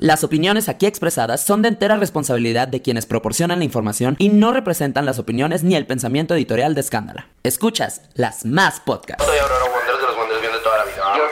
Las 0.00 0.24
opiniones 0.24 0.70
aquí 0.70 0.86
expresadas 0.86 1.42
son 1.42 1.60
de 1.60 1.68
entera 1.68 1.94
responsabilidad 1.94 2.66
de 2.66 2.80
quienes 2.80 3.04
proporcionan 3.04 3.58
la 3.58 3.66
información 3.66 4.16
y 4.18 4.30
no 4.30 4.50
representan 4.50 5.04
las 5.04 5.18
opiniones 5.18 5.62
ni 5.62 5.74
el 5.74 5.86
pensamiento 5.86 6.34
editorial 6.34 6.74
de 6.74 6.80
Escándala. 6.80 7.28
Escuchas 7.42 8.00
las 8.14 8.46
más 8.46 8.80
podcasts. 8.80 9.22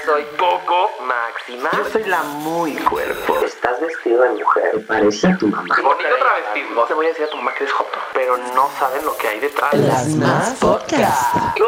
Soy 0.08 0.24
Coco 0.38 0.88
Máxima. 1.06 1.68
Yo 1.76 1.84
soy 1.90 2.04
la 2.04 2.22
muy 2.22 2.72
cuerpo. 2.76 3.40
Estás 3.44 3.78
vestido 3.78 4.22
de 4.22 4.30
mujer. 4.30 4.86
Parece 4.86 5.26
a 5.28 5.36
tu 5.36 5.48
mamá. 5.48 5.76
Bonito 5.82 6.08
travestismo. 6.18 6.84
Te 6.84 6.94
voy 6.94 7.04
a 7.04 7.08
decir 7.10 7.26
a 7.26 7.30
tu 7.30 7.36
mamá 7.36 7.52
que 7.52 7.64
eres 7.64 7.74
joto, 7.74 7.98
pero 8.14 8.38
no 8.38 8.70
saben 8.78 9.04
lo 9.04 9.14
que 9.18 9.28
hay 9.28 9.40
detrás. 9.40 9.74
Las 9.74 10.08
más 10.16 10.54
podcast. 10.54 11.58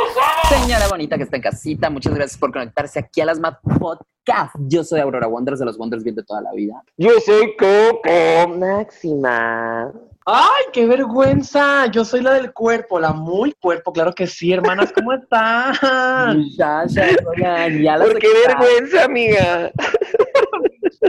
Señora 0.48 0.88
bonita 0.88 1.18
que 1.18 1.24
está 1.24 1.36
en 1.36 1.42
casita, 1.42 1.91
muchas 1.91 2.14
gracias 2.14 2.38
por 2.38 2.50
conectarse 2.50 2.98
aquí 2.98 3.20
a 3.20 3.27
las 3.27 3.38
más 3.38 3.56
podcast. 3.78 4.55
Yo 4.61 4.84
soy 4.84 5.00
Aurora 5.00 5.28
Wonders 5.28 5.58
de 5.58 5.66
los 5.66 5.77
Wonders 5.77 6.02
bien 6.02 6.16
de 6.16 6.22
toda 6.22 6.41
la 6.41 6.52
vida. 6.52 6.83
Yo 6.96 7.20
soy 7.20 7.55
Coco 7.58 8.48
Máxima. 8.56 9.92
¡Ay, 10.27 10.65
qué 10.73 10.87
vergüenza! 10.87 11.87
Yo 11.87 12.05
soy 12.05 12.21
la 12.21 12.35
del 12.35 12.53
cuerpo, 12.53 13.01
la 13.01 13.13
muy 13.13 13.53
cuerpo, 13.53 13.91
claro 13.93 14.15
que 14.15 14.27
sí, 14.27 14.53
hermanas, 14.53 14.93
¿cómo 14.93 15.15
están? 15.15 15.75
Muchachas, 16.37 17.17
oigan, 17.27 17.83
ya 17.83 17.97
las 17.97 18.09
¿Por 18.09 18.19
qué 18.19 18.29
vergüenza, 18.47 19.05
amiga? 19.05 19.73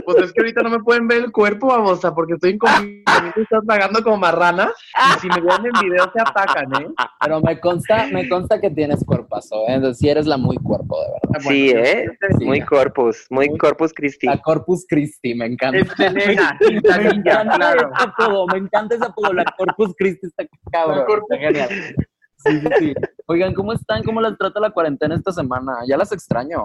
Pues 0.04 0.16
es 0.24 0.32
que 0.32 0.40
ahorita 0.40 0.62
no 0.62 0.70
me 0.70 0.78
pueden 0.80 1.06
ver 1.06 1.18
el 1.24 1.32
cuerpo, 1.32 1.66
babosa, 1.68 2.14
porque 2.14 2.34
estoy 2.34 2.52
en 2.52 2.58
confinamiento 2.58 3.40
y 3.40 3.42
estás 3.42 3.62
pagando 3.66 4.02
como 4.02 4.16
marrana. 4.16 4.72
Y 5.16 5.20
si 5.20 5.28
me 5.28 5.40
ven 5.40 5.66
en 5.66 5.80
video 5.88 6.10
se 6.12 6.20
atacan, 6.20 6.82
¿eh? 6.82 6.88
Pero 7.20 7.40
me 7.42 7.60
consta, 7.60 8.06
me 8.10 8.28
consta 8.28 8.60
que 8.60 8.70
tienes 8.70 9.04
cuerpazo, 9.04 9.56
¿eh? 9.68 9.74
Entonces, 9.74 9.98
sí 9.98 10.08
eres 10.08 10.26
la 10.26 10.36
muy 10.38 10.56
cuerpo, 10.56 10.96
de 11.00 11.08
verdad. 11.22 11.40
Sí, 11.48 11.70
¿eh? 11.70 12.06
Sí. 12.38 12.44
Muy 12.46 12.60
corpus, 12.62 13.26
muy 13.30 13.48
Muy- 13.50 13.58
corpus 13.58 13.92
Christi. 13.92 14.26
La 14.26 14.38
Corpus 14.38 14.86
Christi, 14.88 15.34
me 15.34 15.46
encanta. 15.46 15.78
Me 16.12 17.08
encanta 17.10 17.56
claro. 17.56 17.90
ese 17.94 18.04
apodo, 18.04 18.46
me 18.46 18.58
encanta 18.58 18.94
ese 18.94 19.04
apodo, 19.04 19.32
la 19.32 19.44
Corpus 19.56 19.94
Christi 19.98 20.26
está 20.26 20.44
cabrón, 20.70 20.98
La 20.98 21.04
Corpus 21.04 21.30
está 21.30 21.44
genial. 21.46 21.68
Sí, 22.38 22.60
sí, 22.60 22.68
sí. 22.78 22.94
Oigan, 23.26 23.54
¿cómo 23.54 23.72
están? 23.72 24.02
¿Cómo 24.02 24.20
las 24.20 24.36
trata 24.36 24.58
la 24.58 24.70
cuarentena 24.70 25.14
esta 25.14 25.32
semana? 25.32 25.74
Ya 25.86 25.96
las 25.96 26.10
extraño. 26.12 26.64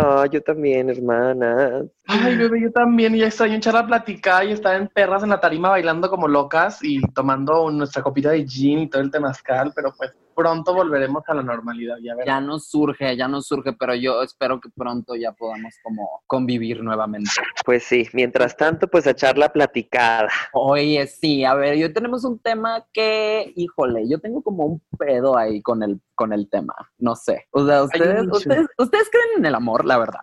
Ah, 0.00 0.26
yo 0.30 0.40
también, 0.40 0.90
hermana. 0.90 1.82
Ay, 2.06 2.36
bebé, 2.36 2.60
yo 2.62 2.70
también. 2.70 3.16
Y 3.16 3.18
ya 3.18 3.26
extraño 3.26 3.56
echar 3.56 3.76
a 3.76 3.84
platicar 3.84 4.46
y 4.46 4.52
estar 4.52 4.80
en 4.80 4.86
perras 4.86 5.24
en 5.24 5.30
la 5.30 5.40
tarima 5.40 5.70
bailando 5.70 6.08
como 6.08 6.28
locas 6.28 6.78
y 6.82 7.00
tomando 7.12 7.68
nuestra 7.72 8.00
copita 8.00 8.30
de 8.30 8.46
gin 8.46 8.78
y 8.78 8.88
todo 8.88 9.02
el 9.02 9.10
temazcal, 9.10 9.72
pero 9.74 9.92
pues 9.96 10.12
pronto 10.38 10.72
volveremos 10.72 11.24
a 11.26 11.34
la 11.34 11.42
normalidad, 11.42 11.96
ya 12.00 12.14
verás. 12.14 12.26
Ya 12.26 12.40
nos 12.40 12.68
surge, 12.68 13.16
ya 13.16 13.26
nos 13.26 13.48
surge, 13.48 13.72
pero 13.72 13.96
yo 13.96 14.22
espero 14.22 14.60
que 14.60 14.68
pronto 14.70 15.16
ya 15.16 15.32
podamos 15.32 15.74
como 15.82 16.22
convivir 16.28 16.80
nuevamente. 16.80 17.28
Pues 17.64 17.82
sí, 17.82 18.06
mientras 18.12 18.56
tanto, 18.56 18.86
pues 18.86 19.08
a 19.08 19.10
echar 19.10 19.36
la 19.36 19.52
platicada. 19.52 20.28
Oye, 20.52 21.04
sí, 21.08 21.44
a 21.44 21.54
ver, 21.54 21.76
yo 21.76 21.92
tenemos 21.92 22.24
un 22.24 22.38
tema 22.38 22.86
que, 22.92 23.52
híjole, 23.56 24.08
yo 24.08 24.20
tengo 24.20 24.40
como 24.40 24.64
un 24.64 24.82
pedo 24.96 25.36
ahí 25.36 25.60
con 25.60 25.82
el, 25.82 26.00
con 26.14 26.32
el 26.32 26.48
tema, 26.48 26.74
no 26.98 27.16
sé. 27.16 27.48
O 27.50 27.66
sea, 27.66 27.82
ustedes, 27.82 28.24
ustedes, 28.30 28.68
ustedes 28.78 29.10
creen 29.10 29.38
en 29.38 29.46
el 29.46 29.56
amor, 29.56 29.84
la 29.84 29.98
verdad. 29.98 30.20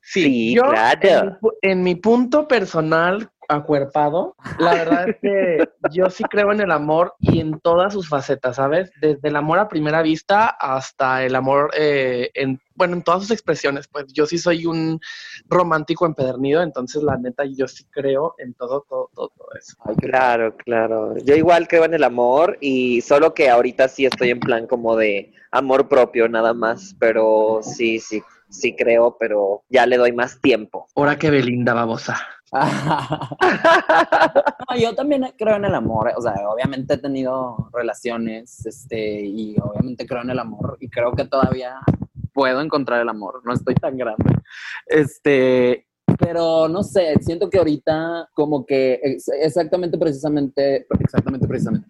Sí, 0.00 0.54
yo, 0.54 0.62
claro. 0.62 1.38
En 1.60 1.82
mi 1.82 1.96
punto 1.96 2.46
personal 2.46 3.32
acuerpado, 3.52 4.36
la 4.58 4.74
verdad 4.74 5.08
es 5.08 5.16
que 5.20 5.68
yo 5.90 6.10
sí 6.10 6.24
creo 6.24 6.52
en 6.52 6.60
el 6.60 6.70
amor 6.70 7.14
y 7.20 7.40
en 7.40 7.58
todas 7.60 7.92
sus 7.92 8.08
facetas, 8.08 8.56
¿sabes? 8.56 8.90
Desde 9.00 9.28
el 9.28 9.36
amor 9.36 9.58
a 9.58 9.68
primera 9.68 10.02
vista 10.02 10.48
hasta 10.48 11.24
el 11.24 11.34
amor 11.34 11.70
eh, 11.76 12.30
en, 12.34 12.60
bueno, 12.74 12.94
en 12.94 13.02
todas 13.02 13.22
sus 13.22 13.30
expresiones, 13.30 13.88
pues 13.88 14.06
yo 14.12 14.26
sí 14.26 14.38
soy 14.38 14.66
un 14.66 15.00
romántico 15.48 16.06
empedernido, 16.06 16.62
entonces 16.62 17.02
la 17.02 17.16
neta 17.16 17.44
yo 17.44 17.68
sí 17.68 17.84
creo 17.90 18.34
en 18.38 18.54
todo, 18.54 18.84
todo, 18.88 19.10
todo, 19.14 19.32
todo 19.36 19.48
eso. 19.58 19.76
Ay, 19.84 19.96
Claro, 19.96 20.56
claro. 20.56 21.16
Yo 21.24 21.36
igual 21.36 21.68
creo 21.68 21.84
en 21.84 21.94
el 21.94 22.04
amor 22.04 22.58
y 22.60 23.00
solo 23.02 23.34
que 23.34 23.48
ahorita 23.48 23.88
sí 23.88 24.04
estoy 24.04 24.30
en 24.30 24.40
plan 24.40 24.66
como 24.66 24.96
de 24.96 25.32
amor 25.50 25.88
propio 25.88 26.28
nada 26.28 26.54
más, 26.54 26.96
pero 26.98 27.60
sí, 27.62 27.98
sí, 28.00 28.22
sí 28.48 28.74
creo, 28.74 29.16
pero 29.18 29.62
ya 29.68 29.86
le 29.86 29.96
doy 29.96 30.12
más 30.12 30.40
tiempo. 30.40 30.88
Ahora 30.96 31.18
que 31.18 31.30
Belinda, 31.30 31.74
babosa. 31.74 32.20
Yo 34.78 34.94
también 34.94 35.26
creo 35.38 35.56
en 35.56 35.64
el 35.64 35.74
amor, 35.74 36.12
o 36.16 36.20
sea, 36.20 36.34
obviamente 36.48 36.94
he 36.94 36.98
tenido 36.98 37.70
relaciones, 37.72 38.66
este, 38.66 39.22
y 39.24 39.56
obviamente 39.58 40.06
creo 40.06 40.22
en 40.22 40.30
el 40.30 40.38
amor, 40.38 40.76
y 40.80 40.90
creo 40.90 41.12
que 41.12 41.24
todavía 41.24 41.78
puedo 42.34 42.60
encontrar 42.60 43.00
el 43.00 43.08
amor, 43.08 43.40
no 43.44 43.54
estoy 43.54 43.74
tan 43.74 43.96
grande. 43.96 44.36
Este, 44.86 45.86
pero 46.18 46.68
no 46.68 46.82
sé, 46.82 47.14
siento 47.20 47.48
que 47.50 47.58
ahorita 47.58 48.28
como 48.34 48.64
que 48.64 49.00
ex- 49.02 49.28
exactamente, 49.40 49.98
precisamente, 49.98 50.86
exactamente, 51.00 51.46
precisamente, 51.46 51.86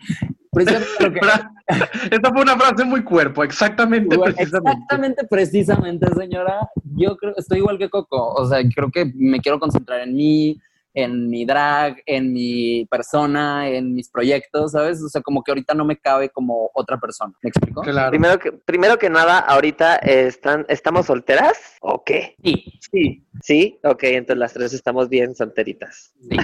precisamente 0.51 0.89
lo 1.01 1.13
que- 1.13 1.21
Esta 2.11 2.31
fue 2.31 2.43
una 2.43 2.57
frase 2.59 2.85
muy 2.85 3.03
cuerpo, 3.05 3.43
exactamente, 3.45 4.19
precisamente. 4.19 4.71
Exactamente, 4.83 5.27
precisamente, 5.29 6.07
señora. 6.15 6.69
Yo 6.97 7.17
creo, 7.17 7.35
estoy 7.37 7.59
igual 7.59 7.79
que 7.79 7.89
Coco. 7.89 8.33
O 8.35 8.47
sea, 8.47 8.59
creo 8.75 8.91
que 8.91 9.11
me 9.15 9.41
quiero 9.41 9.59
concentrar 9.59 10.01
en 10.01 10.15
mí, 10.15 10.61
en 10.95 11.29
mi 11.29 11.45
drag, 11.45 12.03
en 12.07 12.33
mi 12.33 12.87
persona, 12.87 13.69
en 13.69 13.95
mis 13.95 14.09
proyectos, 14.11 14.73
¿sabes? 14.73 15.03
O 15.03 15.09
sea, 15.09 15.23
como 15.23 15.43
que 15.43 15.51
ahorita 15.53 15.75
no 15.75 15.85
me 15.85 15.97
cabe 15.99 16.29
como 16.31 16.71
otra 16.75 16.99
persona. 16.99 17.33
¿Me 17.43 17.49
explico? 17.51 17.81
Claro. 17.83 18.11
Primero 18.11 18.39
que, 18.39 18.53
primero 18.53 18.99
que 18.99 19.11
nada, 19.11 19.39
ahorita 19.39 19.97
están, 19.97 20.67
¿estamos 20.69 21.07
solteras 21.07 21.57
o 21.81 22.03
qué? 22.05 22.37
Sí, 22.43 22.65
Sí, 22.91 23.27
Sí, 23.43 23.79
ok, 23.83 24.03
entonces 24.05 24.39
las 24.39 24.53
tres 24.53 24.73
estamos 24.73 25.09
bien 25.09 25.35
solteritas. 25.35 26.15
sí. 26.21 26.37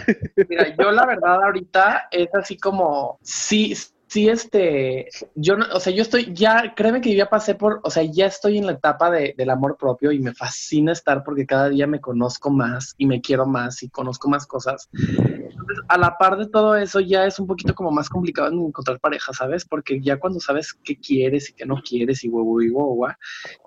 Mira, 0.48 0.75
yo 0.76 0.91
la 0.91 1.06
verdad 1.06 1.44
ahorita 1.44 2.08
es 2.10 2.34
así 2.34 2.58
como, 2.58 3.19
sí, 3.22 3.75
sí, 4.08 4.28
este, 4.28 5.08
yo 5.34 5.56
no, 5.56 5.66
o 5.72 5.80
sea, 5.80 5.92
yo 5.92 6.02
estoy, 6.02 6.32
ya, 6.34 6.74
créeme 6.74 7.00
que 7.00 7.14
ya 7.14 7.28
pasé 7.30 7.54
por, 7.54 7.80
o 7.84 7.91
sea, 7.91 8.02
ya 8.02 8.26
estoy 8.26 8.58
en 8.58 8.66
la 8.66 8.72
etapa 8.72 9.10
de, 9.10 9.34
del 9.36 9.50
amor 9.50 9.76
propio 9.76 10.10
y 10.12 10.19
me 10.19 10.34
fascina 10.34 10.92
estar 10.92 11.22
porque 11.24 11.46
cada 11.46 11.69
día 11.69 11.86
me 11.86 12.00
conozco 12.00 12.50
más 12.50 12.94
y 12.98 13.06
me 13.06 13.20
quiero 13.20 13.46
más 13.46 13.82
y 13.82 13.88
conozco 13.88 14.28
más 14.28 14.46
cosas. 14.46 14.88
Entonces, 14.93 15.84
a 15.88 15.99
la 15.99 16.16
par 16.19 16.37
de 16.37 16.49
todo 16.49 16.76
eso, 16.76 17.00
ya 17.00 17.25
es 17.25 17.38
un 17.38 17.46
poquito 17.46 17.75
como 17.75 17.90
más 17.90 18.08
complicado 18.08 18.49
en 18.49 18.58
encontrar 18.60 18.99
pareja, 19.00 19.32
¿sabes? 19.32 19.64
Porque 19.64 20.00
ya 20.00 20.19
cuando 20.19 20.40
sabes 20.40 20.72
qué 20.84 20.96
quieres 20.96 21.50
y 21.50 21.55
qué 21.55 21.66
no 21.66 21.81
quieres 21.82 22.25
y 22.25 22.28
huevo 22.28 22.62
y 22.62 22.70
huevo, 22.70 23.06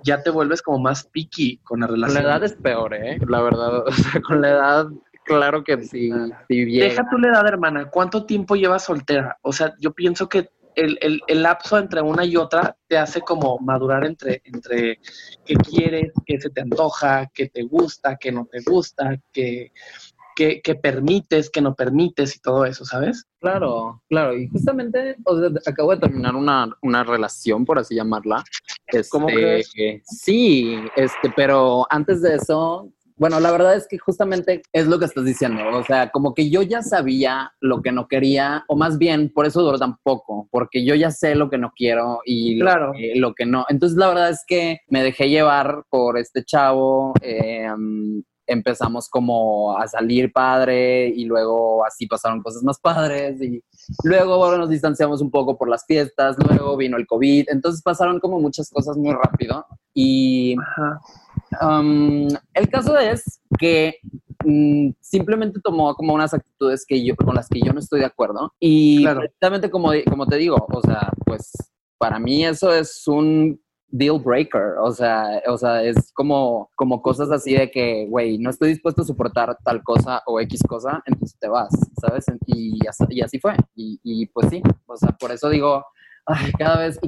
ya 0.03 0.21
te 0.21 0.29
vuelves 0.29 0.61
como 0.61 0.79
más 0.79 1.05
picky 1.05 1.57
con 1.63 1.79
la 1.79 1.87
Con 1.87 1.99
la 2.01 2.07
relación. 2.07 2.25
edad 2.25 2.43
es 2.43 2.53
peor, 2.53 2.93
¿eh? 2.93 3.17
La 3.27 3.41
verdad. 3.41 3.83
O 3.87 3.91
sea, 3.91 4.21
con 4.21 4.41
la 4.41 4.49
edad, 4.49 4.87
claro 5.23 5.63
que 5.63 5.81
sí, 5.83 6.11
sí 6.47 6.65
llega. 6.65 6.85
Deja 6.85 7.09
tu 7.09 7.17
la 7.17 7.29
edad, 7.29 7.47
hermana. 7.47 7.89
¿Cuánto 7.89 8.25
tiempo 8.25 8.55
llevas 8.55 8.83
soltera? 8.85 9.37
O 9.41 9.53
sea, 9.53 9.73
yo 9.79 9.91
pienso 9.93 10.27
que 10.29 10.49
el, 10.75 10.97
el- 11.01 11.21
el 11.27 11.43
lapso 11.43 11.77
entre 11.77 12.01
una 12.01 12.23
y 12.25 12.37
otra 12.37 12.77
te 12.87 12.97
hace 12.97 13.21
como 13.21 13.57
madurar 13.59 14.05
entre, 14.05 14.41
entre 14.45 14.99
qué 15.45 15.55
quieres, 15.55 16.11
qué 16.25 16.39
se 16.39 16.49
te 16.49 16.61
antoja, 16.61 17.29
qué 17.33 17.49
te 17.49 17.63
gusta, 17.63 18.15
qué 18.17 18.31
no 18.31 18.47
te 18.49 18.59
gusta, 18.65 19.17
qué, 19.33 19.73
qué, 20.33 20.61
qué 20.63 20.75
permites, 20.75 21.49
qué 21.49 21.59
no 21.59 21.75
permites 21.75 22.37
y 22.37 22.39
todo 22.39 22.63
eso, 22.65 22.85
¿sabes? 22.85 23.25
Claro, 23.41 24.01
claro. 24.07 24.33
Y 24.37 24.47
justamente, 24.47 25.17
o 25.25 25.37
sea, 25.37 25.49
acabo 25.65 25.91
de 25.91 25.97
terminar 25.99 26.35
una, 26.35 26.69
una 26.81 27.03
relación, 27.03 27.65
por 27.65 27.77
así 27.77 27.95
llamarla. 27.95 28.41
Este, 28.87 29.09
¿Cómo 29.09 29.27
crees? 29.27 29.71
Sí, 30.05 30.77
este, 30.95 31.29
pero 31.35 31.85
antes 31.89 32.21
de 32.21 32.35
eso, 32.35 32.89
Bueno, 33.21 33.39
la 33.39 33.51
verdad 33.51 33.75
es 33.75 33.87
que 33.87 33.99
justamente 33.99 34.63
es 34.73 34.87
lo 34.87 34.97
que 34.97 35.05
estás 35.05 35.25
diciendo. 35.25 35.61
O 35.77 35.83
sea, 35.83 36.09
como 36.09 36.33
que 36.33 36.49
yo 36.49 36.63
ya 36.63 36.81
sabía 36.81 37.53
lo 37.59 37.83
que 37.83 37.91
no 37.91 38.07
quería, 38.07 38.65
o 38.67 38.75
más 38.75 38.97
bien, 38.97 39.31
por 39.31 39.45
eso 39.45 39.61
duró 39.61 39.77
tan 39.77 39.97
poco, 40.01 40.47
porque 40.49 40.83
yo 40.83 40.95
ya 40.95 41.11
sé 41.11 41.35
lo 41.35 41.47
que 41.47 41.59
no 41.59 41.71
quiero 41.75 42.21
y 42.25 42.55
lo, 42.55 42.65
Claro. 42.65 42.93
que, 42.93 43.13
lo 43.17 43.35
que 43.35 43.45
no. 43.45 43.63
Entonces, 43.69 43.95
la 43.95 44.07
verdad 44.07 44.31
es 44.31 44.43
que 44.47 44.79
me 44.89 45.03
dejé 45.03 45.29
llevar 45.29 45.83
por 45.91 46.17
este 46.17 46.43
chavo. 46.43 47.13
eh, 47.21 47.67
empezamos 48.47 49.07
como 49.07 49.77
a 49.77 49.87
salir 49.87 50.33
padre 50.33 51.07
y 51.07 51.23
luego 51.25 51.85
así 51.85 52.05
pasaron 52.07 52.41
cosas 52.41 52.63
más 52.63 52.79
padres 52.79 53.41
y 53.41 53.63
luego 54.03 54.37
bueno, 54.39 54.57
nos 54.57 54.69
distanciamos 54.69 55.21
un 55.21 55.31
poco 55.31 55.57
por 55.57 55.69
las 55.69 55.85
fiestas, 55.85 56.35
luego 56.49 56.75
vino 56.75 56.97
el 56.97 57.07
COVID, 57.07 57.45
entonces 57.49 57.81
pasaron 57.81 58.19
como 58.19 58.39
muchas 58.39 58.69
cosas 58.69 58.97
muy 58.97 59.13
rápido 59.13 59.65
y 59.93 60.55
Ajá. 60.59 60.99
Um, 61.59 62.27
el 62.53 62.69
caso 62.69 62.97
es 62.97 63.41
que 63.59 63.95
mm, 64.45 64.91
simplemente 65.01 65.59
tomó 65.61 65.93
como 65.95 66.13
unas 66.13 66.33
actitudes 66.33 66.85
que 66.85 67.03
yo, 67.03 67.15
con 67.15 67.35
las 67.35 67.49
que 67.49 67.59
yo 67.61 67.73
no 67.73 67.79
estoy 67.79 67.99
de 67.99 68.05
acuerdo. 68.05 68.53
Y 68.59 69.01
Claro. 69.01 69.19
precisamente 69.21 69.69
como, 69.69 69.91
como 70.09 70.25
te 70.27 70.37
digo, 70.37 70.65
o 70.71 70.81
sea, 70.81 71.11
pues 71.25 71.51
para 71.97 72.19
mí 72.19 72.45
eso 72.45 72.73
es 72.73 73.07
un 73.07 73.59
deal 73.89 74.19
breaker. 74.19 74.75
O 74.81 74.91
sea, 74.91 75.41
o 75.47 75.57
sea 75.57 75.83
es 75.83 76.11
como, 76.13 76.69
como 76.75 77.01
cosas 77.01 77.29
así 77.31 77.53
de 77.53 77.69
que, 77.69 78.07
güey, 78.09 78.37
no 78.37 78.49
estoy 78.49 78.69
dispuesto 78.69 79.01
a 79.01 79.05
soportar 79.05 79.57
tal 79.63 79.83
cosa 79.83 80.21
o 80.25 80.39
X 80.39 80.61
cosa, 80.67 81.03
entonces 81.05 81.37
te 81.39 81.47
vas, 81.49 81.69
¿sabes? 81.99 82.25
Y, 82.47 82.79
y 83.09 83.21
así 83.21 83.39
fue. 83.39 83.55
Y, 83.75 83.99
y 84.03 84.25
pues 84.27 84.49
sí, 84.49 84.61
o 84.85 84.95
sea, 84.97 85.09
por 85.19 85.31
eso 85.31 85.49
digo, 85.49 85.83
ay, 86.25 86.51
cada 86.57 86.79
vez 86.79 86.99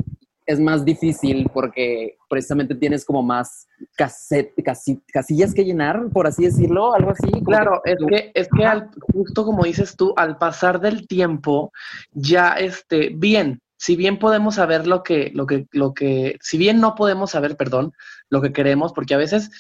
es 0.45 0.59
más 0.59 0.83
difícil 0.85 1.49
porque 1.53 2.17
precisamente 2.29 2.75
tienes 2.75 3.05
como 3.05 3.21
más 3.23 3.67
cassette, 3.95 4.53
casi, 4.63 5.01
casillas 5.11 5.53
que 5.53 5.63
llenar, 5.65 6.09
por 6.11 6.27
así 6.27 6.43
decirlo, 6.45 6.93
algo 6.93 7.11
así. 7.11 7.29
Claro, 7.45 7.81
que- 7.83 7.91
es 7.91 7.97
que, 8.07 8.31
es 8.33 8.47
que 8.55 8.65
al- 8.65 8.89
justo 9.13 9.45
como 9.45 9.63
dices 9.63 9.95
tú, 9.95 10.13
al 10.17 10.37
pasar 10.37 10.79
del 10.81 11.07
tiempo, 11.07 11.71
ya 12.11 12.53
este, 12.53 13.09
bien, 13.13 13.61
si 13.77 13.95
bien 13.95 14.17
podemos 14.19 14.55
saber 14.55 14.87
lo 14.87 15.03
que, 15.03 15.31
lo 15.33 15.45
que, 15.45 15.67
lo 15.71 15.93
que, 15.93 16.37
si 16.41 16.57
bien 16.57 16.79
no 16.79 16.95
podemos 16.95 17.31
saber, 17.31 17.57
perdón, 17.57 17.93
lo 18.29 18.41
que 18.41 18.53
queremos, 18.53 18.93
porque 18.93 19.13
a 19.13 19.17
veces 19.17 19.51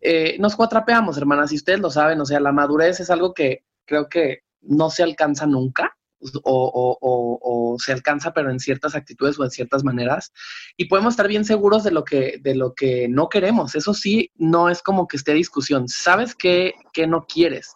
eh, 0.00 0.36
nos 0.38 0.56
cuatrapeamos, 0.56 1.16
hermanas, 1.18 1.52
y 1.52 1.56
ustedes 1.56 1.80
lo 1.80 1.90
saben, 1.90 2.20
o 2.20 2.24
sea, 2.26 2.40
la 2.40 2.52
madurez 2.52 3.00
es 3.00 3.10
algo 3.10 3.34
que 3.34 3.64
creo 3.84 4.08
que 4.08 4.40
no 4.60 4.90
se 4.90 5.02
alcanza 5.02 5.46
nunca. 5.46 5.96
O, 6.44 6.50
o- 6.72 6.98
o- 7.00 7.72
o 7.74 7.78
se 7.78 7.92
alcanza, 7.92 8.32
pero 8.32 8.50
en 8.50 8.60
ciertas 8.60 8.94
actitudes 8.94 9.38
o 9.38 9.44
en 9.44 9.50
ciertas 9.50 9.82
maneras. 9.82 10.32
Y 10.76 10.84
podemos 10.84 11.14
estar 11.14 11.26
bien 11.26 11.44
seguros 11.44 11.82
de 11.82 11.90
lo 11.90 12.04
que, 12.04 12.38
de 12.40 12.54
lo 12.54 12.74
que 12.74 13.08
no 13.08 13.28
queremos. 13.28 13.74
Eso 13.74 13.92
sí, 13.92 14.30
no 14.36 14.68
es 14.68 14.82
como 14.82 15.08
que 15.08 15.16
esté 15.16 15.34
discusión. 15.34 15.88
Sabes 15.88 16.34
qué, 16.34 16.74
qué 16.92 17.06
no 17.08 17.26
quieres. 17.26 17.72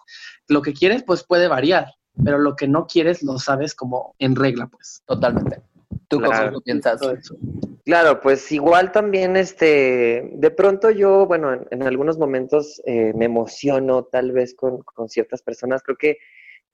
Lo 0.48 0.62
que 0.62 0.72
quieres, 0.74 1.02
pues 1.02 1.24
puede 1.24 1.48
variar, 1.48 1.86
pero 2.24 2.38
lo 2.38 2.54
que 2.54 2.68
no 2.68 2.86
quieres 2.86 3.22
lo 3.24 3.38
sabes 3.40 3.74
como 3.74 4.14
en 4.20 4.36
regla, 4.36 4.68
pues. 4.68 5.02
Totalmente. 5.06 5.62
¿Tú 6.08 6.18
Claro. 6.18 6.36
cómo 6.38 6.50
lo 6.52 6.60
piensas? 6.60 7.00
Todo 7.00 7.12
eso. 7.14 7.36
Claro, 7.84 8.20
pues 8.20 8.50
igual 8.52 8.92
también, 8.92 9.36
este, 9.36 10.30
de 10.34 10.50
pronto 10.52 10.90
yo, 10.90 11.26
bueno, 11.26 11.52
en, 11.52 11.66
en 11.70 11.82
algunos 11.82 12.16
momentos 12.18 12.80
eh, 12.86 13.12
me 13.16 13.24
emociono 13.24 14.04
tal 14.04 14.30
vez 14.30 14.54
con, 14.54 14.78
con 14.82 15.08
ciertas 15.08 15.42
personas. 15.42 15.82
Creo 15.82 15.96
que 15.96 16.18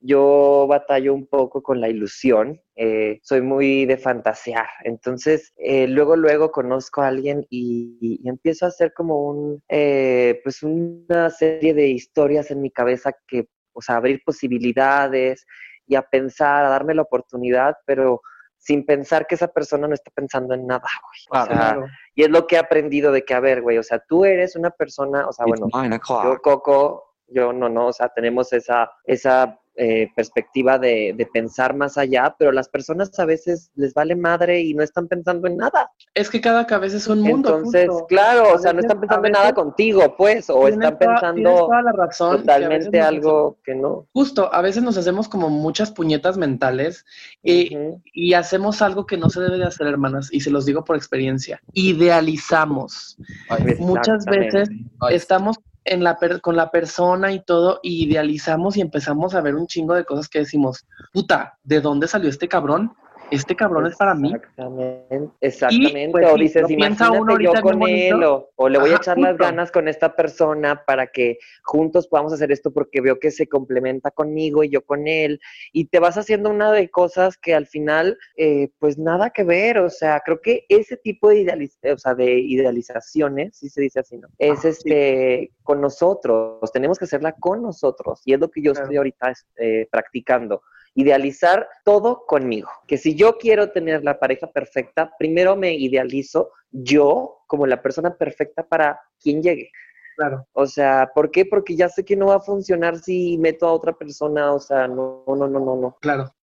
yo 0.05 0.67
batallo 0.67 1.13
un 1.13 1.27
poco 1.27 1.63
con 1.63 1.79
la 1.79 1.87
ilusión, 1.87 2.61
eh, 2.75 3.19
soy 3.23 3.41
muy 3.41 3.85
de 3.85 3.97
fantasear. 3.97 4.67
Entonces, 4.83 5.53
eh, 5.55 5.87
luego, 5.87 6.17
luego 6.17 6.51
conozco 6.51 7.01
a 7.01 7.07
alguien 7.07 7.45
y, 7.49 8.19
y 8.21 8.27
empiezo 8.27 8.65
a 8.65 8.67
hacer 8.67 8.93
como 8.93 9.27
un, 9.29 9.63
eh, 9.69 10.41
pues 10.43 10.61
una 10.61 11.29
serie 11.29 11.73
de 11.73 11.87
historias 11.87 12.51
en 12.51 12.61
mi 12.61 12.69
cabeza 12.69 13.13
que, 13.27 13.47
o 13.71 13.81
sea, 13.81 13.95
abrir 13.95 14.21
posibilidades 14.25 15.45
y 15.87 15.95
a 15.95 16.01
pensar, 16.01 16.65
a 16.65 16.69
darme 16.69 16.95
la 16.95 17.03
oportunidad, 17.03 17.75
pero 17.85 18.21
sin 18.57 18.85
pensar 18.85 19.25
que 19.25 19.35
esa 19.35 19.47
persona 19.47 19.87
no 19.87 19.93
está 19.93 20.11
pensando 20.13 20.53
en 20.53 20.67
nada, 20.67 20.87
güey. 21.01 21.41
O 21.41 21.45
sea, 21.45 21.79
y 22.13 22.23
es 22.23 22.29
lo 22.29 22.45
que 22.45 22.55
he 22.55 22.59
aprendido 22.59 23.11
de 23.13 23.23
que, 23.23 23.33
a 23.33 23.39
ver, 23.39 23.61
güey, 23.61 23.77
o 23.77 23.83
sea, 23.83 23.99
tú 23.99 24.25
eres 24.25 24.57
una 24.57 24.69
persona, 24.69 25.27
o 25.27 25.31
sea, 25.31 25.45
bueno, 25.45 25.67
yo, 25.71 26.41
Coco, 26.41 27.15
yo 27.27 27.53
no, 27.53 27.69
no, 27.69 27.87
o 27.87 27.93
sea, 27.93 28.09
tenemos 28.09 28.53
esa, 28.53 28.89
esa 29.05 29.59
eh, 29.75 30.09
perspectiva 30.15 30.77
de, 30.77 31.13
de 31.17 31.25
pensar 31.25 31.75
más 31.75 31.97
allá, 31.97 32.35
pero 32.37 32.51
las 32.51 32.69
personas 32.69 33.17
a 33.19 33.25
veces 33.25 33.71
les 33.75 33.93
vale 33.93 34.15
madre 34.15 34.61
y 34.61 34.73
no 34.73 34.83
están 34.83 35.07
pensando 35.07 35.47
en 35.47 35.57
nada. 35.57 35.91
Es 36.13 36.29
que 36.29 36.39
cada 36.41 36.67
cabeza 36.67 36.97
es 36.97 37.07
un 37.07 37.21
mundo. 37.21 37.49
Entonces, 37.57 37.87
justo. 37.89 38.05
claro, 38.07 38.49
A 38.49 38.53
o 38.53 38.57
sea, 38.59 38.71
no 38.71 38.77
veces- 38.77 38.85
están 38.91 38.99
pensando 39.01 39.27
en 39.27 39.31
veces 39.33 39.43
nada 39.43 39.53
contigo, 39.53 40.15
pues, 40.17 40.49
o 40.49 40.67
están 40.67 40.97
toda- 40.99 41.13
pensando 41.13 41.49
toda 41.55 41.81
la 41.81 41.91
razón, 41.91 42.31
veces 42.31 42.45
totalmente 42.45 43.01
algo 43.01 43.57
que 43.63 43.73
no. 43.75 43.87
hacemos- 43.89 44.07
Justo, 44.13 44.53
a 44.53 44.61
veces 44.61 44.83
nos 44.83 44.97
hacemos 44.97 45.27
como 45.27 45.49
muchas 45.49 45.91
puñetas 45.91 46.37
mentales 46.37 47.05
y, 47.41 47.75
Ujú. 47.75 48.01
y 48.13 48.33
hacemos 48.35 48.81
algo 48.81 49.05
que 49.05 49.17
no 49.17 49.29
se 49.29 49.41
debe 49.41 49.57
de 49.57 49.65
hacer, 49.65 49.87
hermanas, 49.87 50.29
y 50.31 50.41
se 50.41 50.51
los 50.51 50.65
digo 50.65 50.83
por 50.83 50.95
experiencia. 50.95 51.59
Idealizamos. 51.73 53.17
Ay, 53.49 53.75
Muchas 53.79 54.25
veces 54.25 54.69
ay, 55.01 55.15
estamos 55.15 55.57
en 55.85 56.03
la 56.03 56.17
per- 56.17 56.41
con 56.41 56.55
la 56.55 56.71
persona 56.71 57.31
y 57.31 57.39
todo, 57.43 57.79
y 57.83 58.05
idealizamos 58.05 58.77
y 58.77 58.81
empezamos 58.81 59.35
a 59.35 59.41
ver 59.41 59.55
un 59.55 59.67
chingo 59.67 59.93
de 59.93 60.05
cosas 60.05 60.29
que 60.29 60.39
decimos, 60.39 60.85
puta, 61.11 61.57
¿de 61.63 61.81
dónde 61.81 62.07
salió 62.07 62.29
este 62.29 62.47
cabrón? 62.47 62.93
Este 63.33 63.55
cabrón 63.55 63.87
es 63.87 63.95
para 63.95 64.13
mí. 64.13 64.31
Exactamente, 64.33 65.29
exactamente. 65.41 66.09
pues, 66.11 66.25
o 66.25 66.35
sí, 66.35 66.41
dices, 66.43 66.65
piensa 66.67 67.05
imagínate 67.07 67.19
uno 67.21 67.39
yo 67.39 67.61
con 67.61 67.81
él, 67.87 68.23
o, 68.23 68.49
o 68.55 68.69
le 68.69 68.79
voy 68.79 68.91
a 68.91 68.95
echar 68.95 69.17
las 69.17 69.37
ganas 69.37 69.71
con 69.71 69.87
esta 69.87 70.15
persona 70.15 70.83
para 70.85 71.07
que 71.07 71.37
juntos 71.63 72.07
podamos 72.07 72.33
hacer 72.33 72.51
esto 72.51 72.71
porque 72.71 73.01
veo 73.01 73.19
que 73.19 73.31
se 73.31 73.47
complementa 73.47 74.11
conmigo 74.11 74.63
y 74.63 74.69
yo 74.69 74.83
con 74.85 75.07
él. 75.07 75.39
Y 75.71 75.85
te 75.85 75.99
vas 75.99 76.17
haciendo 76.17 76.49
una 76.49 76.71
de 76.71 76.89
cosas 76.89 77.37
que 77.37 77.53
al 77.53 77.65
final, 77.67 78.17
eh, 78.37 78.69
pues 78.79 78.97
nada 78.97 79.29
que 79.31 79.43
ver. 79.43 79.79
O 79.79 79.89
sea, 79.89 80.21
creo 80.23 80.39
que 80.41 80.65
ese 80.69 80.97
tipo 80.97 81.29
de, 81.29 81.43
idealiz- 81.43 81.77
o 81.93 81.97
sea, 81.97 82.15
de 82.15 82.39
idealizaciones, 82.39 83.57
si 83.57 83.69
se 83.69 83.81
dice 83.81 83.99
así, 83.99 84.17
¿no? 84.17 84.27
Es 84.37 84.65
este 84.65 85.51
con 85.63 85.81
nosotros. 85.81 86.71
Tenemos 86.71 86.97
que 86.99 87.05
hacerla 87.05 87.33
con 87.33 87.61
nosotros. 87.61 88.21
Y 88.25 88.33
es 88.33 88.39
lo 88.39 88.49
que 88.49 88.61
yo 88.61 88.71
Claro. 88.73 88.85
estoy 88.85 88.97
ahorita 88.97 89.33
eh, 89.57 89.87
practicando 89.91 90.61
idealizar 90.95 91.67
todo 91.83 92.25
conmigo. 92.27 92.69
Que 92.87 92.97
si 92.97 93.15
yo 93.15 93.37
quiero 93.37 93.71
tener 93.71 94.03
la 94.03 94.19
pareja 94.19 94.47
perfecta, 94.47 95.11
primero 95.17 95.55
me 95.55 95.73
idealizo 95.73 96.51
yo 96.71 97.43
como 97.47 97.67
la 97.67 97.81
persona 97.81 98.15
perfecta 98.15 98.67
para 98.67 98.99
quien 99.19 99.41
llegue. 99.41 99.71
Claro. 100.15 100.47
O 100.53 100.67
sea, 100.67 101.09
¿por 101.13 101.31
qué? 101.31 101.45
Porque 101.45 101.75
ya 101.75 101.89
sé 101.89 102.05
que 102.05 102.15
no 102.15 102.27
va 102.27 102.35
a 102.35 102.39
funcionar 102.39 102.99
si 102.99 103.37
meto 103.37 103.67
a 103.67 103.73
otra 103.73 103.93
persona, 103.93 104.53
o 104.53 104.59
sea, 104.59 104.87
no, 104.87 105.23
no, 105.27 105.47
no, 105.47 105.59
no, 105.59 105.75
no. 105.75 105.97
Claro. 106.01 106.33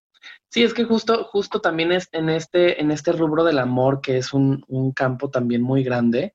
Sí, 0.48 0.64
es 0.64 0.74
que 0.74 0.84
justo, 0.84 1.24
justo 1.24 1.60
también 1.60 1.92
es 1.92 2.08
en 2.12 2.28
este, 2.28 2.80
en 2.80 2.90
este 2.90 3.12
rubro 3.12 3.44
del 3.44 3.60
amor, 3.60 4.00
que 4.00 4.18
es 4.18 4.34
un, 4.34 4.64
un 4.66 4.92
campo 4.92 5.30
también 5.30 5.62
muy 5.62 5.84
grande, 5.84 6.34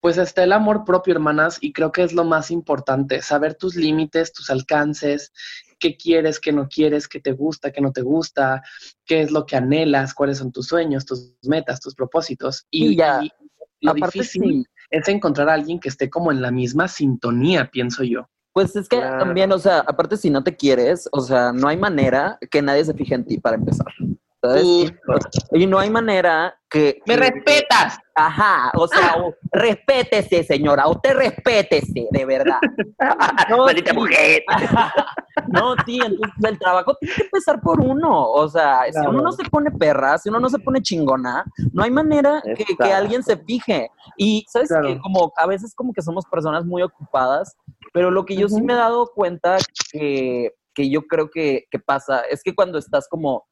pues 0.00 0.18
está 0.18 0.44
el 0.44 0.52
amor 0.52 0.84
propio, 0.84 1.14
hermanas, 1.14 1.58
y 1.60 1.72
creo 1.72 1.90
que 1.90 2.02
es 2.02 2.12
lo 2.12 2.24
más 2.24 2.50
importante, 2.50 3.22
saber 3.22 3.54
tus 3.54 3.74
límites, 3.74 4.32
tus 4.32 4.50
alcances, 4.50 5.32
qué 5.78 5.96
quieres, 5.96 6.40
qué 6.40 6.52
no 6.52 6.68
quieres, 6.68 7.08
qué 7.08 7.20
te 7.20 7.32
gusta, 7.32 7.70
qué 7.70 7.80
no 7.80 7.92
te 7.92 8.02
gusta, 8.02 8.62
qué 9.04 9.20
es 9.22 9.30
lo 9.30 9.44
que 9.46 9.56
anhelas, 9.56 10.14
cuáles 10.14 10.38
son 10.38 10.52
tus 10.52 10.66
sueños, 10.66 11.04
tus 11.04 11.34
metas, 11.42 11.80
tus 11.80 11.94
propósitos. 11.94 12.66
Y, 12.70 12.96
ya. 12.96 13.20
y 13.22 13.30
lo 13.80 13.92
Aparte, 13.92 14.18
difícil 14.20 14.42
sí, 14.42 14.64
es 14.90 15.08
encontrar 15.08 15.48
a 15.48 15.54
alguien 15.54 15.78
que 15.78 15.88
esté 15.88 16.08
como 16.08 16.32
en 16.32 16.40
la 16.42 16.50
misma 16.50 16.88
sintonía, 16.88 17.70
pienso 17.70 18.02
yo. 18.04 18.28
Pues 18.52 18.74
es 18.74 18.88
que 18.88 18.96
Claro. 18.96 19.18
también, 19.18 19.52
o 19.52 19.58
sea, 19.58 19.80
aparte 19.80 20.16
si 20.16 20.30
no 20.30 20.42
te 20.42 20.56
quieres, 20.56 21.08
o 21.12 21.20
sea, 21.20 21.52
no 21.52 21.68
hay 21.68 21.76
manera 21.76 22.38
que 22.50 22.62
nadie 22.62 22.84
se 22.84 22.94
fije 22.94 23.14
en 23.14 23.24
ti 23.26 23.38
para 23.38 23.56
empezar. 23.56 23.92
¿Sabes? 24.48 24.64
Y, 24.64 25.62
y 25.62 25.66
no 25.66 25.78
hay 25.78 25.90
manera 25.90 26.54
que... 26.70 26.98
que- 27.04 27.16
respetas! 27.16 27.98
Ajá, 28.14 28.70
o 28.76 28.88
sea, 28.88 29.16
o- 29.18 29.34
respétese, 29.52 30.42
señora, 30.44 30.88
usted 30.88 31.14
respétese, 31.16 32.06
de 32.10 32.24
verdad. 32.24 32.58
No, 33.50 33.58
Maldita 33.66 33.90
sí. 33.92 33.96
mujer. 33.96 34.42
No, 35.48 35.74
sí, 35.84 36.00
entonces 36.04 36.32
el 36.42 36.58
trabajo 36.58 36.94
tiene 36.98 37.14
que 37.14 37.22
empezar 37.24 37.60
por 37.60 37.78
uno. 37.80 38.30
O 38.30 38.48
sea, 38.48 38.80
si 38.86 38.92
Claro. 38.92 39.10
uno 39.10 39.22
no 39.22 39.32
se 39.32 39.44
pone 39.44 39.70
perra, 39.70 40.16
si 40.18 40.28
uno 40.30 40.40
no 40.40 40.48
se 40.48 40.58
pone 40.58 40.80
chingona, 40.80 41.44
no 41.72 41.84
hay 41.84 41.90
manera 41.90 42.42
que, 42.56 42.64
que 42.64 42.92
alguien 42.92 43.22
se 43.22 43.36
fije. 43.36 43.90
Y 44.16 44.44
sabes 44.48 44.68
Claro. 44.68 44.88
que 44.88 44.98
como 44.98 45.32
a 45.36 45.46
veces 45.46 45.74
como 45.74 45.92
que 45.92 46.00
somos 46.02 46.24
personas 46.26 46.64
muy 46.64 46.82
ocupadas, 46.82 47.54
pero 47.92 48.10
lo 48.10 48.24
que 48.24 48.34
yo 48.34 48.48
sí 48.48 48.56
Ujú. 48.56 48.64
me 48.64 48.72
he 48.72 48.76
dado 48.76 49.06
cuenta 49.14 49.58
que, 49.92 50.52
que 50.74 50.88
yo 50.90 51.02
creo 51.02 51.28
que, 51.30 51.64
que 51.70 51.78
pasa 51.78 52.20
es 52.30 52.42
que 52.42 52.54
cuando 52.54 52.78
estás 52.78 53.06
como 53.08 53.44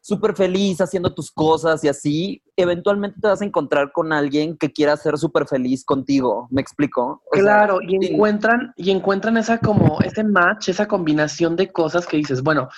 súper 0.00 0.34
feliz 0.34 0.80
haciendo 0.80 1.12
tus 1.14 1.30
cosas 1.30 1.84
y 1.84 1.88
así, 1.88 2.42
eventualmente 2.56 3.20
te 3.20 3.28
vas 3.28 3.42
a 3.42 3.44
encontrar 3.44 3.92
con 3.92 4.12
alguien 4.12 4.56
que 4.56 4.72
quiera 4.72 4.96
ser 4.96 5.18
súper 5.18 5.46
feliz 5.46 5.84
contigo. 5.84 6.48
¿Me 6.50 6.60
explico? 6.60 7.22
O 7.30 7.34
sea, 7.34 7.42
Claro, 7.42 7.80
y 7.82 7.98
sí. 8.00 8.12
encuentran, 8.14 8.72
y 8.76 8.90
encuentran 8.90 9.36
esa 9.36 9.58
como, 9.58 10.00
ese 10.00 10.24
match, 10.24 10.68
esa 10.68 10.86
combinación 10.88 11.56
de 11.56 11.70
cosas 11.70 12.06
que 12.06 12.16
dices, 12.16 12.42
bueno, 12.42 12.68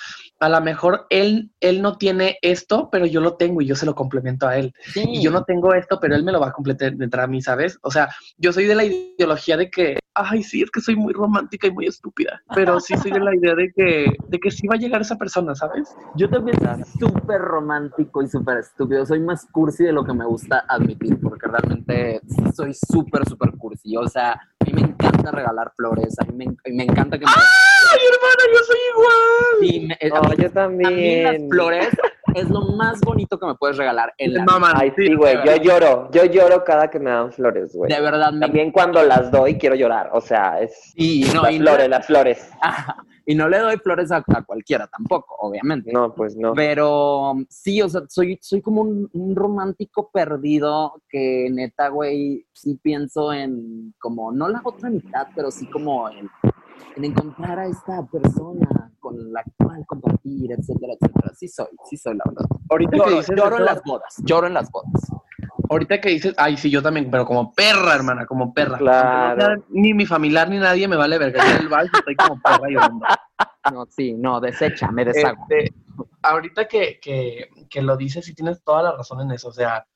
a 0.43 0.49
lo 0.49 0.61
mejor 0.61 1.07
él, 1.09 1.53
él 1.61 1.81
no 1.83 1.97
tiene 1.97 2.37
esto, 2.43 2.89
pero 2.91 3.07
yo 3.07 3.21
lo 3.21 3.35
tengo 3.35 3.63
y 3.63 3.67
yo 3.67 3.77
se 3.77 3.87
lo 3.87 3.95
complemento 3.95 4.49
a 4.49 4.57
él. 4.57 4.75
Sí. 4.87 5.05
Y 5.07 5.23
yo 5.23 5.31
no 5.31 5.45
tengo 5.45 5.73
esto, 5.73 6.01
pero 6.01 6.17
él 6.17 6.25
me 6.25 6.33
lo 6.33 6.41
va 6.41 6.49
a 6.49 6.53
complementar 6.53 7.21
a 7.21 7.29
mí, 7.29 7.41
¿sabes? 7.41 7.79
O 7.83 7.93
sea, 7.93 8.09
yo 8.39 8.53
soy 8.53 8.65
de 8.65 8.75
la 8.75 8.83
ideología 8.83 9.57
de 9.57 9.71
que, 9.71 10.01
ay, 10.15 10.43
sí, 10.43 10.63
es 10.63 10.71
que 10.73 10.81
soy 10.81 10.97
muy 10.97 11.13
romántica 11.13 11.69
y 11.69 11.71
muy 11.71 11.87
estúpida, 11.87 12.43
pero 12.57 12.81
sí 12.81 12.97
soy 12.97 13.13
de 13.13 13.21
la 13.21 13.37
idea 13.37 13.55
de 13.55 13.73
que, 13.73 14.17
de 14.27 14.41
que 14.41 14.51
sí 14.51 14.67
va 14.67 14.75
a 14.75 14.79
llegar 14.79 15.01
esa 15.03 15.17
persona, 15.17 15.55
¿sabes? 15.55 15.95
Yo 16.17 16.29
también 16.29 16.59
soy 16.59 17.09
súper 17.09 17.41
romántico 17.41 18.21
y 18.21 18.27
súper 18.27 18.59
estúpido. 18.59 19.07
Soy 19.07 19.21
más 19.21 19.47
cursi 19.53 19.85
de 19.85 19.93
lo 19.93 20.05
que 20.05 20.13
me 20.13 20.25
gusta 20.25 20.65
admitir, 20.69 21.21
porque 21.21 21.47
realmente 21.47 22.21
soy 22.53 22.75
súper, 22.75 23.29
súper 23.29 23.53
cursi. 23.53 23.97
O 23.97 24.09
sea, 24.09 24.41
a 24.63 24.65
mí 24.65 24.73
me 24.73 24.81
encanta 24.83 25.31
regalar 25.31 25.73
flores, 25.77 26.15
a 26.21 26.25
mí 26.25 26.33
me, 26.47 26.73
me 26.73 26.85
encanta 26.85 27.19
que 27.19 27.25
me... 27.27 27.31
Ay, 27.35 28.01
hermana, 28.13 28.43
yo 28.53 28.65
soy 28.65 28.79
igual. 28.91 29.61
Sí, 29.61 29.81
me- 29.81 29.95
a 29.95 30.21
mí- 30.21 30.37
yo 30.39 30.47
a 30.47 30.49
mí 30.49 30.49
también. 30.55 31.23
las 31.25 31.37
flores 31.51 31.89
es 32.35 32.49
lo 32.51 32.63
más 32.63 33.01
bonito 33.01 33.39
que 33.39 33.47
me 33.47 33.55
puedes 33.55 33.77
regalar 33.77 34.13
en 34.19 34.35
la 34.35 34.45
Mamá, 34.45 34.73
Ay, 34.77 34.93
sí, 34.97 35.15
güey, 35.15 35.37
yo 35.45 35.57
lloro, 35.57 36.11
yo 36.13 36.25
lloro 36.25 36.65
cada 36.65 36.89
que 36.91 36.99
me 36.99 37.11
dan 37.11 37.33
flores, 37.33 37.75
güey. 37.75 37.93
De 37.93 38.01
verdad, 38.01 38.33
me 38.33 38.41
También 38.41 38.73
cuando 38.73 39.03
las 39.03 39.31
doy 39.31 39.57
quiero 39.59 39.75
llorar, 39.75 40.11
o 40.13 40.21
sea, 40.21 40.61
es 40.61 40.93
Y 40.97 41.25
no, 41.35 41.43
las 41.43 41.53
y 41.53 41.59
no- 41.59 41.67
flores, 41.67 41.89
las 41.89 42.07
flores. 42.07 42.51
Ajá. 42.61 42.97
Y 43.25 43.37
no 43.37 43.49
le 43.49 43.59
doy 43.59 43.77
flores 43.77 44.11
a, 44.11 44.17
a 44.17 44.43
cualquiera 44.43 44.89
tampoco, 44.89 45.37
obviamente. 45.39 45.93
No, 45.93 46.13
pues 46.13 46.35
no. 46.35 46.55
Pero 46.55 47.35
sí, 47.49 47.81
o 47.81 47.89
sea, 47.89 48.01
soy, 48.09 48.37
soy 48.43 48.61
como 48.61 48.81
un, 48.81 49.09
un 49.13 49.37
romántico 49.37 50.11
perdido 50.13 51.01
que 51.09 51.49
neta, 51.53 51.87
güey, 51.87 52.45
sí 52.53 52.81
pienso 52.83 53.33
en 53.33 53.95
como, 54.01 54.33
no 54.33 54.49
la 54.49 54.61
otra 54.65 54.91
mitad, 54.91 55.29
pero 55.37 55.53
sí 55.53 55.71
como 55.71 56.11
en, 56.11 56.29
en 56.97 57.05
encontrar 57.05 57.59
a 57.59 57.67
esta 57.67 58.05
persona 58.07 58.91
con 59.01 59.33
la 59.33 59.43
cual 59.59 59.85
compartir, 59.87 60.53
etcétera, 60.53 60.95
etcétera. 60.95 61.33
Sí 61.35 61.49
soy, 61.49 61.67
sí 61.89 61.97
soy, 61.97 62.17
la 62.17 62.25
verdad. 62.27 62.47
Ahorita 62.71 62.97
Lloro, 62.97 63.09
que 63.09 63.17
dices 63.17 63.37
lloro 63.37 63.59
en 63.59 63.65
las 63.65 63.83
bodas, 63.83 64.15
lloro 64.25 64.47
en 64.47 64.55
las 64.55 64.71
bodas. 64.71 65.11
Ahorita 65.69 66.01
que 66.01 66.11
dices, 66.11 66.35
ay, 66.37 66.57
sí, 66.57 66.71
yo 66.71 66.83
también, 66.83 67.11
pero 67.11 67.25
como 67.25 67.53
perra, 67.53 67.95
hermana, 67.95 68.27
como 68.27 68.53
perra. 68.53 68.79
Claro. 68.79 69.65
Ni 69.71 69.95
mi 69.95 70.07
familiar 70.07 70.49
ni 70.49 70.59
nadie 70.59 70.87
me 70.87 70.97
vale 70.97 71.19
verga. 71.19 71.43
Yo 71.45 71.61
el 71.61 71.69
bar 71.69 71.87
estoy 71.93 72.15
como 72.15 72.41
perra 72.41 72.69
llorando. 72.69 73.07
No, 73.73 73.87
sí, 73.87 74.13
no, 74.15 74.41
desecha, 74.41 74.91
me 74.91 75.05
deshago. 75.05 75.47
Este, 75.49 75.75
ahorita 76.23 76.69
que, 76.69 77.01
que, 77.01 77.49
que 77.71 77.83
lo 77.83 77.97
dices, 77.97 78.25
sí 78.25 78.35
tienes 78.35 78.63
toda 78.63 78.83
la 78.83 78.93
razón 78.93 79.21
en 79.23 79.31
eso. 79.31 79.49
O 79.49 79.53
sea, 79.53 79.87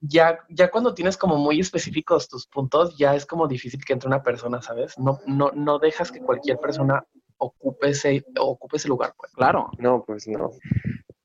ya, 0.00 0.38
ya 0.48 0.70
cuando 0.70 0.94
tienes 0.94 1.16
como 1.16 1.36
muy 1.36 1.60
específicos 1.60 2.28
tus 2.28 2.46
puntos, 2.46 2.96
ya 2.96 3.14
es 3.14 3.26
como 3.26 3.48
difícil 3.48 3.84
que 3.84 3.92
entre 3.92 4.08
una 4.08 4.22
persona, 4.22 4.62
¿sabes? 4.62 4.98
No, 4.98 5.20
no, 5.26 5.50
no 5.52 5.78
dejas 5.78 6.10
que 6.10 6.20
cualquier 6.20 6.58
persona 6.58 7.04
ocupe 7.38 7.90
ese, 7.90 8.24
ocupe 8.38 8.76
ese 8.76 8.88
lugar, 8.88 9.14
pues. 9.16 9.32
Claro. 9.32 9.70
No, 9.78 10.04
pues 10.04 10.26
no. 10.28 10.50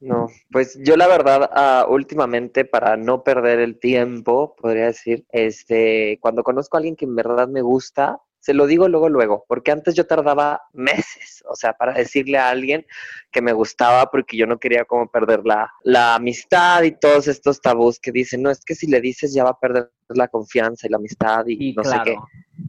No, 0.02 0.28
pues 0.50 0.80
yo 0.82 0.96
la 0.96 1.08
verdad, 1.08 1.50
ah, 1.54 1.86
últimamente 1.90 2.64
para 2.64 2.96
no 2.96 3.22
perder 3.22 3.60
el 3.60 3.80
tiempo, 3.80 4.56
podría 4.56 4.86
decir, 4.86 5.26
este, 5.30 6.18
cuando 6.22 6.42
conozco 6.42 6.78
a 6.78 6.80
alguien 6.80 6.96
que 6.96 7.04
en 7.04 7.16
verdad 7.16 7.50
me 7.50 7.62
gusta, 7.62 8.22
se 8.40 8.54
lo 8.54 8.68
digo 8.68 8.88
luego, 8.88 9.10
luego, 9.10 9.46
porque 9.48 9.72
antes 9.72 9.96
yo 9.96 10.08
tardaba 10.08 10.62
meses, 10.74 11.44
o 11.50 11.56
sea, 11.56 11.74
para 11.74 11.94
decirle 11.94 12.38
a 12.38 12.50
alguien 12.50 12.86
que 13.32 13.42
me 13.42 13.54
gustaba, 13.54 14.10
porque 14.10 14.38
yo 14.38 14.48
no 14.48 14.60
quería 14.60 14.86
como 14.86 15.12
perder 15.12 15.42
la, 15.44 15.72
la 15.84 16.16
amistad 16.16 16.84
y 16.84 16.92
todos 16.92 17.28
estos 17.28 17.62
tabús 17.62 18.00
que 18.00 18.12
dicen, 18.12 18.42
no, 18.42 18.50
es 18.50 18.64
que 18.64 18.76
si 18.76 18.88
le 18.88 19.02
dices 19.02 19.34
ya 19.34 19.44
va 19.44 19.52
a 19.52 19.60
perder 19.60 19.92
la 20.10 20.28
confianza 20.28 20.88
y 20.88 20.90
la 20.90 20.98
amistad 20.98 21.46
y 21.48 21.70
Y 21.70 21.74
no 21.74 21.84
sé 21.84 21.98
qué. 22.04 22.16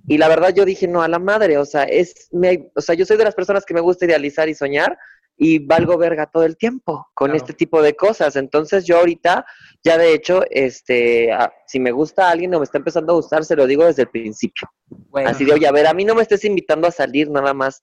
Y 0.07 0.19
la 0.19 0.29
verdad 0.29 0.53
yo 0.55 0.65
dije, 0.65 0.87
no, 0.89 1.03
a 1.03 1.09
la 1.09 1.19
madre, 1.19 1.57
o 1.57 1.65
sea, 1.65 1.85
es, 1.85 2.29
me, 2.33 2.71
o 2.75 2.81
sea, 2.81 2.95
yo 2.95 3.07
soy 3.07 3.17
de 3.17 3.25
las 3.25 3.35
personas 3.35 3.65
que 3.65 3.75
me 3.75 3.81
gusta 3.81 4.05
idealizar 4.05 4.49
y 4.49 4.55
soñar 4.55 4.99
y 5.43 5.59
valgo 5.59 5.97
verga 5.97 6.27
todo 6.27 6.45
el 6.45 6.59
tiempo 6.59 7.09
con 7.15 7.29
Claro. 7.31 7.37
este 7.39 7.55
tipo 7.55 7.81
de 7.81 7.97
cosas. 7.97 8.37
Entonces 8.37 8.85
yo 8.85 8.99
ahorita, 8.99 9.47
ya 9.83 9.97
de 9.97 10.13
hecho, 10.13 10.43
este, 10.51 11.31
si 11.67 11.81
me 11.81 11.93
gusta 11.93 12.29
a 12.29 12.31
alguien 12.33 12.55
o 12.55 12.59
me 12.59 12.65
está 12.65 12.77
empezando 12.77 13.15
a 13.15 13.17
gustar, 13.17 13.43
se 13.47 13.57
lo 13.57 13.67
digo 13.67 13.87
desde 13.87 14.03
el 14.03 14.09
principio. 14.11 14.69
Güey, 15.09 15.25
Así 15.25 15.47
de, 15.47 15.55
oye, 15.55 15.67
a 15.67 15.73
ver, 15.73 15.87
a 15.87 15.95
mí 15.95 16.05
no 16.05 16.15
me 16.15 16.21
estés 16.21 16.45
invitando 16.45 16.87
a 16.87 16.91
salir 16.91 17.31
nada 17.31 17.55
más 17.55 17.83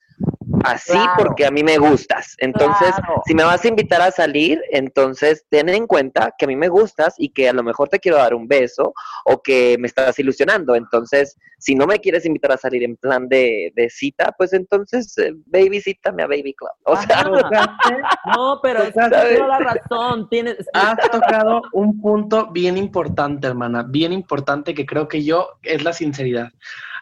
así 0.64 0.92
Claro. 0.94 1.14
porque 1.18 1.46
a 1.46 1.52
mí 1.52 1.64
me 1.64 1.78
gustas. 1.78 2.36
Entonces, 2.40 2.90
Claro. 2.96 3.22
si 3.26 3.34
me 3.36 3.44
vas 3.44 3.64
a 3.64 3.68
invitar 3.68 4.02
a 4.02 4.12
salir, 4.12 4.62
entonces 4.72 5.46
ten 5.50 5.70
en 5.70 5.88
cuenta 5.88 6.34
que 6.38 6.46
a 6.46 6.48
mí 6.48 6.56
me 6.56 6.68
gustas 6.70 7.16
y 7.18 7.30
que 7.30 7.50
a 7.50 7.54
lo 7.54 7.64
mejor 7.64 7.90
te 7.90 8.00
quiero 8.00 8.18
dar 8.18 8.34
un 8.34 8.48
beso 8.48 8.94
o 9.26 9.42
que 9.42 9.78
me 9.80 9.88
estás 9.88 10.18
ilusionando. 10.20 10.76
Entonces, 10.76 11.38
si 11.60 11.76
no 11.76 11.88
me 11.88 12.00
quieres 12.00 12.26
invitar 12.26 12.52
a 12.52 12.58
salir 12.58 12.84
en 12.84 12.96
plan 12.96 13.28
de, 13.28 13.72
de 13.76 13.90
cita, 13.90 14.34
pues 14.38 14.54
entonces 14.54 15.18
eh, 15.18 15.34
ve 15.48 15.64
y 15.64 15.70
visítame 15.70 16.24
a 16.24 16.28
Baby 16.28 16.54
Club. 16.54 16.72
O 16.84 16.96
sea. 16.96 17.24
No, 18.36 18.60
pero 18.62 18.82
tienes 18.92 19.10
toda 19.12 19.48
la 19.48 19.60
razón. 19.60 20.30
Tienes, 20.30 20.58
Has 20.74 20.98
tocado 21.10 21.62
un 21.74 22.02
punto 22.02 22.52
bien 22.52 22.78
importante, 22.78 23.48
hermana, 23.48 23.84
bien 23.88 24.12
importante 24.14 24.74
que 24.74 24.86
creo 24.86 25.08
que 25.08 25.24
yo 25.24 25.50
es 25.64 25.84
la 25.84 25.94
sinceridad. 25.94 26.50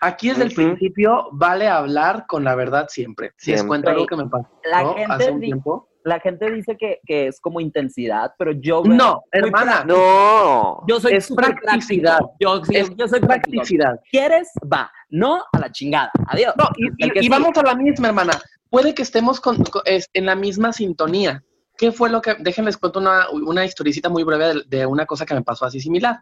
Aquí 0.01 0.29
desde 0.29 0.43
el 0.43 0.53
principio 0.53 1.29
vale 1.31 1.67
hablar 1.67 2.25
con 2.27 2.43
la 2.43 2.55
verdad 2.55 2.87
siempre. 2.89 3.31
Si 3.37 3.51
les 3.51 3.63
cuento 3.63 3.89
algo 3.89 4.05
que 4.05 4.15
me 4.15 4.27
pasó 4.27 4.47
La 4.69 4.79
hace 4.79 4.93
gente 5.05 5.31
un 5.31 5.39
tiempo. 5.39 5.89
la 6.03 6.19
gente 6.19 6.51
dice 6.51 6.77
que, 6.77 6.99
que 7.05 7.27
es 7.27 7.39
como 7.39 7.59
intensidad, 7.59 8.33
pero 8.37 8.51
yo 8.51 8.83
veo 8.83 8.93
No, 8.93 9.23
hermana, 9.31 9.83
no. 9.85 10.83
Yo 10.87 10.99
soy 10.99 11.13
es 11.13 11.31
practicidad. 11.33 12.19
Yo, 12.39 12.63
sí, 12.63 12.75
Es 12.75 12.95
yo 12.95 13.07
soy 13.07 13.19
practicidad. 13.21 13.99
¿Quieres? 14.11 14.49
Va. 14.71 14.91
No, 15.09 15.43
a 15.51 15.59
la 15.59 15.71
chingada. 15.71 16.11
Adiós. 16.27 16.53
No, 16.57 16.69
y, 16.77 17.29
vamos 17.29 17.57
a 17.57 17.63
la 17.63 17.75
misma, 17.75 18.09
hermana. 18.09 18.33
Puede 18.69 18.93
que 18.93 19.01
estemos 19.03 19.39
con- 19.39 19.63
con- 19.63 19.81
es- 19.85 20.09
en 20.13 20.25
la 20.25 20.35
misma 20.35 20.73
sintonía. 20.73 21.43
¿Qué 21.77 21.91
fue 21.91 22.09
lo 22.09 22.21
que.? 22.21 22.35
Déjenles 22.39 22.77
cuento 22.77 22.99
una, 22.99 23.29
una 23.31 23.65
historicita 23.65 24.07
muy 24.09 24.23
breve 24.23 24.47
de, 24.47 24.63
de 24.67 24.85
una 24.85 25.05
cosa 25.05 25.25
que 25.25 25.33
me 25.33 25.41
pasó 25.43 25.65
así 25.65 25.79
similar. 25.79 26.19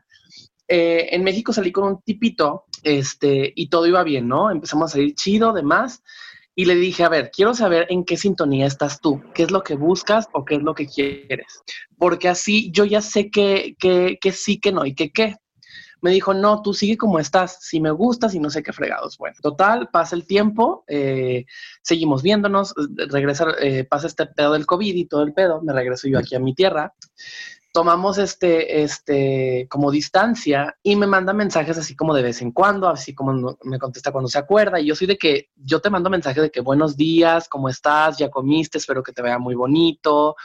Eh, 0.76 1.14
en 1.16 1.24
México 1.24 1.54
salí 1.54 1.72
con 1.72 1.84
un 1.84 2.02
tipito 2.02 2.66
este, 2.82 3.54
y 3.56 3.70
todo 3.70 3.86
iba 3.86 4.02
bien, 4.04 4.28
¿no? 4.28 4.50
Empezamos 4.50 4.90
a 4.90 4.94
salir 4.94 5.14
chido, 5.14 5.54
demás. 5.54 6.02
Y 6.56 6.66
le 6.66 6.74
dije, 6.74 7.04
a 7.04 7.10
ver, 7.10 7.30
quiero 7.30 7.54
saber 7.54 7.86
en 7.92 8.04
qué 8.04 8.18
sintonía 8.18 8.66
estás 8.66 9.00
tú, 9.00 9.22
qué 9.36 9.44
es 9.44 9.52
lo 9.52 9.62
que 9.62 9.76
buscas 9.76 10.28
o 10.34 10.44
qué 10.44 10.56
es 10.56 10.64
lo 10.64 10.74
que 10.74 10.88
quieres. 10.88 11.62
Porque 11.96 12.28
así 12.28 12.72
yo 12.72 12.86
ya 12.86 13.02
sé 13.02 13.30
que, 13.30 13.76
que, 13.78 14.18
que 14.20 14.32
sí, 14.32 14.60
que 14.60 14.72
no 14.72 14.84
y 14.84 14.96
que 14.96 15.12
qué. 15.12 15.36
Me 16.02 16.10
dijo, 16.10 16.34
no, 16.34 16.64
tú 16.64 16.74
sigue 16.74 16.98
como 16.98 17.20
estás, 17.20 17.60
si 17.62 17.80
me 17.80 17.92
gustas 17.92 18.34
y 18.34 18.40
no 18.40 18.50
sé 18.50 18.64
qué 18.64 18.74
fregados. 18.74 19.20
Bueno, 19.20 19.36
total, 19.44 19.90
pasa 19.92 20.16
el 20.16 20.26
tiempo, 20.26 20.86
eh, 20.88 21.46
seguimos 21.84 22.24
viéndonos, 22.24 22.72
eh, 22.72 23.06
regresa, 23.12 23.46
eh, 23.62 23.84
pasa 23.84 24.08
este 24.08 24.26
pedo 24.26 24.54
del 24.54 24.66
COVID 24.66 24.96
y 24.96 25.06
todo 25.06 25.22
el 25.22 25.34
pedo, 25.34 25.62
me 25.62 25.72
regreso 25.72 26.08
yo 26.08 26.18
aquí 26.18 26.34
a 26.34 26.40
mi 26.40 26.56
tierra. 26.56 26.96
Tomamos 27.74 28.20
este, 28.20 28.84
este, 28.84 29.68
como 29.68 29.90
distancia 29.90 30.78
y 30.84 30.96
me 30.96 31.08
manda 31.08 31.34
mensajes 31.34 31.76
así 31.76 31.96
como 31.96 32.14
de 32.14 32.22
vez 32.22 32.40
en 32.44 32.52
cuando, 32.52 32.88
así 32.88 33.16
como 33.16 33.34
no- 33.34 33.58
me 33.64 33.80
contesta 33.80 34.12
cuando 34.12 34.28
se 34.30 34.38
acuerda. 34.38 34.80
Y 34.80 34.86
yo 34.86 34.96
soy 34.96 35.08
de 35.08 35.18
que 35.18 35.50
yo 35.56 35.82
te 35.82 35.90
mando 35.90 36.12
mensajes 36.12 36.44
de 36.44 36.52
que 36.52 36.62
buenos 36.62 36.96
días, 36.96 37.50
¿cómo 37.50 37.70
estás? 37.70 38.20
¿Ya 38.20 38.30
comiste? 38.30 38.78
Espero 38.78 39.02
que 39.02 39.12
te 39.12 39.24
vea 39.24 39.40
muy 39.40 39.56
bonito. 39.56 40.36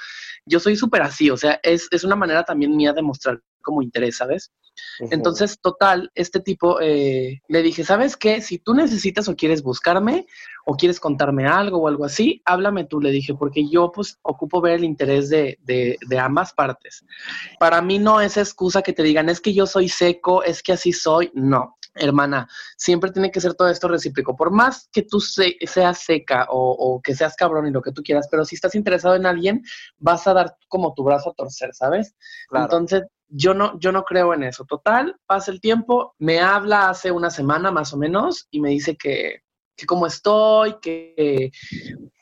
Yo 0.46 0.58
soy 0.58 0.74
súper 0.74 1.02
así, 1.02 1.28
o 1.30 1.36
sea, 1.36 1.60
es, 1.62 1.86
es 1.90 2.02
una 2.02 2.16
manera 2.16 2.44
también 2.44 2.74
mía 2.74 2.94
de 2.94 3.02
mostrar 3.02 3.42
como 3.68 3.82
interés, 3.82 4.16
¿sabes? 4.16 4.50
Entonces, 5.10 5.58
total, 5.60 6.10
este 6.14 6.40
tipo 6.40 6.80
eh, 6.80 7.40
le 7.48 7.62
dije, 7.62 7.84
¿sabes 7.84 8.16
qué? 8.16 8.40
Si 8.40 8.58
tú 8.58 8.72
necesitas 8.74 9.28
o 9.28 9.36
quieres 9.36 9.62
buscarme 9.62 10.26
o 10.64 10.74
quieres 10.76 11.00
contarme 11.00 11.46
algo 11.46 11.78
o 11.82 11.88
algo 11.88 12.04
así, 12.06 12.40
háblame 12.46 12.84
tú, 12.84 13.00
le 13.00 13.10
dije, 13.10 13.34
porque 13.34 13.68
yo 13.68 13.90
pues 13.92 14.18
ocupo 14.22 14.60
ver 14.60 14.74
el 14.76 14.84
interés 14.84 15.28
de, 15.28 15.58
de, 15.62 15.98
de 16.08 16.18
ambas 16.18 16.52
partes. 16.54 17.04
Para 17.58 17.82
mí 17.82 17.98
no 17.98 18.20
es 18.20 18.36
excusa 18.36 18.80
que 18.82 18.92
te 18.92 19.02
digan, 19.02 19.28
es 19.28 19.40
que 19.40 19.52
yo 19.52 19.66
soy 19.66 19.88
seco, 19.88 20.42
es 20.42 20.62
que 20.62 20.72
así 20.72 20.92
soy. 20.92 21.30
No, 21.34 21.76
hermana, 21.94 22.48
siempre 22.76 23.10
tiene 23.10 23.30
que 23.30 23.40
ser 23.40 23.54
todo 23.54 23.68
esto 23.68 23.88
recíproco. 23.88 24.36
Por 24.36 24.50
más 24.50 24.88
que 24.92 25.02
tú 25.02 25.20
se- 25.20 25.56
seas 25.66 25.98
seca 25.98 26.46
o, 26.50 26.70
o 26.72 27.00
que 27.02 27.14
seas 27.14 27.34
cabrón 27.36 27.66
y 27.66 27.70
lo 27.72 27.82
que 27.82 27.92
tú 27.92 28.02
quieras, 28.02 28.28
pero 28.30 28.44
si 28.44 28.54
estás 28.54 28.74
interesado 28.74 29.16
en 29.16 29.26
alguien, 29.26 29.62
vas 29.98 30.26
a 30.26 30.34
dar 30.34 30.56
como 30.68 30.94
tu 30.94 31.02
brazo 31.04 31.30
a 31.30 31.34
torcer, 31.34 31.74
¿sabes? 31.74 32.14
Claro. 32.48 32.64
Entonces, 32.66 33.02
yo 33.28 33.54
no, 33.54 33.78
yo 33.78 33.92
no 33.92 34.04
creo 34.04 34.34
en 34.34 34.42
eso. 34.44 34.64
Total, 34.64 35.16
pasa 35.26 35.50
el 35.50 35.60
tiempo, 35.60 36.14
me 36.18 36.40
habla 36.40 36.90
hace 36.90 37.10
una 37.12 37.30
semana 37.30 37.70
más 37.70 37.92
o 37.92 37.96
menos 37.96 38.46
y 38.50 38.60
me 38.60 38.70
dice 38.70 38.96
que, 38.96 39.42
que 39.76 39.86
cómo 39.86 40.06
estoy, 40.06 40.76
que... 40.80 41.50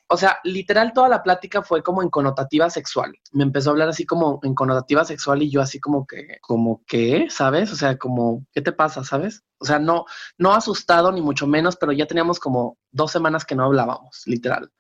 O 0.09 0.17
sea, 0.17 0.39
literal 0.45 0.93
toda 0.93 1.09
la 1.09 1.23
plática 1.25 1.63
fue 1.63 1.83
como 1.83 2.01
en 2.01 2.11
connotativa 2.11 2.71
sexual. 2.71 3.13
Me 3.33 3.43
empezó 3.43 3.71
a 3.71 3.73
hablar 3.73 3.89
así 3.89 4.07
como 4.07 4.39
en 4.45 4.55
connotativa 4.55 5.05
sexual 5.05 5.43
y 5.43 5.51
yo 5.51 5.61
así 5.61 5.81
como 5.81 6.07
que, 6.07 6.39
como 6.43 6.85
que, 6.87 7.27
¿sabes? 7.29 7.73
O 7.73 7.77
sea, 7.77 7.99
como, 7.99 8.47
¿qué 8.53 8.63
te 8.63 8.71
pasa, 8.71 9.03
sabes? 9.03 9.43
O 9.59 9.65
sea, 9.65 9.81
no, 9.81 10.05
no 10.39 10.55
asustado 10.55 11.11
ni 11.11 11.21
mucho 11.21 11.49
menos, 11.49 11.75
pero 11.77 11.91
ya 11.91 12.07
teníamos 12.07 12.39
como 12.39 12.79
dos 12.93 13.11
semanas 13.11 13.45
que 13.45 13.57
no 13.57 13.65
hablábamos, 13.65 14.23
literal. 14.27 14.71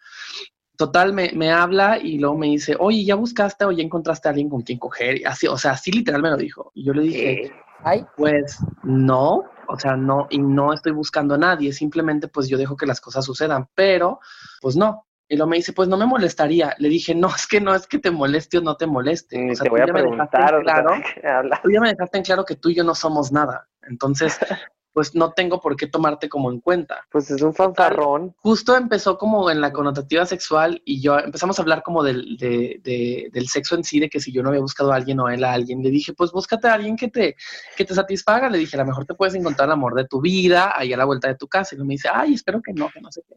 Total, 0.77 1.13
me, 1.13 1.33
me 1.35 1.51
habla 1.51 1.99
y 1.99 2.19
luego 2.19 2.37
me 2.37 2.47
dice, 2.49 2.77
oye, 2.79 3.05
¿ya 3.05 3.15
buscaste 3.15 3.65
o 3.65 3.73
ya 3.73 3.83
encontraste 3.83 4.29
a 4.29 4.31
alguien 4.31 4.49
con 4.49 4.63
quien 4.63 4.79
coger? 4.79 5.21
Y 5.21 5.25
Así, 5.25 5.47
o 5.47 5.57
sea, 5.57 5.73
así 5.73 5.91
literal 5.91 6.23
me 6.23 6.31
lo 6.31 6.37
dijo. 6.37 6.71
Y 6.75 6.85
yo 6.85 6.93
le 6.93 7.03
dije, 7.03 7.53
Ay, 7.83 8.05
pues 8.17 8.59
no, 8.83 9.45
o 9.69 9.79
sea, 9.79 9.97
no, 9.97 10.27
y 10.31 10.39
no 10.39 10.73
estoy 10.73 10.93
buscando 10.93 11.35
a 11.35 11.39
nadie, 11.39 11.73
simplemente 11.73 12.29
pues 12.29 12.49
yo 12.49 12.59
dejo 12.59 12.77
que 12.77 12.87
las 12.87 13.01
cosas 13.01 13.25
sucedan, 13.25 13.69
pero 13.75 14.21
pues 14.61 14.77
no. 14.77 15.07
Y 15.29 15.37
luego 15.37 15.51
me 15.51 15.57
dice, 15.57 15.73
pues 15.73 15.89
no 15.89 15.97
me 15.97 16.07
molestaría. 16.07 16.75
Le 16.79 16.89
dije, 16.89 17.13
no, 17.13 17.29
es 17.29 17.49
que 17.49 17.61
no 17.61 17.75
es 17.75 17.89
que 17.89 17.99
te 17.99 18.13
moleste 18.13 18.59
o 18.59 18.61
no 18.61 18.77
te 18.77 18.87
moleste. 18.87 19.51
O 19.51 19.55
sea, 19.57 19.65
te 19.65 19.71
voy 19.71 19.81
a 19.81 19.87
preguntar, 19.87 20.55
o 20.55 20.63
sea, 20.63 20.83
claro, 20.83 20.91
tú 21.63 21.71
ya 21.71 21.81
me 21.81 21.89
dejaste 21.89 22.19
en 22.19 22.25
claro 22.25 22.45
que 22.45 22.55
tú 22.55 22.69
y 22.69 22.77
yo 22.77 22.85
no 22.85 22.95
somos 22.95 23.33
nada. 23.33 23.69
Entonces, 23.83 24.39
pues 24.97 25.15
no 25.15 25.33
tengo 25.33 25.61
por 25.61 25.77
qué 25.77 25.87
tomarte 25.89 26.27
como 26.27 26.51
en 26.51 26.59
cuenta. 26.59 27.07
Pues 27.11 27.31
es 27.31 27.43
un 27.43 27.53
fanfarrón. 27.53 28.35
Justo 28.39 28.75
empezó 28.75 29.19
como 29.19 29.51
en 29.51 29.61
la 29.61 29.71
connotativa 29.71 30.25
sexual 30.25 30.81
y 30.87 31.03
yo 31.03 31.19
empezamos 31.19 31.59
a 31.59 31.63
hablar 31.63 31.83
como 31.83 32.03
del, 32.03 32.39
de- 32.39 32.81
de- 32.83 33.29
del 33.31 33.47
sexo 33.47 33.75
en 33.75 33.85
sí, 33.85 34.01
de 34.01 34.09
que 34.09 34.21
si 34.21 34.33
yo 34.33 34.43
no 34.43 34.49
había 34.49 34.63
buscado 34.63 34.93
a 34.95 34.97
alguien 34.97 35.21
o 35.21 35.29
él 35.29 35.45
a 35.45 35.53
alguien, 35.53 35.83
le 35.83 35.91
dije, 35.91 36.15
pues 36.15 36.33
búscate 36.33 36.69
a 36.69 36.73
alguien 36.73 36.97
que 36.97 37.09
te, 37.09 37.37
que 37.77 37.85
te 37.85 37.93
satisfaga. 37.95 38.49
Le 38.49 38.57
dije, 38.57 38.75
a 38.77 38.81
lo 38.81 38.87
mejor 38.87 39.05
te 39.05 39.13
puedes 39.13 39.35
encontrar 39.35 39.69
el 39.69 39.73
amor 39.75 39.95
de 39.95 40.07
tu 40.07 40.23
vida 40.23 40.73
ahí 40.75 40.95
a 40.95 40.97
la 40.97 41.05
vuelta 41.05 41.29
de 41.29 41.35
tu 41.35 41.47
casa. 41.47 41.75
Y 41.75 41.79
me 41.85 41.93
dice, 41.93 42.09
ay, 42.11 42.33
espero 42.33 42.63
que 42.63 42.73
no, 42.73 42.89
que 42.89 43.03
no 43.03 43.13
sé 43.13 43.21
qué. 43.29 43.35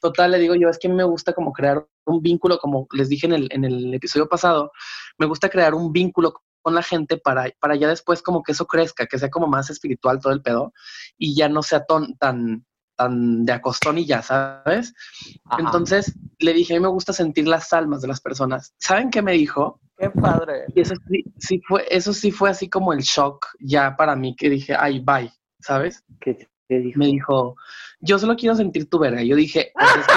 Total, 0.00 0.30
le 0.30 0.38
digo 0.38 0.54
yo, 0.54 0.70
es 0.70 0.78
que 0.78 0.86
a 0.88 0.90
mí 0.90 0.96
me 0.96 1.04
gusta 1.04 1.34
como 1.34 1.52
crear 1.52 1.86
un 2.06 2.22
vínculo, 2.22 2.56
como 2.56 2.86
les 2.92 3.10
dije 3.10 3.26
en 3.26 3.34
el, 3.34 3.48
en 3.50 3.64
el 3.64 3.92
episodio 3.92 4.26
pasado, 4.26 4.72
me 5.18 5.26
gusta 5.26 5.50
crear 5.50 5.74
un 5.74 5.92
vínculo 5.92 6.32
con 6.64 6.74
la 6.74 6.82
gente 6.82 7.18
para, 7.18 7.44
para 7.60 7.76
ya 7.76 7.88
después 7.88 8.22
como 8.22 8.42
que 8.42 8.52
eso 8.52 8.66
crezca, 8.66 9.04
que 9.06 9.18
sea 9.18 9.28
como 9.28 9.46
más 9.46 9.68
espiritual 9.68 10.18
todo 10.18 10.32
el 10.32 10.40
pedo 10.40 10.72
y 11.18 11.36
ya 11.36 11.48
no 11.50 11.62
sea 11.62 11.84
ton- 11.84 12.16
tan, 12.18 12.64
tan 12.96 13.44
de 13.44 13.52
acostón 13.52 13.98
y 13.98 14.06
ya, 14.06 14.22
¿sabes? 14.22 14.94
Ajá. 15.44 15.60
Entonces 15.60 16.14
le 16.38 16.54
dije, 16.54 16.72
a 16.72 16.76
mí 16.78 16.82
me 16.82 16.88
gusta 16.88 17.12
sentir 17.12 17.46
las 17.46 17.70
almas 17.74 18.00
de 18.00 18.08
las 18.08 18.20
personas. 18.22 18.72
¿Saben 18.78 19.10
qué 19.10 19.20
me 19.20 19.32
dijo? 19.32 19.78
Qué 19.98 20.08
padre. 20.08 20.64
Y 20.74 20.80
eso 20.80 20.94
sí, 21.06 21.22
sí 21.38 21.60
fue, 21.68 21.84
eso 21.90 22.14
sí 22.14 22.30
fue 22.30 22.48
así 22.48 22.70
como 22.70 22.94
el 22.94 23.00
shock 23.00 23.46
ya 23.60 23.94
para 23.94 24.16
mí, 24.16 24.34
que 24.34 24.48
dije, 24.48 24.74
ay, 24.74 25.00
bye, 25.00 25.30
¿sabes? 25.60 26.02
¿Qué 26.18 26.48
te 26.66 26.78
dijo? 26.80 26.98
Me 26.98 27.06
dijo, 27.06 27.56
yo 28.00 28.18
solo 28.18 28.36
quiero 28.36 28.54
sentir 28.56 28.88
tu 28.88 28.98
verga. 28.98 29.22
Yo 29.22 29.36
dije, 29.36 29.70
pues 29.74 29.90
es 29.96 30.06
que 30.06 30.14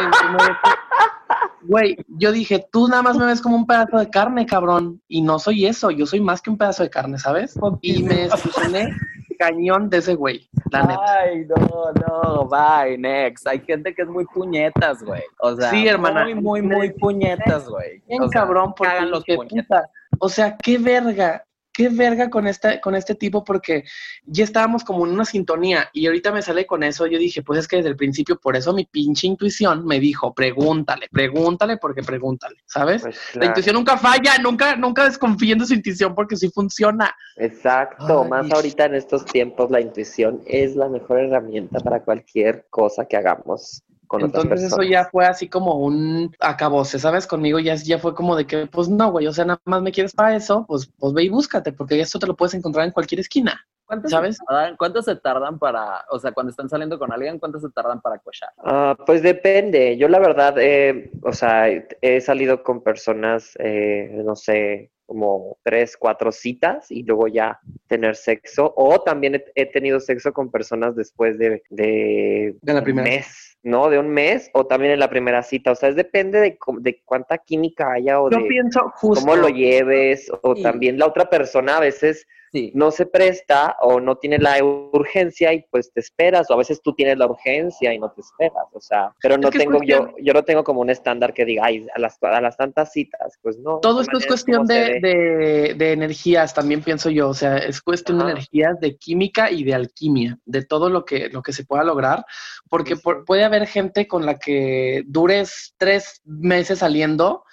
Güey, 1.63 1.97
yo 2.07 2.31
dije, 2.31 2.65
tú 2.71 2.87
nada 2.87 3.01
más 3.01 3.17
me 3.17 3.25
ves 3.25 3.41
como 3.41 3.55
un 3.55 3.65
pedazo 3.65 3.97
de 3.97 4.09
carne, 4.09 4.45
cabrón. 4.45 5.01
Y 5.07 5.21
no 5.21 5.39
soy 5.39 5.65
eso, 5.65 5.91
yo 5.91 6.05
soy 6.05 6.21
más 6.21 6.41
que 6.41 6.49
un 6.49 6.57
pedazo 6.57 6.83
de 6.83 6.89
carne, 6.89 7.17
¿sabes? 7.17 7.55
Y 7.81 8.03
me 8.03 8.15
desilusioné 8.27 8.89
cañón 9.37 9.89
de 9.89 9.97
ese 9.97 10.15
güey, 10.15 10.49
la 10.71 10.83
neta. 10.83 11.19
Ay, 11.21 11.45
no, 11.45 11.91
no, 11.93 12.47
bye, 12.49 12.97
next. 12.97 13.47
Hay 13.47 13.59
gente 13.61 13.93
que 13.93 14.01
es 14.01 14.07
muy 14.07 14.25
puñetas, 14.25 15.03
güey. 15.03 15.21
O 15.39 15.55
sea, 15.55 15.69
Sí, 15.69 15.87
hermana. 15.87 16.23
muy, 16.23 16.33
muy, 16.35 16.61
muy 16.61 16.89
puñetas, 16.91 17.67
güey. 17.69 18.01
Bien 18.07 18.23
O 18.23 18.29
sea, 18.29 18.41
cabrón, 18.41 18.73
porque 18.75 19.01
los 19.01 19.23
puñetas. 19.23 19.65
puta, 19.67 19.89
o 20.19 20.29
sea, 20.29 20.57
qué 20.57 20.77
verga, 20.77 21.43
qué 21.77 21.89
verga 21.89 22.27
con 22.31 22.47
este, 22.47 22.81
con 22.81 22.95
este 22.95 23.13
tipo, 23.13 23.43
porque 23.43 23.83
ya 24.25 24.43
estábamos 24.43 24.83
como 24.83 25.05
en 25.05 25.11
una 25.11 25.25
sintonía 25.25 25.87
y 25.93 26.07
ahorita 26.07 26.31
me 26.31 26.41
sale 26.41 26.65
con 26.65 26.81
eso. 26.81 27.05
Yo 27.05 27.19
dije, 27.19 27.43
pues 27.43 27.59
es 27.59 27.67
que 27.67 27.75
desde 27.75 27.89
el 27.89 27.95
principio, 27.95 28.39
por 28.39 28.55
eso 28.55 28.73
mi 28.73 28.85
pinche 28.85 29.27
intuición 29.27 29.85
me 29.85 29.99
dijo, 29.99 30.33
pregúntale, 30.33 31.07
pregúntale, 31.11 31.77
porque 31.77 32.01
pregúntale, 32.01 32.55
¿sabes? 32.65 33.03
Pues, 33.03 33.19
La 33.35 33.45
intuición 33.45 33.75
nunca 33.75 33.95
falla, 33.95 34.39
nunca, 34.39 34.75
nunca 34.75 35.05
desconfíen 35.05 35.59
de 35.59 35.67
su 35.67 35.75
intuición 35.75 36.15
porque 36.15 36.35
sí 36.35 36.49
funciona. 36.49 37.15
Exacto, 37.35 38.23
Ay. 38.23 38.29
más 38.29 38.51
ahorita 38.51 38.85
en 38.85 38.95
estos 38.95 39.23
tiempos 39.23 39.69
la 39.69 39.79
intuición 39.79 40.41
es 40.47 40.75
la 40.75 40.89
mejor 40.89 41.19
herramienta 41.19 41.79
para 41.79 42.01
cualquier 42.03 42.65
cosa 42.71 43.05
que 43.05 43.17
hagamos 43.17 43.83
con 44.07 44.23
otras 44.23 44.43
Entonces 44.43 44.71
eso 44.71 44.81
ya 44.83 45.05
fue 45.05 45.25
así 45.25 45.47
como 45.47 45.75
un 45.75 46.35
acabose, 46.39 46.99
¿sabes? 46.99 47.27
Conmigo 47.27 47.59
ya, 47.59 47.75
ya 47.75 47.99
fue 47.99 48.15
como 48.15 48.35
de 48.35 48.47
que, 48.47 48.67
pues 48.67 48.89
no, 48.89 49.11
güey, 49.11 49.27
o 49.27 49.33
sea, 49.33 49.45
nada 49.45 49.61
más 49.65 49.81
me 49.81 49.91
quieres 49.91 50.13
para 50.13 50.35
eso, 50.35 50.65
pues, 50.67 50.91
pues 50.97 51.13
ve 51.13 51.23
y 51.23 51.29
búscate, 51.29 51.73
porque 51.73 51.99
esto 51.99 52.19
te 52.19 52.27
lo 52.27 52.35
puedes 52.35 52.53
encontrar 52.53 52.85
en 52.85 52.91
cualquier 52.91 53.19
esquina. 53.19 53.65
¿Cuánto 53.85 54.09
¿Sabes? 54.09 54.35
Se 54.35 54.45
tardan, 54.45 54.75
¿Cuánto 54.75 55.01
se 55.01 55.15
tardan 55.15 55.59
para, 55.59 56.03
o 56.11 56.19
sea, 56.19 56.33
cuando 56.33 56.49
están 56.49 56.67
saliendo 56.67 56.99
con 56.99 57.11
alguien, 57.13 57.39
cuánto 57.39 57.57
se 57.59 57.69
tardan 57.69 58.01
para 58.01 58.19
cochar? 58.19 58.49
Ah, 58.57 58.97
pues 59.05 59.23
depende. 59.23 59.97
Yo 59.97 60.09
la 60.09 60.19
verdad, 60.19 60.55
eh, 60.57 61.09
o 61.23 61.31
sea, 61.31 61.69
he 61.69 62.19
salido 62.19 62.63
con 62.63 62.83
personas, 62.83 63.53
eh, 63.59 64.21
no 64.25 64.35
sé, 64.35 64.91
como 65.07 65.57
tres, 65.63 65.97
cuatro 65.97 66.31
citas 66.31 66.91
y 66.91 67.01
luego 67.03 67.27
ya 67.27 67.59
tener 67.87 68.15
sexo. 68.15 68.71
O 68.75 69.01
también 69.01 69.35
he, 69.35 69.45
he 69.55 69.65
tenido 69.65 69.99
sexo 69.99 70.31
con 70.33 70.51
personas 70.51 70.95
después 70.95 71.39
de, 71.39 71.63
de, 71.69 72.55
De 72.61 72.73
la 72.73 72.79
un 72.79 72.83
primera 72.83 73.09
mes, 73.09 73.57
¿no? 73.63 73.89
De 73.89 73.97
un 73.97 74.09
mes 74.09 74.49
o 74.53 74.67
también 74.67 74.91
en 74.91 74.99
la 74.99 75.09
primera 75.09 75.41
cita. 75.41 75.71
O 75.71 75.75
sea, 75.75 75.89
es 75.89 75.95
depende 75.95 76.39
de, 76.41 76.57
cómo- 76.57 76.79
de 76.81 77.01
cuánta 77.03 77.37
química 77.39 77.91
haya 77.93 78.21
o 78.21 78.29
Yo 78.29 78.37
de 78.39 78.45
pienso 78.45 78.91
justo. 78.97 79.25
cómo 79.25 79.35
lo 79.37 79.47
lleves 79.49 80.29
o 80.43 80.55
también 80.55 80.99
la 80.99 81.07
otra 81.07 81.29
persona 81.29 81.77
a 81.77 81.79
veces 81.81 82.27
Sí. 82.51 82.71
no 82.73 82.91
se 82.91 83.05
presta 83.05 83.75
o 83.81 83.99
no 83.99 84.15
tiene 84.17 84.37
la 84.39 84.63
urgencia 84.63 85.51
y 85.53 85.65
pues 85.69 85.91
te 85.91 85.99
esperas 85.99 86.49
o 86.49 86.53
a 86.53 86.57
veces 86.57 86.81
tú 86.81 86.93
tienes 86.93 87.17
la 87.17 87.27
urgencia 87.27 87.93
y 87.93 87.99
no 87.99 88.09
te 88.11 88.21
esperas, 88.21 88.63
o 88.73 88.79
sea, 88.79 89.13
pero 89.21 89.37
no 89.37 89.49
tengo 89.49 89.81
yo 89.83 89.97
cuestión- 89.99 90.25
yo 90.25 90.33
no 90.33 90.43
tengo 90.43 90.63
como 90.63 90.81
un 90.81 90.89
estándar 90.89 91.33
que 91.33 91.43
diga, 91.45 91.65
ay, 91.65 91.85
a 91.93 91.99
las, 91.99 92.17
a 92.21 92.39
las 92.41 92.55
tantas 92.57 92.91
citas, 92.91 93.37
pues 93.41 93.57
no. 93.57 93.79
Todo 93.79 94.01
esto 94.01 94.17
es 94.17 94.25
cuestión 94.27 94.65
de, 94.65 94.99
de- 95.01 95.73
de 95.77 95.91
energías, 95.91 96.53
también 96.53 96.81
pienso 96.81 97.09
yo. 97.09 97.29
O 97.29 97.33
sea, 97.33 97.57
es 97.57 97.81
cuestión 97.81 98.19
de 98.19 98.31
energías, 98.31 98.79
de 98.79 98.95
química 98.97 99.51
y 99.51 99.63
de 99.63 99.73
alquimia, 99.75 100.37
de 100.45 100.63
todo 100.63 100.89
lo 100.89 101.03
que, 101.05 101.29
lo 101.29 101.41
que 101.41 101.53
se 101.53 101.65
pueda 101.65 101.83
lograr. 101.83 102.25
Porque 102.69 102.95
Sí, 102.95 103.01
por- 103.01 103.25
puede 103.25 103.43
haber 103.43 103.67
gente 103.67 104.07
con 104.07 104.25
la 104.25 104.39
que 104.39 105.03
dures 105.05 105.73
tres 105.77 106.21
meses 106.25 106.79
saliendo 106.79 107.43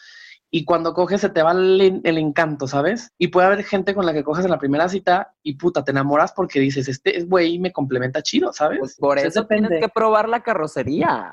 y 0.54 0.64
cuando 0.64 0.94
coges 0.94 1.20
se 1.20 1.30
te 1.30 1.42
va 1.42 1.50
el, 1.50 2.04
encanto, 2.04 2.68
¿sabes? 2.68 3.12
Y 3.18 3.26
puede 3.26 3.48
haber 3.48 3.64
gente 3.64 3.92
con 3.92 4.06
la 4.06 4.12
que 4.12 4.22
coges 4.22 4.44
en 4.44 4.52
la 4.52 4.60
primera 4.60 4.88
cita 4.88 5.33
y 5.46 5.54
puta, 5.56 5.84
te 5.84 5.90
enamoras 5.92 6.32
porque 6.32 6.58
dices, 6.58 6.88
este 6.88 7.22
güey 7.24 7.58
me 7.58 7.70
complementa 7.70 8.22
chido, 8.22 8.52
¿sabes? 8.52 8.78
Pues 8.80 8.96
por 8.96 9.18
eso 9.18 9.42
depende. 9.42 9.68
tienes 9.68 9.86
que 9.86 9.92
probar 9.92 10.28
la 10.28 10.42
carrocería. 10.42 11.32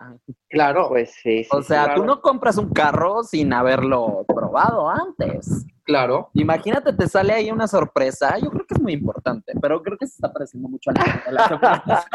Claro, 0.50 0.90
Pues 0.90 1.12
sí, 1.24 1.46
sí, 1.46 1.50
O 1.52 1.62
sea, 1.64 1.86
claro. 1.86 2.02
tú 2.02 2.06
no 2.06 2.22
compras 2.22 2.58
un 2.58 2.70
carro 2.72 3.24
sin 3.24 3.54
haberlo 3.54 4.26
probado 4.28 4.90
antes. 4.90 5.66
claro. 5.86 6.30
Imagínate, 6.34 6.92
te 6.94 7.08
sale 7.08 7.32
ahí 7.34 7.50
una 7.52 7.68
sorpresa. 7.68 8.38
Yo 8.38 8.50
creo 8.52 8.66
que 8.68 8.74
es 8.76 8.82
muy 8.82 8.94
importante, 8.94 9.54
pero 9.62 9.82
creo 9.82 9.98
que 9.98 10.08
se 10.08 10.16
está 10.16 10.32
pareciendo 10.32 10.68
mucho 10.70 10.90
a 10.92 10.94
la, 10.94 11.24
a 11.26 11.32
la 11.32 11.48
sorpresa. 11.48 12.06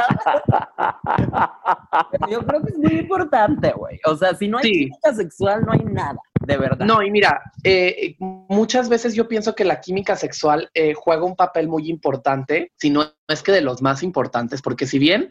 Yo 2.31 2.41
creo 2.47 2.63
que 2.63 2.73
es 2.73 2.79
muy 2.79 2.99
importante, 3.01 3.73
güey. 3.73 3.99
O 4.07 4.17
sea, 4.17 4.35
si 4.35 4.49
no 4.49 4.59
hay 4.59 4.65
Sí. 4.65 4.73
química 4.73 5.15
sexual, 5.15 5.65
no 5.65 5.73
hay 5.73 5.81
nada, 5.85 6.19
de 6.41 6.57
verdad. 6.57 6.85
No, 6.87 7.03
y 7.03 7.11
mira, 7.11 7.41
eh, 7.65 8.17
muchas 8.19 8.89
veces 8.89 9.15
yo 9.15 9.29
pienso 9.29 9.55
que 9.55 9.65
la 9.65 9.81
química 9.81 10.17
sexual 10.17 10.69
eh, 10.75 10.95
juega 10.95 11.25
un 11.25 11.37
papel 11.37 11.69
muy 11.69 11.86
importante, 11.89 12.73
si 12.77 12.91
no 12.91 13.13
es 13.29 13.43
que 13.43 13.53
de 13.53 13.61
los 13.61 13.83
más 13.83 14.03
importantes, 14.03 14.63
porque 14.63 14.87
si 14.87 14.99
bien 14.99 15.31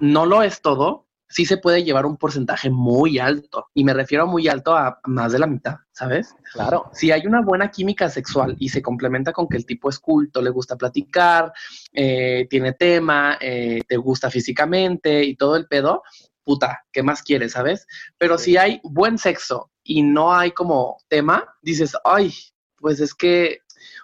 no 0.00 0.26
lo 0.26 0.42
es 0.42 0.60
todo, 0.60 1.06
sí 1.28 1.44
se 1.44 1.56
puede 1.56 1.84
llevar 1.84 2.06
un 2.06 2.16
porcentaje 2.16 2.70
muy 2.70 3.18
alto. 3.18 3.66
Y 3.74 3.84
me 3.84 3.94
refiero 3.94 4.24
a 4.24 4.26
muy 4.26 4.48
alto 4.48 4.76
a 4.76 5.00
más 5.04 5.32
de 5.32 5.38
la 5.38 5.46
mitad, 5.46 5.76
¿sabes? 5.92 6.34
Claro. 6.52 6.90
Si 6.92 7.10
hay 7.10 7.26
una 7.26 7.42
buena 7.42 7.70
química 7.70 8.08
sexual 8.08 8.56
y 8.58 8.68
se 8.68 8.82
complementa 8.82 9.32
con 9.32 9.48
que 9.48 9.56
el 9.56 9.66
tipo 9.66 9.88
es 9.88 9.98
culto, 9.98 10.40
le 10.40 10.50
gusta 10.50 10.76
platicar, 10.76 11.52
eh, 11.92 12.46
tiene 12.48 12.72
tema, 12.72 13.38
eh, 13.40 13.82
te 13.86 13.96
gusta 13.96 14.30
físicamente 14.30 15.24
y 15.24 15.36
todo 15.36 15.56
el 15.56 15.66
pedo, 15.66 16.02
puta, 16.44 16.84
¿qué 16.92 17.02
más 17.02 17.22
quieres, 17.22 17.52
sabes? 17.52 17.86
Pero 18.18 18.38
si 18.38 18.56
hay 18.56 18.80
buen 18.84 19.18
sexo 19.18 19.72
y 19.82 20.02
no 20.02 20.32
hay 20.32 20.52
como 20.52 20.98
tema, 21.08 21.44
dices, 21.60 21.96
ay, 22.04 22.32
pues 22.76 23.00
es 23.00 23.14
que, 23.14 23.60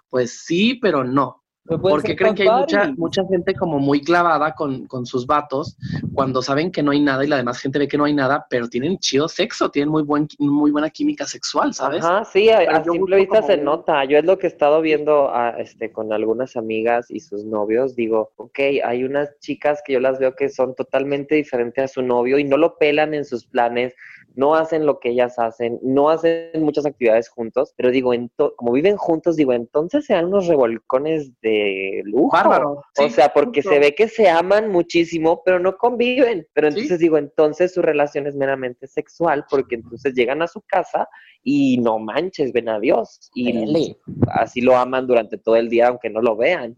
pues 0.08 0.40
sí, 0.44 0.74
pero 0.74 1.04
no. 1.04 1.41
Porque 1.64 2.16
creen 2.16 2.34
que 2.34 2.42
hay 2.42 2.50
mucha, 2.50 2.92
mucha 2.96 3.24
gente 3.26 3.54
como 3.54 3.78
muy 3.78 4.02
clavada 4.02 4.52
con, 4.52 4.86
con 4.86 5.06
sus 5.06 5.26
vatos 5.26 5.76
cuando 6.12 6.42
saben 6.42 6.72
que 6.72 6.82
no 6.82 6.90
hay 6.90 7.00
nada 7.00 7.24
y 7.24 7.28
la 7.28 7.36
demás 7.36 7.60
gente 7.60 7.78
ve 7.78 7.86
que 7.86 7.96
no 7.96 8.04
hay 8.04 8.14
nada, 8.14 8.46
pero 8.50 8.68
tienen 8.68 8.98
chido 8.98 9.28
sexo, 9.28 9.70
tienen 9.70 9.88
muy, 9.88 10.02
buen, 10.02 10.26
muy 10.38 10.72
buena 10.72 10.90
química 10.90 11.24
sexual, 11.24 11.72
¿sabes? 11.72 12.04
Ajá, 12.04 12.24
sí, 12.24 12.50
a, 12.50 12.82
simple 12.82 13.16
vista 13.16 13.36
como 13.36 13.46
se 13.46 13.56
nota. 13.58 14.04
Yo 14.04 14.18
es 14.18 14.24
lo 14.24 14.38
que 14.38 14.48
he 14.48 14.50
estado 14.50 14.80
viendo 14.80 15.32
a, 15.32 15.50
este, 15.50 15.92
con 15.92 16.12
algunas 16.12 16.56
amigas 16.56 17.10
y 17.10 17.20
sus 17.20 17.44
novios. 17.44 17.94
Digo, 17.94 18.32
ok, 18.36 18.58
hay 18.84 19.04
unas 19.04 19.38
chicas 19.38 19.82
que 19.84 19.92
yo 19.92 20.00
las 20.00 20.18
veo 20.18 20.34
que 20.34 20.48
son 20.48 20.74
totalmente 20.74 21.36
diferentes 21.36 21.84
a 21.84 21.88
su 21.88 22.02
novio 22.02 22.38
y 22.38 22.44
no 22.44 22.56
lo 22.56 22.76
pelan 22.76 23.14
en 23.14 23.24
sus 23.24 23.46
planes, 23.46 23.94
no 24.34 24.54
hacen 24.54 24.86
lo 24.86 24.98
que 24.98 25.10
ellas 25.10 25.38
hacen, 25.38 25.78
no 25.82 26.10
hacen 26.10 26.50
muchas 26.62 26.86
actividades 26.86 27.28
juntos, 27.28 27.72
pero 27.76 27.90
digo, 27.90 28.12
como 28.56 28.72
viven 28.72 28.96
juntos, 28.96 29.36
digo, 29.36 29.52
entonces 29.52 30.06
sean 30.06 30.26
unos 30.26 30.46
revolcones 30.46 31.32
de 31.40 32.02
lujo. 32.04 32.30
Bárbaro. 32.32 32.70
o 32.72 32.82
sí, 32.94 33.10
sea, 33.10 33.32
porque 33.32 33.60
justo. 33.62 33.74
se 33.74 33.78
ve 33.80 33.94
que 33.94 34.08
se 34.08 34.28
aman 34.28 34.70
muchísimo, 34.70 35.42
pero 35.44 35.58
no 35.58 35.76
conviven. 35.76 36.46
Pero 36.54 36.70
Sí. 36.70 36.78
entonces 36.78 36.98
digo, 36.98 37.18
entonces 37.18 37.72
su 37.74 37.82
relación 37.82 38.26
es 38.26 38.34
meramente 38.36 38.86
sexual, 38.86 39.44
porque 39.50 39.76
entonces 39.76 40.14
llegan 40.14 40.42
a 40.42 40.46
su 40.48 40.60
casa 40.62 41.08
y 41.42 41.78
no 41.78 41.98
manches, 41.98 42.52
ven 42.52 42.68
a 42.68 42.78
Dios. 42.80 43.30
Y 43.34 43.96
así 44.28 44.60
lo 44.60 44.76
aman 44.76 45.06
durante 45.06 45.38
todo 45.38 45.56
el 45.56 45.68
día, 45.68 45.88
aunque 45.88 46.10
no 46.10 46.20
lo 46.20 46.36
vean. 46.36 46.76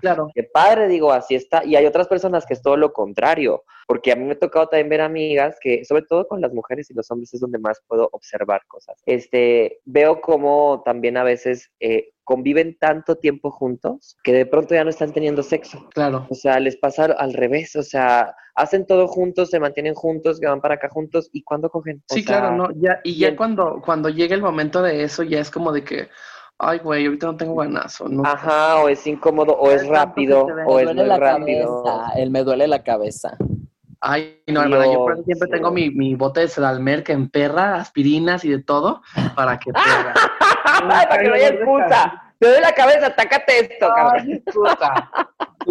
Claro. 0.00 0.28
Qué 0.34 0.44
padre, 0.44 0.88
digo, 0.88 1.12
así 1.12 1.34
está. 1.34 1.64
Y 1.64 1.76
hay 1.76 1.86
otras 1.86 2.08
personas 2.08 2.46
que 2.46 2.54
es 2.54 2.62
todo 2.62 2.76
lo 2.76 2.92
contrario, 2.92 3.64
porque 3.86 4.12
a 4.12 4.16
mí 4.16 4.24
me 4.24 4.32
ha 4.32 4.38
tocado 4.38 4.68
también 4.68 4.88
ver 4.88 5.00
amigas 5.00 5.56
que, 5.60 5.84
sobre 5.84 6.02
todo 6.02 6.26
con 6.26 6.40
las 6.40 6.52
mujeres 6.52 6.90
y 6.90 6.94
los 6.94 7.10
hombres, 7.10 7.32
es 7.34 7.40
donde 7.40 7.58
más 7.58 7.80
puedo 7.86 8.08
observar 8.12 8.62
cosas. 8.68 8.96
Este, 9.06 9.80
veo 9.84 10.20
como 10.20 10.82
también 10.84 11.16
a 11.16 11.24
veces 11.24 11.70
eh, 11.80 12.10
conviven 12.24 12.76
tanto 12.78 13.16
tiempo 13.16 13.50
juntos 13.50 14.16
que 14.24 14.32
de 14.32 14.46
pronto 14.46 14.74
ya 14.74 14.84
no 14.84 14.90
están 14.90 15.12
teniendo 15.12 15.42
sexo. 15.42 15.88
Claro. 15.94 16.26
O 16.28 16.34
sea, 16.34 16.58
les 16.60 16.76
pasa 16.76 17.04
al 17.04 17.32
revés, 17.34 17.76
o 17.76 17.82
sea, 17.82 18.34
hacen 18.54 18.86
todo 18.86 19.06
juntos, 19.06 19.50
se 19.50 19.60
mantienen 19.60 19.94
juntos, 19.94 20.40
que 20.40 20.46
van 20.46 20.60
para 20.60 20.74
acá 20.74 20.88
juntos 20.88 21.28
y 21.32 21.42
cuando 21.42 21.70
cogen. 21.70 22.02
O 22.10 22.14
Sí, 22.14 22.22
sea, 22.22 22.40
claro, 22.40 22.56
no, 22.56 22.68
ya, 22.76 23.00
y 23.04 23.18
ya 23.18 23.28
bien. 23.28 23.36
cuando, 23.36 23.80
cuando 23.84 24.08
llega 24.08 24.34
el 24.34 24.42
momento 24.42 24.82
de 24.82 25.02
eso, 25.04 25.22
ya 25.22 25.40
es 25.40 25.50
como 25.50 25.72
de 25.72 25.84
que, 25.84 26.08
ay, 26.58 26.78
güey, 26.78 27.06
ahorita 27.06 27.26
no 27.26 27.36
tengo 27.36 27.56
ganas, 27.56 28.00
o 28.00 28.08
no. 28.08 28.22
Ajá, 28.24 28.76
o 28.82 28.88
es 28.88 29.06
incómodo, 29.06 29.52
o 29.54 29.70
es 29.70 29.86
rápido, 29.86 30.46
o 30.66 30.78
es 30.78 30.94
muy 30.94 31.04
rápido. 31.08 31.82
cabeza, 31.84 32.12
el 32.16 32.30
me 32.30 32.42
duele 32.42 32.66
la 32.66 32.82
cabeza. 32.82 33.36
Ay, 34.00 34.42
no, 34.46 34.62
hermana, 34.62 34.86
yo 34.86 34.98
por 34.98 35.14
eso 35.14 35.24
siempre 35.24 35.46
sí. 35.48 35.52
tengo 35.52 35.70
mi, 35.70 35.90
mi 35.90 36.14
bote 36.14 36.40
de 36.40 36.48
Sedalmer 36.48 37.02
que 37.02 37.12
emperra, 37.12 37.76
aspirinas 37.76 38.44
y 38.44 38.50
de 38.50 38.62
todo, 38.62 39.02
para 39.34 39.58
que 39.58 39.72
pueda. 39.72 40.14
para 40.86 41.18
que 41.18 41.28
no 41.28 41.34
haya 41.34 41.48
excusa. 41.48 42.22
Te 42.38 42.48
doy 42.50 42.60
la 42.60 42.72
cabeza, 42.72 43.06
atácate 43.06 43.60
esto, 43.60 43.88
cabrón. 43.94 44.26
Ay, 44.28 44.40
puta. 44.52 45.10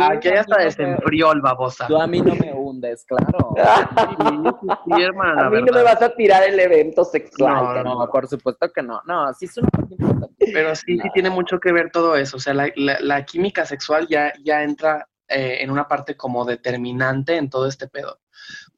Aquí 0.02 0.30
ya 0.30 0.42
hasta 0.42 0.58
desenfrió 0.58 1.32
el 1.32 1.42
babosa. 1.42 1.88
Tú 1.88 1.98
a 1.98 2.08
mí 2.08 2.22
no 2.22 2.36
me 2.36 2.52
hundes, 2.54 3.06
claro. 3.06 3.54
Sí, 4.86 5.02
hermana, 5.02 5.48
A 5.48 5.50
mí 5.50 5.62
no 5.62 5.74
me 5.74 5.84
vas 5.84 6.02
a 6.02 6.10
tirar 6.10 6.44
el 6.44 6.60
evento 6.60 7.04
sexual. 7.04 7.84
No. 7.84 7.96
No, 8.00 8.10
por 8.12 8.28
supuesto 8.28 8.72
que 8.72 8.82
no. 8.82 9.02
No, 9.06 9.34
sí 9.34 9.46
es 9.46 9.58
una. 9.58 9.70
Pero 10.38 10.76
sí, 10.76 10.98
sí 11.00 11.10
tiene 11.14 11.30
mucho 11.30 11.60
que 11.60 11.72
ver 11.72 11.90
todo 11.92 12.16
eso. 12.16 12.38
O 12.38 12.40
sea, 12.40 12.54
la, 12.54 12.70
la- 12.76 13.00
la 13.00 13.26
química 13.26 13.66
sexual 13.66 14.08
ya, 14.08 14.34
ya 14.44 14.64
entra 14.64 15.08
eh, 15.28 15.58
en 15.62 15.72
una 15.72 15.88
parte 15.88 16.16
como 16.16 16.46
determinante 16.46 17.36
en 17.38 17.50
todo 17.50 17.68
este 17.68 17.88
pedo. 17.88 18.20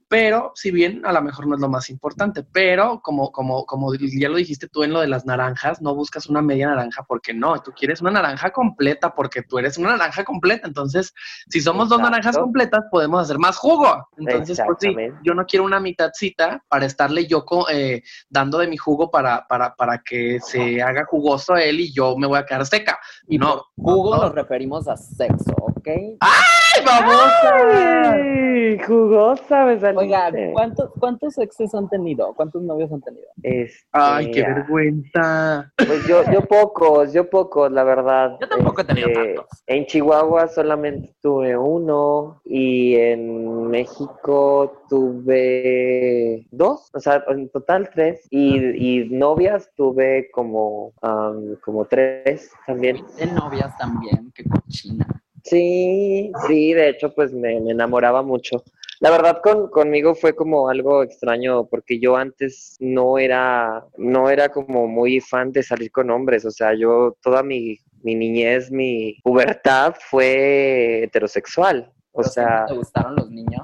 Pero, 0.10 0.54
si 0.56 0.72
bien 0.72 1.06
a 1.06 1.12
lo 1.12 1.22
mejor 1.22 1.48
no 1.48 1.56
es 1.56 1.62
lo 1.62 1.68
más 1.68 1.90
importante, 1.90 2.44
pero 2.44 3.02
como, 3.02 3.32
como, 3.32 3.66
como 3.66 3.94
ya 3.96 4.30
lo 4.30 4.38
dijiste 4.38 4.70
tú 4.70 4.84
en 4.84 4.94
lo 4.94 5.02
de 5.02 5.08
las 5.08 5.26
naranjas, 5.26 5.82
no 5.82 5.94
buscas 5.96 6.28
una 6.28 6.42
media 6.42 6.68
naranja 6.68 7.04
porque 7.04 7.34
no, 7.34 7.62
tú 7.62 7.72
quieres 7.72 8.02
una 8.02 8.12
naranja 8.12 8.52
completa 8.52 9.14
porque 9.14 9.42
tú 9.42 9.60
eres 9.60 9.78
una 9.78 9.92
naranja 9.92 10.24
completa. 10.24 10.68
Entonces, 10.68 11.14
si 11.50 11.60
somos 11.60 11.90
dos 11.90 12.00
naranjas 12.00 12.38
completas, 12.38 12.86
podemos 12.90 13.22
hacer 13.22 13.38
más 13.38 13.58
jugo. 13.58 14.08
Entonces, 14.18 14.62
pues 14.66 14.78
sí, 14.80 14.96
yo 15.24 15.34
no 15.34 15.46
quiero 15.46 15.66
una 15.66 15.80
mitadcita 15.80 16.64
para 16.70 16.86
estarle 16.86 17.28
yo 17.28 17.46
eh, 17.72 18.02
dando 18.30 18.60
de 18.60 18.68
mi 18.68 18.78
jugo 18.78 19.12
para, 19.12 19.46
para, 19.48 19.76
para 19.76 20.00
que 20.00 20.40
se 20.42 20.82
haga 20.82 21.06
jugoso 21.06 21.56
él 21.56 21.82
y 21.82 21.94
yo 21.94 22.16
me 22.18 22.28
voy 22.28 22.40
a 22.40 22.46
quedar 22.46 22.66
seca. 22.66 22.98
Y 23.28 23.38
no, 23.38 23.66
por 23.76 23.94
jugo 23.94 24.16
no. 24.16 24.24
nos 24.24 24.36
referimos 24.36 24.88
a 24.88 24.96
sexo, 24.96 25.54
¿ok? 25.58 25.88
¡Ay, 26.20 26.86
babosa! 26.86 27.56
Ay, 28.14 28.80
jugosa 28.86 29.66
me 29.66 29.80
saliste. 29.80 29.97
Oiga, 29.98 30.32
¿cuántos, 30.54 30.92
¿cuántos 31.00 31.38
exes 31.38 31.74
han 31.74 31.90
tenido? 31.90 32.34
¿Cuántos 32.34 32.62
novios 32.62 32.92
han 32.92 33.02
tenido? 33.02 33.28
Este, 33.44 33.88
Ay, 33.92 34.32
qué 34.32 34.44
ah, 34.44 34.54
vergüenza. 34.54 35.74
Pues 35.76 36.08
yo, 36.08 36.24
yo 36.32 36.42
pocos, 36.42 37.14
yo 37.14 37.30
pocos, 37.30 37.72
la 37.72 37.84
verdad. 37.84 38.38
Yo 38.40 38.48
tampoco 38.48 38.82
he 38.82 38.86
tenido 38.86 39.08
Este, 39.10 39.24
tantos. 39.36 39.64
En 39.68 39.86
Chihuahua 39.86 40.48
solamente 40.48 41.16
tuve 41.22 41.58
uno 41.58 42.42
y 42.46 42.96
en 42.96 43.68
México 43.68 44.84
tuve 44.90 46.48
dos, 46.52 46.90
o 46.94 47.00
sea, 47.00 47.24
en 47.28 47.50
total 47.50 47.90
tres. 47.94 48.28
Y, 48.30 49.02
y 49.02 49.10
novias 49.10 49.72
tuve 49.76 50.30
como, 50.32 50.94
como 51.64 51.86
tres 51.86 52.52
también. 52.66 53.04
De 53.18 53.28
novias 53.28 53.78
también, 53.78 54.32
qué 54.36 54.44
cochina. 54.44 55.06
Sí, 55.44 56.32
sí, 56.46 56.74
de 56.74 56.90
hecho, 56.90 57.14
pues 57.16 57.32
me, 57.32 57.62
me 57.62 57.72
enamoraba 57.72 58.22
mucho. 58.22 58.64
La 59.00 59.12
verdad 59.12 59.42
con, 59.44 59.70
conmigo 59.70 60.16
fue 60.16 60.36
como 60.36 60.70
algo 60.70 61.04
extraño 61.04 61.68
porque 61.68 62.00
yo 62.00 62.16
antes 62.16 62.76
no 62.80 63.18
era, 63.18 63.86
no 63.98 64.30
era 64.30 64.50
como 64.50 64.88
muy 64.88 65.20
fan 65.20 65.52
de 65.52 65.64
salir 65.64 65.92
con 65.92 66.10
hombres, 66.10 66.46
o 66.46 66.52
sea, 66.52 66.74
yo 66.74 67.16
toda 67.22 67.44
mi, 67.44 67.78
mi 68.02 68.16
niñez, 68.16 68.72
mi 68.72 69.20
pubertad 69.24 69.96
fue 70.00 71.04
heterosexual. 71.04 71.92
O 72.12 72.24
sea, 72.24 72.66
¿siempre 72.66 72.74
¿Te 72.74 72.78
gustaron 72.80 73.16
los 73.16 73.30
niños? 73.30 73.62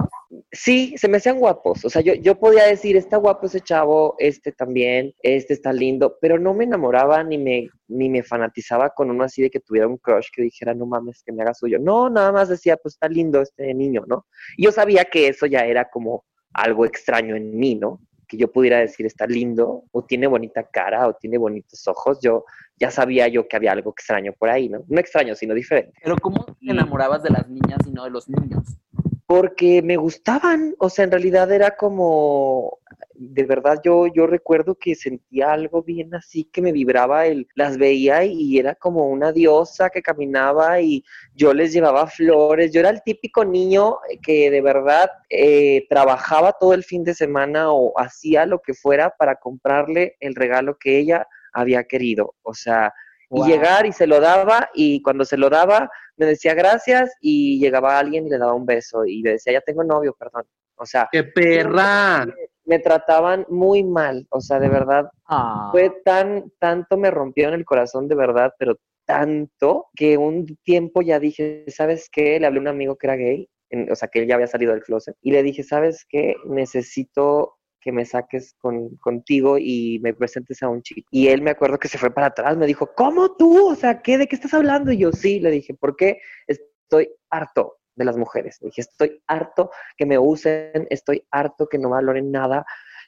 Sí, 0.53 0.93
se 0.97 1.07
me 1.07 1.17
hacían 1.17 1.39
guapos. 1.39 1.83
O 1.83 1.89
sea, 1.89 2.01
yo, 2.01 2.13
yo 2.13 2.39
podía 2.39 2.65
decir, 2.65 2.95
está 2.95 3.17
guapo 3.17 3.47
ese 3.47 3.59
chavo, 3.59 4.15
este 4.19 4.51
también, 4.51 5.13
este 5.23 5.53
está 5.53 5.73
lindo, 5.73 6.17
pero 6.21 6.39
no 6.39 6.53
me 6.53 6.63
enamoraba 6.63 7.23
ni 7.23 7.37
me, 7.37 7.69
ni 7.87 8.09
me 8.09 8.23
fanatizaba 8.23 8.91
con 8.91 9.09
uno 9.09 9.23
así 9.23 9.41
de 9.41 9.49
que 9.49 9.59
tuviera 9.59 9.87
un 9.87 9.97
crush 9.97 10.27
que 10.31 10.43
dijera, 10.43 10.73
no 10.73 10.85
mames, 10.85 11.23
que 11.23 11.33
me 11.33 11.41
haga 11.41 11.53
suyo. 11.53 11.79
No, 11.79 12.09
nada 12.09 12.31
más 12.31 12.49
decía, 12.49 12.77
pues 12.77 12.93
está 12.93 13.09
lindo 13.09 13.41
este 13.41 13.73
niño, 13.73 14.03
¿no? 14.07 14.27
Y 14.55 14.65
yo 14.65 14.71
sabía 14.71 15.05
que 15.05 15.27
eso 15.27 15.47
ya 15.47 15.65
era 15.65 15.89
como 15.89 16.23
algo 16.53 16.85
extraño 16.85 17.35
en 17.35 17.57
mí, 17.57 17.75
¿no? 17.75 17.99
Que 18.27 18.37
yo 18.37 18.51
pudiera 18.51 18.79
decir, 18.79 19.05
está 19.07 19.25
lindo, 19.25 19.83
o 19.91 20.05
tiene 20.05 20.27
bonita 20.27 20.69
cara, 20.71 21.07
o 21.07 21.13
tiene 21.13 21.37
bonitos 21.37 21.87
ojos. 21.87 22.19
Yo 22.21 22.45
ya 22.77 22.91
sabía 22.91 23.27
yo 23.27 23.47
que 23.47 23.55
había 23.55 23.71
algo 23.71 23.91
extraño 23.91 24.33
por 24.33 24.49
ahí, 24.49 24.69
¿no? 24.69 24.83
No 24.87 24.99
extraño, 24.99 25.35
sino 25.35 25.55
diferente. 25.55 25.93
Pero 26.01 26.15
¿cómo 26.17 26.45
te 26.45 26.71
enamorabas 26.71 27.23
de 27.23 27.31
las 27.31 27.49
niñas 27.49 27.79
y 27.87 27.91
no 27.91 28.03
de 28.03 28.11
los 28.11 28.29
niños? 28.29 28.63
Porque 29.35 29.81
me 29.81 29.97
gustaban, 29.97 30.75
o 30.77 30.91
sea, 30.91 31.05
en 31.05 31.11
realidad 31.11 31.51
era 31.51 31.75
como, 31.75 32.77
de 33.15 33.43
verdad 33.45 33.81
yo, 33.83 34.05
yo 34.05 34.27
recuerdo 34.27 34.75
que 34.75 34.93
sentía 34.93 35.51
algo 35.51 35.81
bien 35.81 36.13
así 36.13 36.43
que 36.43 36.61
me 36.61 36.71
vibraba, 36.71 37.25
el, 37.25 37.47
las 37.55 37.79
veía 37.79 38.25
y 38.25 38.59
era 38.59 38.75
como 38.75 39.07
una 39.09 39.31
diosa 39.31 39.89
que 39.89 40.03
caminaba 40.03 40.79
y 40.81 41.03
yo 41.33 41.51
les 41.51 41.73
llevaba 41.73 42.05
flores, 42.05 42.71
yo 42.71 42.81
era 42.81 42.91
el 42.91 43.01
típico 43.01 43.43
niño 43.43 43.97
que 44.21 44.51
de 44.51 44.61
verdad 44.61 45.09
eh, 45.31 45.87
trabajaba 45.89 46.53
todo 46.59 46.75
el 46.75 46.83
fin 46.83 47.03
de 47.03 47.15
semana 47.15 47.71
o 47.71 47.99
hacía 47.99 48.45
lo 48.45 48.61
que 48.61 48.75
fuera 48.75 49.15
para 49.17 49.37
comprarle 49.37 50.15
el 50.19 50.35
regalo 50.35 50.77
que 50.77 50.99
ella 50.99 51.27
había 51.53 51.85
querido, 51.85 52.35
o 52.43 52.53
sea, 52.53 52.93
Wow. 53.33 53.45
y 53.47 53.51
llegar 53.51 53.85
y 53.85 53.91
se 53.91 54.07
lo 54.07 54.19
daba 54.19 54.69
y 54.73 55.01
cuando 55.01 55.25
se 55.25 55.37
lo 55.37 55.49
daba 55.49 55.89
me 56.17 56.25
decía 56.27 56.53
gracias 56.53 57.13
y 57.19 57.59
llegaba 57.59 57.97
alguien 57.97 58.27
y 58.27 58.29
le 58.29 58.37
daba 58.37 58.53
un 58.53 58.65
beso 58.65 59.03
y 59.05 59.21
le 59.23 59.31
decía 59.31 59.53
ya 59.53 59.61
tengo 59.61 59.83
novio, 59.83 60.15
perdón. 60.17 60.43
O 60.75 60.85
sea, 60.85 61.07
¡Qué 61.11 61.23
perra! 61.23 62.25
me 62.65 62.79
trataban 62.79 63.45
muy 63.49 63.83
mal, 63.83 64.25
o 64.29 64.39
sea, 64.39 64.59
de 64.59 64.69
verdad 64.69 65.09
Ah. 65.27 65.69
fue 65.71 65.89
tan 66.05 66.51
tanto 66.59 66.95
me 66.97 67.09
rompieron 67.11 67.53
el 67.55 67.65
corazón 67.65 68.07
de 68.07 68.15
verdad, 68.15 68.53
pero 68.59 68.75
tanto 69.05 69.87
que 69.95 70.17
un 70.17 70.45
tiempo 70.63 71.01
ya 71.01 71.19
dije, 71.19 71.65
¿sabes 71.67 72.09
qué? 72.11 72.39
Le 72.39 72.45
hablé 72.47 72.59
a 72.59 72.61
un 72.61 72.67
amigo 72.69 72.95
que 72.95 73.07
era 73.07 73.15
gay, 73.17 73.49
en- 73.69 73.91
o 73.91 73.95
sea, 73.95 74.07
que 74.07 74.19
él 74.19 74.27
ya 74.27 74.35
había 74.35 74.47
salido 74.47 74.71
del 74.71 74.83
closet 74.83 75.15
y 75.21 75.31
le 75.31 75.43
dije, 75.43 75.63
¿sabes 75.63 76.05
qué? 76.07 76.35
Necesito 76.45 77.55
que 77.83 77.91
me 77.91 78.05
saques 78.05 78.55
con, 78.59 78.95
contigo 78.97 79.57
y 79.59 79.99
me 80.01 80.13
presentes 80.13 80.63
a 80.63 80.69
un 80.69 80.81
chico. 80.81 81.07
Y 81.11 81.27
él 81.27 81.41
me 81.41 81.51
acuerdo 81.51 81.77
que 81.77 81.89
se 81.89 81.97
fue 81.97 82.11
para 82.11 82.27
atrás, 82.27 82.55
me 82.55 82.65
dijo, 82.65 82.89
¿cómo 82.95 83.35
tú? 83.35 83.71
O 83.71 83.75
sea, 83.75 84.01
¿qué? 84.01 84.17
¿De 84.17 84.27
qué 84.27 84.35
estás 84.35 84.53
hablando? 84.53 84.91
Y 84.91 84.99
yo, 84.99 85.11
sí, 85.11 85.39
le 85.39 85.51
dije, 85.51 85.73
¿por 85.73 85.95
qué? 85.95 86.19
Estoy 86.47 87.09
harto 87.29 87.77
de 87.95 88.05
las 88.05 88.17
mujeres. 88.17 88.57
Le 88.61 88.67
dije, 88.67 88.81
estoy 88.81 89.21
harto 89.27 89.69
que 89.97 90.05
me 90.05 90.17
usen, 90.17 90.87
estoy 90.89 91.25
harto 91.29 91.67
que 91.67 91.77
no 91.77 91.89
valoren 91.89 92.31
nada, 92.31 92.65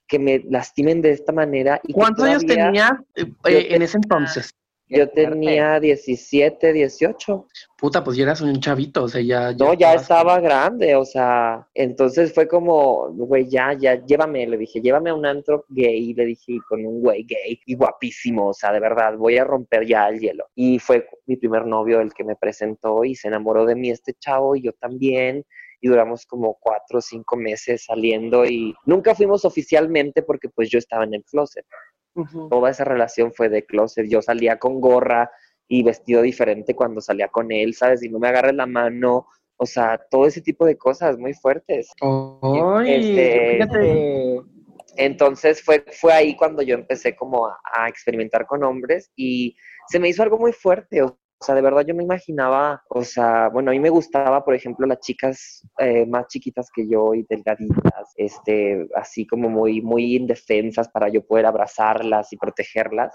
que 0.08 0.20
me 0.20 0.44
lastimen 0.50 1.02
de 1.02 1.12
esta 1.12 1.32
manera. 1.32 1.80
Y 1.84 1.94
¿Cuántos 1.94 2.26
años 2.26 2.46
tenías 2.46 2.92
eh, 3.16 3.26
eh, 3.46 3.68
en 3.70 3.82
ese 3.82 3.98
entonces? 3.98 4.54
Qué 4.88 4.98
Yo 5.00 5.06
fuerte. 5.06 5.26
tenía 5.32 5.80
17, 5.80 6.74
18. 6.74 7.48
Puta, 7.78 8.04
pues 8.04 8.18
ya 8.18 8.24
eras 8.24 8.42
un 8.42 8.60
chavito, 8.60 9.04
o 9.04 9.08
sea, 9.08 9.20
ya... 9.22 9.52
No, 9.54 9.74
ya 9.74 9.94
estabas- 9.96 10.02
estaba 10.02 10.40
grande, 10.40 10.96
o 10.96 11.04
sea, 11.06 11.68
entonces 11.74 12.34
fue 12.34 12.48
como, 12.48 13.10
güey, 13.14 13.50
ya, 13.50 13.74
ya, 13.74 13.96
llévame, 14.06 14.46
le 14.48 14.58
dije, 14.58 14.82
llévame 14.82 15.10
a 15.10 15.16
un 15.16 15.26
antro 15.26 15.66
gay, 15.70 16.14
le 16.14 16.26
dije, 16.26 16.58
con 16.70 16.86
un 16.86 17.02
güey 17.02 17.24
gay 17.24 17.60
y 17.66 17.76
guapísimo, 17.76 18.50
o 18.50 18.54
sea, 18.54 18.72
de 18.72 18.80
verdad, 18.80 19.18
voy 19.18 19.38
a 19.38 19.44
romper 19.44 19.86
ya 19.88 20.08
el 20.08 20.20
hielo. 20.20 20.46
Y 20.56 20.78
fue 20.80 21.08
mi 21.26 21.36
primer 21.36 21.66
novio 21.66 22.00
el 22.00 22.14
que 22.14 22.24
me 22.24 22.36
presentó 22.36 23.04
y 23.04 23.16
se 23.16 23.28
enamoró 23.28 23.66
de 23.66 23.76
mí 23.76 23.90
este 23.90 24.14
chavo 24.14 24.56
y 24.56 24.62
yo 24.64 24.72
también. 24.74 25.44
Y 25.82 25.88
duramos 25.88 26.26
como 26.26 26.58
cuatro 26.60 26.98
o 27.00 27.02
cinco 27.02 27.36
meses 27.36 27.84
saliendo 27.86 28.46
y 28.46 28.74
nunca 28.86 29.14
fuimos 29.14 29.46
oficialmente 29.46 30.24
porque 30.24 30.50
pues 30.50 30.70
yo 30.70 30.80
estaba 30.80 31.04
en 31.04 31.14
el 31.16 31.24
closet. 31.24 31.66
Toda 32.50 32.70
esa 32.70 32.84
relación 32.84 33.34
fue 33.34 33.50
de 33.50 33.66
closet. 33.66 34.08
Yo 34.08 34.22
salía 34.22 34.58
con 34.58 34.80
gorra 34.80 35.30
y 35.68 35.84
vestido 35.84 36.22
diferente 36.22 36.76
cuando 36.76 37.02
salía 37.02 37.28
con 37.28 37.52
él, 37.52 37.74
¿sabes? 37.74 38.04
Y 38.04 38.10
no 38.10 38.20
me 38.20 38.28
agarres 38.28 38.56
la 38.56 38.66
mano, 38.66 39.28
o 39.58 39.66
sea, 39.66 40.00
todo 40.10 40.26
ese 40.26 40.42
tipo 40.42 40.66
de 40.66 40.78
cosas 40.78 41.18
muy 41.18 41.34
fuertes. 41.34 41.90
Ay, 42.02 42.94
Este, 42.94 43.52
fíjate. 43.54 44.42
Entonces 44.98 45.62
fue, 45.64 45.84
fue 45.92 46.14
ahí 46.14 46.36
cuando 46.36 46.62
yo 46.62 46.76
empecé 46.76 47.16
como 47.16 47.48
a, 47.48 47.60
a 47.74 47.90
experimentar 47.90 48.46
con 48.46 48.64
hombres 48.64 49.12
y 49.16 49.56
se 49.90 50.00
me 50.00 50.08
hizo 50.08 50.24
algo 50.24 50.38
muy 50.38 50.54
fuerte. 50.54 51.02
O 51.02 51.20
sea, 51.44 51.56
de 51.56 51.62
verdad 51.62 51.84
yo 51.86 51.94
no 51.94 52.02
imaginaba, 52.02 52.84
o 52.90 53.04
sea, 53.04 53.50
bueno, 53.50 53.72
a 53.72 53.74
mí 53.74 53.80
me 53.80 53.90
gustaba, 53.90 54.44
por 54.44 54.56
ejemplo, 54.56 54.88
las 54.88 55.00
chicas 55.00 55.68
eh, 55.80 56.06
más 56.06 56.28
chiquitas 56.28 56.70
que 56.74 56.88
yo 56.88 57.14
y 57.14 57.26
delgaditas, 57.30 58.14
este, 58.16 58.88
así 58.96 59.28
como 59.28 59.50
muy, 59.50 59.82
muy 59.82 60.16
indefensas 60.16 60.90
para 60.90 61.10
yo 61.10 61.26
poder 61.26 61.46
abrazarlas 61.46 62.32
y 62.32 62.38
protegerlas. 62.38 63.14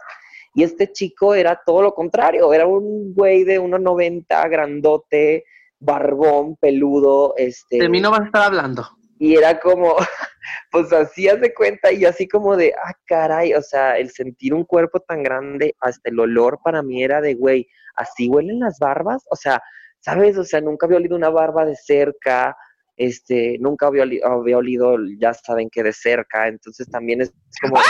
Y 0.54 0.64
este 0.64 0.92
chico 0.92 1.34
era 1.34 1.60
todo 1.64 1.82
lo 1.82 1.94
contrario, 1.94 2.52
era 2.52 2.66
un 2.66 3.14
güey 3.14 3.44
de 3.44 3.60
1,90, 3.60 4.50
grandote, 4.50 5.44
barbón, 5.78 6.56
peludo, 6.56 7.34
este... 7.36 7.78
De 7.78 7.88
mí 7.88 8.00
no 8.00 8.10
vas 8.10 8.20
a 8.20 8.24
estar 8.26 8.42
hablando. 8.42 8.86
Y 9.18 9.36
era 9.36 9.58
como, 9.60 9.96
pues 10.70 10.92
así 10.92 11.28
haz 11.28 11.40
de 11.40 11.54
cuenta 11.54 11.92
y 11.92 12.04
así 12.04 12.28
como 12.28 12.56
de, 12.56 12.72
ah, 12.84 12.94
caray, 13.06 13.54
o 13.54 13.62
sea, 13.62 13.98
el 13.98 14.10
sentir 14.10 14.54
un 14.54 14.64
cuerpo 14.64 15.00
tan 15.00 15.22
grande, 15.22 15.74
hasta 15.80 16.10
el 16.10 16.18
olor 16.18 16.58
para 16.64 16.82
mí 16.82 17.02
era 17.02 17.20
de, 17.20 17.34
güey, 17.34 17.66
así 17.96 18.28
huelen 18.28 18.60
las 18.60 18.78
barbas, 18.78 19.24
o 19.30 19.36
sea, 19.36 19.62
¿sabes? 20.00 20.36
O 20.38 20.44
sea, 20.44 20.60
nunca 20.60 20.86
había 20.86 20.98
olido 20.98 21.16
una 21.16 21.30
barba 21.30 21.64
de 21.64 21.76
cerca, 21.76 22.56
este, 22.96 23.56
nunca 23.60 23.86
había 23.86 24.02
olido, 24.02 24.26
había 24.26 24.58
olido 24.58 24.96
ya 25.18 25.32
saben 25.34 25.70
que 25.70 25.82
de 25.82 25.92
cerca, 25.92 26.48
entonces 26.48 26.88
también 26.90 27.22
es 27.22 27.32
como, 27.60 27.80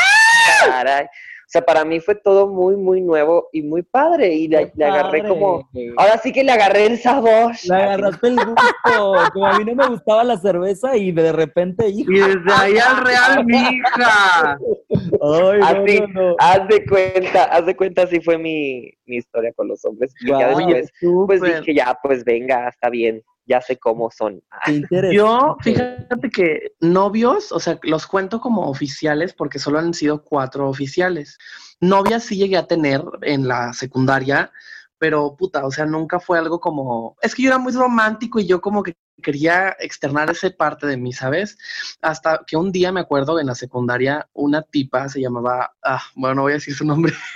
caray. 0.66 1.06
O 1.50 1.52
sea, 1.52 1.62
para 1.62 1.84
mí 1.84 1.98
fue 1.98 2.14
todo 2.14 2.46
muy, 2.46 2.76
muy 2.76 3.00
nuevo 3.00 3.48
y 3.50 3.62
muy 3.62 3.82
padre. 3.82 4.32
Y 4.32 4.46
le, 4.46 4.70
agarré 4.84 5.18
padre. 5.18 5.28
como. 5.28 5.68
Ahora 5.96 6.16
sí 6.18 6.32
que 6.32 6.44
le 6.44 6.52
agarré 6.52 6.86
el 6.86 6.98
sabor. 6.98 7.50
Le 7.68 7.74
agarraste 7.74 8.28
el 8.28 8.36
gusto. 8.36 9.14
Como 9.32 9.46
a 9.46 9.58
mí 9.58 9.64
no 9.64 9.74
me 9.74 9.88
gustaba 9.88 10.22
la 10.22 10.36
cerveza 10.36 10.96
y 10.96 11.10
de 11.10 11.32
repente, 11.32 11.88
hijo. 11.88 12.12
Y 12.12 12.20
desde 12.20 12.52
ahí 12.52 12.78
al 12.78 13.04
real, 13.04 13.44
mija. 13.44 14.58
Ay, 14.60 15.58
no, 15.58 15.66
Así, 15.66 16.00
no, 16.00 16.06
no. 16.06 16.36
haz 16.38 16.68
de 16.68 16.86
cuenta, 16.86 17.44
haz 17.46 17.66
de 17.66 17.74
cuenta, 17.74 18.02
así 18.02 18.20
fue 18.20 18.38
mi, 18.38 18.88
mi 19.06 19.16
historia 19.16 19.52
con 19.52 19.66
los 19.66 19.84
hombres. 19.84 20.14
Y 20.20 20.28
ya 20.28 20.50
después, 20.56 20.92
pues 21.26 21.42
dije, 21.42 21.74
ya, 21.74 21.98
pues 22.00 22.22
venga, 22.24 22.68
está 22.68 22.90
bien, 22.90 23.24
ya 23.50 23.60
sé 23.60 23.78
cómo 23.78 24.10
son. 24.10 24.40
Yo, 25.12 25.56
fíjate 25.60 26.30
que 26.30 26.72
novios, 26.80 27.50
o 27.50 27.58
sea, 27.58 27.78
los 27.82 28.06
cuento 28.06 28.40
como 28.40 28.70
oficiales 28.70 29.34
porque 29.34 29.58
solo 29.58 29.80
han 29.80 29.92
sido 29.92 30.22
cuatro 30.22 30.68
oficiales. 30.68 31.36
Novias 31.80 32.24
sí 32.24 32.36
llegué 32.36 32.56
a 32.56 32.66
tener 32.66 33.02
en 33.22 33.48
la 33.48 33.72
secundaria, 33.72 34.52
pero 34.98 35.34
puta, 35.36 35.66
o 35.66 35.70
sea, 35.72 35.84
nunca 35.84 36.20
fue 36.20 36.38
algo 36.38 36.60
como... 36.60 37.16
Es 37.22 37.34
que 37.34 37.42
yo 37.42 37.48
era 37.48 37.58
muy 37.58 37.72
romántico 37.72 38.38
y 38.38 38.46
yo 38.46 38.60
como 38.60 38.82
que 38.82 38.94
quería 39.20 39.76
externar 39.78 40.30
esa 40.30 40.50
parte 40.50 40.86
de 40.86 40.96
mí, 40.96 41.12
¿sabes? 41.12 41.58
Hasta 42.02 42.42
que 42.46 42.56
un 42.56 42.72
día 42.72 42.92
me 42.92 43.00
acuerdo 43.00 43.38
en 43.40 43.46
la 43.46 43.54
secundaria, 43.54 44.28
una 44.32 44.62
tipa 44.62 45.08
se 45.08 45.20
llamaba... 45.20 45.72
Ah, 45.82 46.02
bueno, 46.14 46.36
no 46.36 46.42
voy 46.42 46.52
a 46.52 46.54
decir 46.54 46.74
su 46.74 46.84
nombre. 46.84 47.12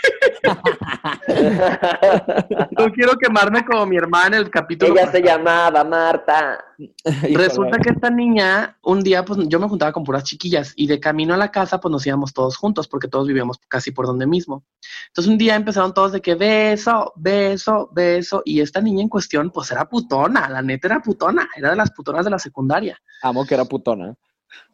No 2.78 2.92
quiero 2.92 3.16
quemarme 3.16 3.64
como 3.64 3.86
mi 3.86 3.96
hermana 3.96 4.36
en 4.36 4.44
el 4.44 4.50
capítulo. 4.50 4.92
Ella 4.92 5.10
se 5.10 5.20
pasado. 5.20 5.38
llamaba 5.38 5.84
Marta. 5.84 6.64
Resulta 7.32 7.78
que 7.78 7.90
esta 7.90 8.10
niña, 8.10 8.76
un 8.82 9.02
día, 9.02 9.24
pues 9.24 9.38
yo 9.48 9.60
me 9.60 9.68
juntaba 9.68 9.92
con 9.92 10.04
puras 10.04 10.24
chiquillas 10.24 10.72
y 10.76 10.86
de 10.86 11.00
camino 11.00 11.34
a 11.34 11.36
la 11.36 11.50
casa, 11.50 11.80
pues 11.80 11.90
nos 11.92 12.06
íbamos 12.06 12.32
todos 12.32 12.56
juntos 12.56 12.88
porque 12.88 13.08
todos 13.08 13.26
vivíamos 13.26 13.58
casi 13.68 13.90
por 13.90 14.06
donde 14.06 14.26
mismo. 14.26 14.64
Entonces 15.08 15.30
un 15.30 15.38
día 15.38 15.54
empezaron 15.54 15.94
todos 15.94 16.12
de 16.12 16.20
que 16.20 16.34
beso, 16.34 17.12
beso, 17.16 17.88
beso 17.92 18.42
y 18.44 18.60
esta 18.60 18.80
niña 18.80 19.02
en 19.02 19.08
cuestión, 19.08 19.50
pues 19.50 19.70
era 19.70 19.88
putona, 19.88 20.48
la 20.48 20.62
neta 20.62 20.88
era 20.88 21.00
putona, 21.00 21.48
era 21.56 21.73
de 21.74 21.78
las 21.78 21.90
putonas 21.90 22.24
de 22.24 22.30
la 22.30 22.38
secundaria. 22.38 22.98
Amo 23.22 23.44
que 23.46 23.54
era 23.54 23.64
putona. 23.64 24.14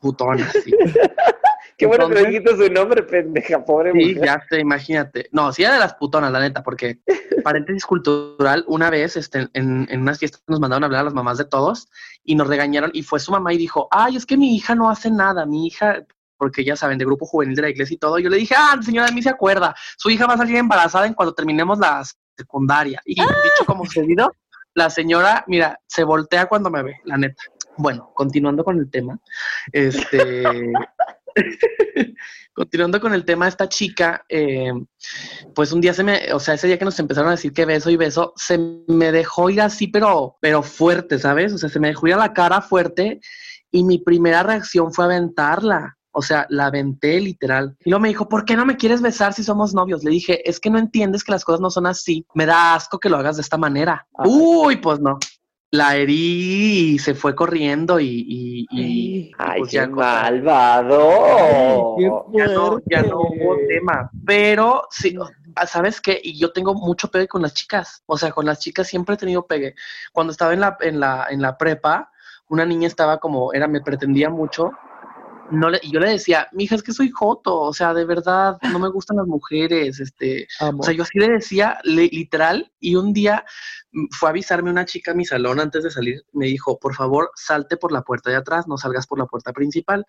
Putona, 0.00 0.48
sí. 0.50 0.72
Qué 1.76 1.86
bueno 1.86 2.08
que 2.08 2.14
le 2.14 2.26
dijiste 2.26 2.56
su 2.56 2.70
nombre, 2.70 3.02
pendeja, 3.02 3.64
pobre 3.64 3.92
Sí, 3.92 4.14
mujer. 4.14 4.24
ya 4.24 4.42
sé, 4.50 4.60
imagínate. 4.60 5.28
No, 5.32 5.50
sí 5.50 5.62
era 5.62 5.74
de 5.74 5.80
las 5.80 5.94
putonas, 5.94 6.30
la 6.30 6.40
neta, 6.40 6.62
porque 6.62 7.00
paréntesis 7.44 7.86
cultural, 7.86 8.64
una 8.68 8.90
vez 8.90 9.16
este, 9.16 9.48
en, 9.54 9.86
en 9.90 10.00
unas 10.02 10.18
fiestas 10.18 10.42
nos 10.46 10.60
mandaron 10.60 10.82
a 10.82 10.86
hablar 10.86 11.00
a 11.00 11.04
las 11.04 11.14
mamás 11.14 11.38
de 11.38 11.46
todos 11.46 11.88
y 12.22 12.34
nos 12.34 12.48
regañaron 12.48 12.90
y 12.92 13.02
fue 13.02 13.18
su 13.18 13.32
mamá 13.32 13.54
y 13.54 13.56
dijo, 13.56 13.88
ay, 13.90 14.16
es 14.16 14.26
que 14.26 14.36
mi 14.36 14.54
hija 14.54 14.74
no 14.74 14.90
hace 14.90 15.10
nada, 15.10 15.46
mi 15.46 15.66
hija, 15.66 16.04
porque 16.36 16.64
ya 16.64 16.76
saben, 16.76 16.98
de 16.98 17.06
grupo 17.06 17.24
juvenil 17.24 17.56
de 17.56 17.62
la 17.62 17.70
iglesia 17.70 17.94
y 17.94 17.98
todo. 17.98 18.18
Yo 18.18 18.28
le 18.28 18.36
dije, 18.36 18.54
ah, 18.58 18.78
señora, 18.82 19.06
de 19.06 19.14
mí 19.14 19.22
se 19.22 19.30
acuerda, 19.30 19.74
su 19.96 20.10
hija 20.10 20.26
va 20.26 20.34
a 20.34 20.38
salir 20.38 20.56
embarazada 20.56 21.06
en 21.06 21.14
cuando 21.14 21.32
terminemos 21.34 21.78
la 21.78 22.02
secundaria. 22.36 23.00
Y 23.06 23.14
dicho 23.14 23.64
como 23.66 23.86
sucedido, 23.86 24.34
la 24.74 24.90
señora, 24.90 25.44
mira, 25.46 25.78
se 25.86 26.04
voltea 26.04 26.46
cuando 26.46 26.70
me 26.70 26.82
ve, 26.82 26.96
la 27.04 27.16
neta. 27.16 27.42
Bueno, 27.76 28.12
continuando 28.14 28.64
con 28.64 28.78
el 28.78 28.90
tema, 28.90 29.18
este... 29.72 30.72
Continuando 32.52 33.00
con 33.00 33.14
el 33.14 33.24
tema, 33.24 33.48
esta 33.48 33.68
chica, 33.68 34.24
eh, 34.28 34.72
pues 35.54 35.72
un 35.72 35.80
día 35.80 35.94
se 35.94 36.02
me, 36.02 36.32
o 36.32 36.40
sea, 36.40 36.54
ese 36.54 36.66
día 36.66 36.78
que 36.78 36.84
nos 36.84 36.98
empezaron 36.98 37.28
a 37.28 37.36
decir 37.36 37.52
que 37.52 37.64
beso 37.64 37.88
y 37.90 37.96
beso, 37.96 38.32
se 38.36 38.58
me 38.88 39.12
dejó 39.12 39.48
ir 39.50 39.62
así, 39.62 39.86
pero, 39.86 40.36
pero 40.40 40.62
fuerte, 40.62 41.18
¿sabes? 41.18 41.52
O 41.52 41.58
sea, 41.58 41.68
se 41.68 41.78
me 41.78 41.88
dejó 41.88 42.08
ir 42.08 42.14
a 42.14 42.18
la 42.18 42.32
cara 42.32 42.60
fuerte 42.60 43.20
y 43.70 43.84
mi 43.84 43.98
primera 43.98 44.42
reacción 44.42 44.92
fue 44.92 45.04
aventarla. 45.04 45.96
O 46.12 46.22
sea, 46.22 46.46
la 46.50 46.66
aventé 46.66 47.20
literal. 47.20 47.76
Y 47.84 47.90
luego 47.90 48.02
me 48.02 48.08
dijo, 48.08 48.28
¿por 48.28 48.44
qué 48.44 48.56
no 48.56 48.66
me 48.66 48.76
quieres 48.76 49.00
besar 49.00 49.32
si 49.32 49.44
somos 49.44 49.74
novios? 49.74 50.02
Le 50.02 50.10
dije, 50.10 50.48
es 50.48 50.58
que 50.60 50.70
no 50.70 50.78
entiendes 50.78 51.22
que 51.22 51.32
las 51.32 51.44
cosas 51.44 51.60
no 51.60 51.70
son 51.70 51.86
así. 51.86 52.26
Me 52.34 52.46
da 52.46 52.74
asco 52.74 52.98
que 52.98 53.08
lo 53.08 53.16
hagas 53.16 53.36
de 53.36 53.42
esta 53.42 53.56
manera. 53.56 54.06
Ay. 54.18 54.30
Uy, 54.30 54.76
pues 54.78 54.98
no. 55.00 55.18
La 55.72 55.96
herí 55.96 56.94
y 56.94 56.98
se 56.98 57.14
fue 57.14 57.32
corriendo 57.36 58.00
y, 58.00 58.06
y, 58.08 58.66
y- 58.72 59.32
Ay, 59.38 59.60
pues 59.60 59.70
qué 59.70 59.76
ya 59.76 59.86
malvado. 61.00 61.94
Qué 61.96 62.10
ya 62.38 62.46
no, 62.48 62.80
ya 62.90 63.02
no 63.02 63.20
hubo 63.20 63.56
tema. 63.68 64.10
Pero 64.26 64.82
sí, 64.90 65.16
ah, 65.54 65.66
¿sabes 65.66 66.00
qué? 66.00 66.20
Y 66.22 66.38
yo 66.38 66.52
tengo 66.52 66.74
mucho 66.74 67.08
pegue 67.08 67.28
con 67.28 67.42
las 67.42 67.54
chicas. 67.54 68.02
O 68.06 68.16
sea, 68.18 68.32
con 68.32 68.46
las 68.46 68.58
chicas 68.58 68.88
siempre 68.88 69.14
he 69.14 69.18
tenido 69.18 69.46
pegue. 69.46 69.74
Cuando 70.12 70.32
estaba 70.32 70.52
en 70.52 70.60
la, 70.60 70.76
en 70.80 71.00
la, 71.00 71.26
en 71.30 71.40
la 71.40 71.56
prepa, 71.56 72.10
una 72.48 72.64
niña 72.66 72.88
estaba 72.88 73.18
como, 73.18 73.52
era, 73.52 73.68
me 73.68 73.80
pretendía 73.80 74.28
mucho. 74.28 74.72
No 75.50 75.68
le, 75.70 75.80
y 75.82 75.90
yo 75.92 76.00
le 76.00 76.10
decía, 76.10 76.48
mija, 76.52 76.74
es 76.74 76.82
que 76.82 76.92
soy 76.92 77.10
joto, 77.10 77.58
o 77.60 77.72
sea, 77.72 77.92
de 77.94 78.04
verdad, 78.04 78.56
no 78.72 78.78
me 78.78 78.88
gustan 78.88 79.16
las 79.18 79.26
mujeres, 79.26 79.98
este, 80.00 80.46
o 80.80 80.82
sea, 80.84 80.94
yo 80.94 81.02
así 81.02 81.18
le 81.18 81.28
decía, 81.28 81.78
le- 81.84 82.08
literal, 82.08 82.72
y 82.78 82.94
un 82.96 83.12
día 83.12 83.44
mm, 83.92 84.06
fue 84.12 84.28
a 84.28 84.30
avisarme 84.30 84.70
una 84.70 84.84
chica 84.84 85.12
a 85.12 85.14
mi 85.14 85.24
salón 85.24 85.60
antes 85.60 85.82
de 85.84 85.90
salir, 85.90 86.22
me 86.32 86.46
dijo, 86.46 86.78
por 86.78 86.94
favor, 86.94 87.30
salte 87.34 87.76
por 87.76 87.92
la 87.92 88.02
puerta 88.02 88.30
de 88.30 88.36
atrás, 88.36 88.66
no 88.68 88.76
salgas 88.78 89.06
por 89.06 89.18
la 89.18 89.26
puerta 89.26 89.52
principal. 89.52 90.06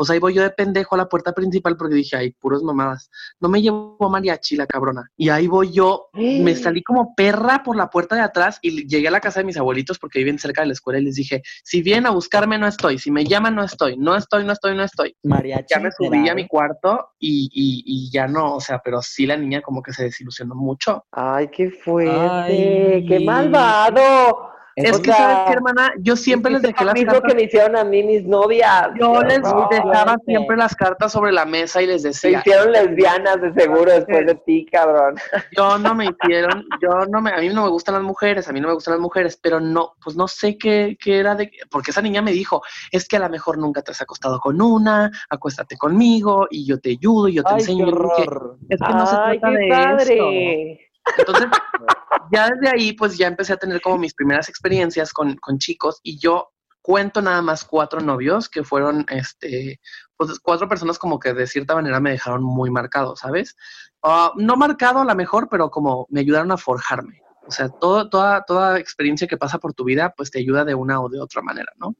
Pues 0.00 0.08
ahí 0.08 0.18
voy 0.18 0.32
yo 0.32 0.40
de 0.40 0.48
pendejo 0.48 0.94
a 0.94 0.98
la 0.98 1.10
puerta 1.10 1.34
principal 1.34 1.76
porque 1.76 1.94
dije, 1.94 2.16
ay, 2.16 2.30
puros 2.30 2.62
mamadas. 2.62 3.10
No 3.38 3.50
me 3.50 3.60
llevo 3.60 3.98
a 4.00 4.08
mariachi, 4.08 4.56
la 4.56 4.66
cabrona. 4.66 5.10
Y 5.14 5.28
ahí 5.28 5.46
voy 5.46 5.72
yo, 5.72 6.08
me 6.14 6.56
salí 6.56 6.82
como 6.82 7.14
perra 7.14 7.62
por 7.62 7.76
la 7.76 7.90
puerta 7.90 8.16
de 8.16 8.22
atrás 8.22 8.58
y 8.62 8.88
llegué 8.88 9.08
a 9.08 9.10
la 9.10 9.20
casa 9.20 9.40
de 9.40 9.44
mis 9.44 9.58
abuelitos 9.58 9.98
porque 9.98 10.20
viven 10.20 10.38
cerca 10.38 10.62
de 10.62 10.68
la 10.68 10.72
escuela 10.72 10.98
y 11.00 11.04
les 11.04 11.16
dije, 11.16 11.42
si 11.62 11.82
vienen 11.82 12.06
a 12.06 12.12
buscarme, 12.12 12.56
no 12.56 12.66
estoy. 12.66 12.98
Si 12.98 13.10
me 13.10 13.26
llaman, 13.26 13.54
no 13.54 13.62
estoy. 13.62 13.98
No 13.98 14.16
estoy, 14.16 14.42
no 14.44 14.54
estoy, 14.54 14.74
no 14.74 14.84
estoy 14.84 15.14
Mariachi. 15.22 15.66
ya 15.68 15.80
me 15.80 15.90
subí 15.92 16.26
a 16.30 16.34
mi 16.34 16.48
cuarto 16.48 17.10
y, 17.18 17.50
y, 17.52 17.82
y 17.84 18.10
ya 18.10 18.26
no, 18.26 18.54
o 18.54 18.60
sea, 18.62 18.80
pero 18.82 19.02
sí 19.02 19.26
la 19.26 19.36
niña 19.36 19.60
como 19.60 19.82
que 19.82 19.92
se 19.92 20.04
desilusionó 20.04 20.54
mucho. 20.54 21.04
Ay, 21.12 21.48
qué 21.48 21.70
fuerte, 21.70 22.94
Ay. 22.94 23.04
qué 23.06 23.20
malvado. 23.20 24.49
Es 24.76 24.96
O 24.96 25.02
que, 25.02 25.10
sea, 25.12 25.16
¿sabes 25.16 25.38
qué, 25.46 25.52
hermana? 25.54 25.92
Yo 25.98 26.16
siempre 26.16 26.52
les 26.52 26.62
dejé 26.62 26.80
lo 26.80 26.86
las 26.86 26.94
mismo 26.94 27.12
cartas. 27.12 27.28
que 27.30 27.34
me 27.36 27.42
hicieron 27.42 27.76
a 27.76 27.84
mí 27.84 28.02
mis 28.02 28.24
novias. 28.24 28.88
Yo 28.98 29.20
les 29.22 29.40
horror. 29.44 29.68
dejaba 29.70 30.16
siempre 30.24 30.56
las 30.56 30.74
cartas 30.76 31.12
sobre 31.12 31.32
la 31.32 31.44
mesa 31.44 31.82
y 31.82 31.86
les 31.86 32.02
Se 32.02 32.08
decía, 32.08 32.38
hicieron 32.38 32.72
lesbianas 32.72 33.40
de 33.42 33.52
seguro 33.52 33.92
después 33.92 34.26
de 34.26 34.34
ti, 34.46 34.66
cabrón. 34.70 35.16
yo 35.56 35.78
no 35.78 35.94
me 35.94 36.06
hicieron, 36.06 36.64
yo 36.80 36.90
no 37.10 37.20
me, 37.20 37.30
a 37.32 37.38
mí 37.38 37.48
no 37.48 37.64
me 37.64 37.68
gustan 37.70 37.94
las 37.96 38.04
mujeres, 38.04 38.48
a 38.48 38.52
mí 38.52 38.60
no 38.60 38.68
me 38.68 38.74
gustan 38.74 38.92
las 38.94 39.00
mujeres, 39.00 39.38
pero 39.42 39.60
no, 39.60 39.94
pues 40.02 40.16
no 40.16 40.28
sé 40.28 40.56
qué, 40.56 40.96
qué 41.00 41.18
era 41.18 41.34
de, 41.34 41.50
porque 41.70 41.90
esa 41.90 42.00
niña 42.02 42.22
me 42.22 42.32
dijo, 42.32 42.62
es 42.92 43.06
que 43.08 43.16
a 43.16 43.20
lo 43.20 43.28
mejor 43.28 43.58
nunca 43.58 43.82
te 43.82 43.90
has 43.90 44.00
acostado 44.00 44.38
con 44.40 44.60
una, 44.62 45.10
acuéstate 45.28 45.76
conmigo 45.76 46.46
y 46.50 46.66
yo 46.66 46.78
te 46.80 46.90
ayudo 46.90 47.28
y 47.28 47.34
yo 47.34 47.42
te 47.42 47.54
Ay, 47.54 47.60
enseño. 47.60 47.86
qué 47.86 47.92
horror. 47.92 48.56
es 48.68 48.80
que 48.80 48.92
no 48.94 49.06
se 49.06 49.16
Ay, 49.16 49.38
trata 49.40 49.56
qué 49.56 49.62
de 49.64 49.68
padre. 49.68 50.14
eso. 50.14 50.86
Entonces, 51.18 51.46
ya 52.32 52.48
desde 52.48 52.68
ahí, 52.68 52.92
pues 52.92 53.16
ya 53.16 53.26
empecé 53.26 53.52
a 53.52 53.56
tener 53.56 53.80
como 53.80 53.98
mis 53.98 54.14
primeras 54.14 54.48
experiencias 54.48 55.12
con, 55.12 55.36
con 55.36 55.58
chicos 55.58 56.00
y 56.02 56.18
yo 56.18 56.50
cuento 56.82 57.20
nada 57.22 57.42
más 57.42 57.64
cuatro 57.64 58.00
novios 58.00 58.48
que 58.48 58.64
fueron, 58.64 59.06
este, 59.10 59.80
pues 60.16 60.38
cuatro 60.40 60.68
personas 60.68 60.98
como 60.98 61.18
que 61.18 61.34
de 61.34 61.46
cierta 61.46 61.74
manera 61.74 62.00
me 62.00 62.10
dejaron 62.10 62.42
muy 62.42 62.70
marcado, 62.70 63.16
¿sabes? 63.16 63.56
Ah, 64.02 64.32
no 64.36 64.56
marcado 64.56 65.00
a 65.00 65.04
lo 65.04 65.14
mejor, 65.14 65.48
pero 65.50 65.70
como 65.70 66.06
me 66.10 66.20
ayudaron 66.20 66.52
a 66.52 66.56
forjarme. 66.56 67.22
O 67.46 67.52
sea, 67.52 67.68
todo, 67.68 68.08
toda, 68.08 68.44
toda 68.44 68.78
experiencia 68.78 69.26
que 69.26 69.36
pasa 69.36 69.58
por 69.58 69.74
tu 69.74 69.82
vida, 69.84 70.14
pues 70.16 70.30
te 70.30 70.38
ayuda 70.38 70.64
de 70.64 70.74
una 70.74 71.00
o 71.00 71.08
de 71.08 71.20
otra 71.20 71.42
manera, 71.42 71.72
¿no? 71.78 71.96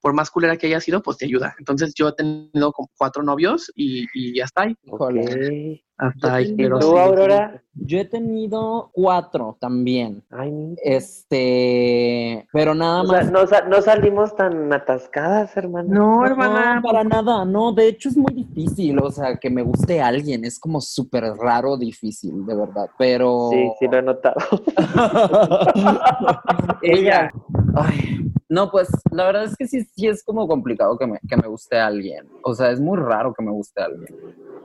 Por 0.00 0.12
más 0.12 0.30
culera 0.30 0.56
que 0.56 0.68
haya 0.68 0.80
sido, 0.80 1.02
pues 1.02 1.18
te 1.18 1.24
ayuda. 1.24 1.56
Entonces 1.58 1.92
yo 1.94 2.08
he 2.08 2.12
tenido 2.12 2.72
como 2.72 2.88
cuatro 2.96 3.22
novios 3.22 3.72
y, 3.74 4.06
y 4.14 4.40
hasta 4.40 4.62
ahí, 4.62 4.76
Híjole. 4.84 5.84
Hasta 6.02 6.34
ahí. 6.34 6.56
¿Tú, 6.56 6.80
sí. 6.80 6.98
Aurora? 6.98 7.62
Yo 7.74 7.98
he 7.98 8.04
tenido 8.04 8.90
cuatro 8.92 9.56
también. 9.60 10.22
Ay, 10.30 10.50
mi- 10.50 10.74
Este, 10.82 12.46
pero 12.52 12.74
nada 12.74 13.02
o 13.02 13.06
sea, 13.06 13.22
más. 13.22 13.30
no, 13.30 13.46
sa- 13.46 13.62
no 13.68 13.80
salimos 13.80 14.34
tan 14.34 14.72
atascadas, 14.72 15.56
hermano. 15.56 15.94
No, 15.94 16.26
hermana, 16.26 16.76
No, 16.76 16.82
para 16.82 17.04
nada, 17.04 17.44
no, 17.44 17.72
de 17.72 17.86
hecho 17.88 18.08
es 18.08 18.16
muy 18.16 18.34
difícil, 18.34 18.98
o 19.00 19.10
sea, 19.12 19.36
que 19.36 19.48
me 19.48 19.62
guste 19.62 20.02
alguien, 20.02 20.44
es 20.44 20.58
como 20.58 20.80
súper 20.80 21.22
raro, 21.36 21.76
difícil, 21.76 22.44
de 22.44 22.56
verdad, 22.56 22.90
pero... 22.98 23.50
Sí, 23.52 23.70
sí 23.78 23.86
lo 23.88 23.98
he 23.98 24.02
notado. 24.02 24.40
Ella, 26.82 27.30
ay, 27.76 28.26
no, 28.48 28.70
pues 28.70 28.88
la 29.12 29.24
verdad 29.24 29.44
es 29.44 29.56
que 29.56 29.66
sí, 29.66 29.84
sí 29.84 30.08
es 30.08 30.22
como 30.24 30.46
complicado 30.48 30.98
que 30.98 31.06
me, 31.06 31.18
que 31.28 31.36
me 31.36 31.48
guste 31.48 31.78
alguien, 31.78 32.28
o 32.42 32.54
sea, 32.54 32.70
es 32.70 32.80
muy 32.80 32.98
raro 32.98 33.32
que 33.32 33.44
me 33.44 33.52
guste 33.52 33.82
alguien. 33.82 34.14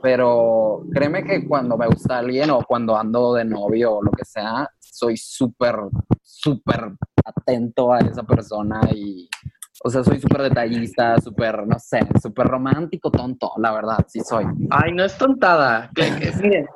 Pero 0.02 0.84
créeme 0.92 1.24
que 1.24 1.46
cuando 1.46 1.76
me 1.76 1.86
gusta 1.86 2.18
alguien 2.18 2.50
o 2.50 2.62
cuando 2.62 2.96
ando 2.96 3.34
de 3.34 3.44
novio 3.44 3.94
o 3.96 4.02
lo 4.02 4.10
que 4.12 4.24
sea, 4.24 4.68
soy 4.78 5.16
súper, 5.16 5.74
súper 6.22 6.92
atento 7.24 7.92
a 7.92 7.98
esa 7.98 8.22
persona 8.22 8.80
y, 8.94 9.28
o 9.84 9.90
sea, 9.90 10.02
soy 10.04 10.20
súper 10.20 10.42
detallista, 10.42 11.20
súper, 11.20 11.66
no 11.66 11.78
sé, 11.78 12.00
súper 12.22 12.46
romántico, 12.46 13.10
tonto, 13.10 13.52
la 13.58 13.72
verdad, 13.72 14.04
sí 14.08 14.20
soy. 14.20 14.44
Ay, 14.70 14.92
no 14.92 15.04
es 15.04 15.16
tontada. 15.18 15.90
Miren, 16.40 16.66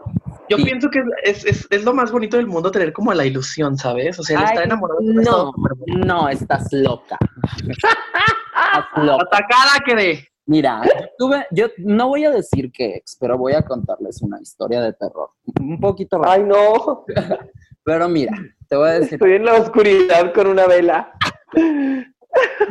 yo 0.48 0.56
Sí. 0.58 0.64
pienso 0.64 0.90
que 0.90 1.02
es, 1.24 1.44
es, 1.44 1.66
es 1.70 1.84
lo 1.84 1.94
más 1.94 2.10
bonito 2.12 2.36
del 2.36 2.46
mundo 2.46 2.70
tener 2.70 2.92
como 2.92 3.14
la 3.14 3.24
ilusión, 3.24 3.76
¿sabes? 3.78 4.18
O 4.18 4.22
sea, 4.22 4.40
Ay, 4.40 4.46
estar 4.46 4.64
enamorado 4.64 5.00
estado 5.00 5.52
no, 5.86 6.04
no, 6.04 6.28
estás 6.28 6.66
loca. 6.72 7.16
estás 7.66 9.04
loca. 9.04 9.24
Atacada 9.24 9.78
que 9.86 10.31
Mira, 10.46 10.82
yo 10.84 11.06
tuve, 11.18 11.46
yo 11.52 11.66
no 11.78 12.08
voy 12.08 12.24
a 12.24 12.30
decir 12.30 12.72
que 12.72 12.96
ex, 12.96 13.16
pero 13.20 13.38
voy 13.38 13.52
a 13.52 13.62
contarles 13.62 14.20
una 14.22 14.40
historia 14.40 14.80
de 14.80 14.92
terror. 14.92 15.30
Un 15.60 15.78
poquito 15.80 16.18
rara. 16.18 16.32
Ay, 16.32 16.42
no. 16.44 17.04
Pero 17.84 18.08
mira, 18.08 18.32
te 18.68 18.76
voy 18.76 18.88
a 18.88 18.92
decir. 18.92 19.14
Estoy 19.14 19.32
en 19.32 19.44
la 19.44 19.54
oscuridad 19.54 20.32
con 20.32 20.46
una 20.46 20.68
vela. 20.68 21.12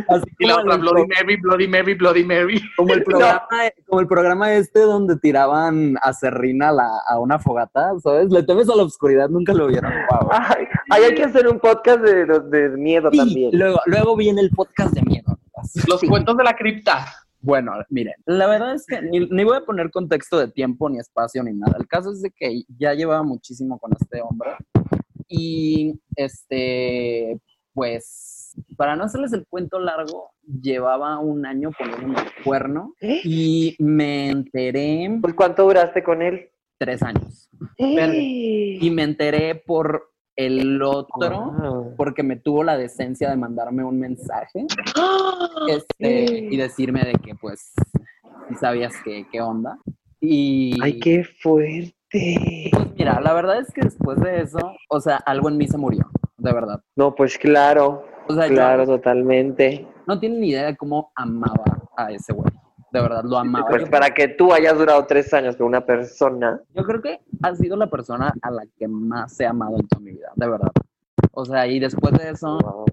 así 0.08 0.24
Y 0.40 0.48
la 0.48 0.58
otra, 0.60 0.78
Bloody 0.78 1.06
Mary, 1.08 1.36
Bloody 1.38 1.68
Mary, 1.68 1.94
Bloody 1.96 2.24
Mary. 2.24 2.62
Como 2.78 2.94
el 2.94 3.04
programa, 3.06 3.48
como 3.88 4.00
el 4.02 4.08
programa 4.08 4.54
este 4.54 4.80
donde 4.80 5.18
tiraban 5.18 5.96
a 6.02 6.14
Serrina 6.14 6.70
a, 6.70 6.72
la- 6.74 7.02
a 7.08 7.20
una 7.20 7.40
fogata, 7.40 7.92
¿sabes? 8.02 8.32
Le 8.32 8.44
temes 8.44 8.70
a 8.70 8.76
la 8.76 8.84
oscuridad, 8.84 9.30
nunca 9.30 9.54
lo 9.54 9.68
vieron. 9.68 9.92
Wow. 10.10 10.30
Ay, 10.32 10.66
ay, 10.90 11.04
hay 11.04 11.16
que 11.16 11.24
hacer 11.24 11.48
un 11.48 11.60
podcast 11.60 12.00
de, 12.00 12.26
de 12.26 12.70
miedo 12.78 13.10
Sí, 13.12 13.18
también. 13.18 13.52
luego, 13.54 13.80
luego 13.86 14.16
viene 14.16 14.42
el 14.42 14.50
podcast 14.52 14.94
de 14.94 15.02
miedo. 15.04 15.38
Los 15.88 16.00
Sí. 16.00 16.08
cuentos 16.08 16.36
de 16.38 16.44
la 16.44 16.56
cripta. 16.56 17.06
Bueno, 17.42 17.74
miren, 17.90 18.14
la 18.26 18.48
verdad 18.48 18.76
es 18.76 18.86
que 18.86 19.02
ni, 19.02 19.20
ni 19.28 19.44
voy 19.44 19.58
a 19.58 19.66
poner 19.66 19.90
contexto 19.90 20.38
de 20.38 20.48
tiempo, 20.48 20.90
ni 20.90 21.00
espacio, 21.00 21.44
ni 21.44 21.54
nada. 21.54 21.76
El 21.80 21.88
caso 21.88 22.12
es 22.12 22.22
de 22.22 22.32
que 22.32 22.64
ya 22.78 22.94
llevaba 22.94 23.24
muchísimo 23.24 23.80
con 23.80 23.92
este 24.00 24.22
hombre. 24.22 24.52
Y 25.28 26.00
este, 26.16 27.40
pues, 27.74 28.56
para 28.78 28.96
no 28.96 29.06
hacerles 29.06 29.34
el 29.34 29.48
cuento 29.48 29.80
largo, 29.80 30.32
llevaba 30.62 31.20
un 31.20 31.46
año 31.46 31.72
poniéndome 31.78 32.20
el 32.20 32.44
cuerno 32.44 32.94
y 33.00 33.76
me 33.80 34.30
enteré 34.30 35.10
Pues, 35.22 35.34
¿cuánto 35.34 35.64
duraste 35.64 36.04
con 36.04 36.22
él? 36.22 36.50
tres 36.78 37.04
años. 37.04 37.48
Y 37.78 38.90
me 38.90 39.04
enteré 39.04 39.54
por 39.54 40.12
el 40.36 40.82
otro, 40.82 41.52
Wow. 41.52 41.96
porque 41.98 42.24
me 42.24 42.36
tuvo 42.38 42.64
la 42.64 42.78
decencia 42.78 43.30
de 43.30 43.36
mandarme 43.36 43.84
un 43.84 44.00
mensaje 44.00 44.66
este, 45.68 46.48
y 46.52 46.58
decirme 46.58 47.02
de 47.04 47.14
que, 47.14 47.36
pues, 47.36 47.74
si 48.50 48.56
sabías 48.56 48.94
que, 49.04 49.26
qué 49.32 49.42
onda. 49.42 49.78
Y, 50.20 50.78
Ay, 50.82 51.00
qué 51.00 51.24
fuerte. 51.24 51.94
pues, 52.72 52.94
mira, 52.98 53.20
la 53.22 53.34
verdad 53.34 53.60
es 53.60 53.72
que 53.74 53.82
después 53.82 54.20
de 54.20 54.42
eso, 54.42 54.60
o 54.90 55.00
sea, 55.00 55.18
algo 55.26 55.50
en 55.50 55.58
mí 55.58 55.68
se 55.68 55.78
murió, 55.78 56.10
de 56.38 56.54
verdad. 56.54 56.82
No, 56.96 57.16
pues 57.16 57.38
claro, 57.38 58.04
O 58.28 58.34
sea, 58.34 58.48
yo 58.48 58.54
claro, 58.54 58.86
totalmente. 58.86 59.88
no 60.08 60.20
tienen 60.20 60.40
ni 60.42 60.50
idea 60.50 60.66
de 60.68 60.78
cómo 60.78 61.12
amaba 61.16 61.64
a 61.98 62.12
ese 62.12 62.34
güey. 62.34 62.52
De 62.92 63.02
verdad, 63.02 63.24
lo 63.24 63.38
amaba. 63.38 63.68
Pues 63.68 63.90
para 63.90 64.14
que 64.14 64.28
tú 64.28 64.52
hayas 64.54 64.78
durado 64.78 65.06
tres 65.06 65.34
años 65.34 65.56
con 65.56 65.68
una 65.68 65.86
persona, 65.86 66.62
Yo 66.76 66.84
creo 66.84 67.02
que 67.02 67.20
ha 67.42 67.56
sido 67.56 67.78
la 67.78 67.88
persona 67.88 68.34
a 68.42 68.52
la 68.52 68.64
que 68.78 68.88
más 68.88 69.40
he 69.40 69.46
amado 69.46 69.78
en 69.80 69.88
toda 69.88 70.02
mi 70.02 70.12
vida, 70.12 70.32
de 70.36 70.48
verdad. 70.50 70.72
O 71.32 71.46
sea, 71.46 71.66
y 71.68 71.80
después 71.80 72.14
de 72.18 72.32
eso, 72.32 72.60
wow. 72.60 72.86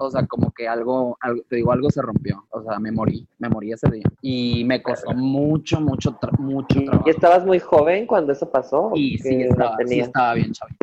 o 0.00 0.10
sea, 0.10 0.26
como 0.26 0.50
que 0.50 0.66
algo, 0.66 1.16
algo- 1.20 1.42
te 1.48 1.56
digo, 1.56 1.70
algo 1.70 1.88
se 1.90 2.02
rompió. 2.02 2.44
O 2.50 2.62
sea, 2.62 2.80
me 2.80 2.90
morí, 2.90 3.26
me 3.38 3.48
morí 3.48 3.72
ese 3.72 3.88
día. 3.88 4.02
Y 4.20 4.64
me 4.64 4.82
costó 4.82 5.12
mucho, 5.12 5.80
mucho, 5.80 6.18
mucho 6.38 6.80
trabajo. 6.80 7.04
¿Y 7.06 7.10
estabas 7.10 7.46
muy 7.46 7.60
joven 7.60 8.06
cuando 8.06 8.32
eso 8.32 8.50
pasó? 8.50 8.90
Y 8.94 9.16
sí 9.18 9.28
¿Qué 9.28 9.42
edad 9.44 9.50
estaba, 9.52 9.76
sí 9.86 10.00
estaba 10.00 10.34
bien 10.34 10.52
chavito. 10.52 10.79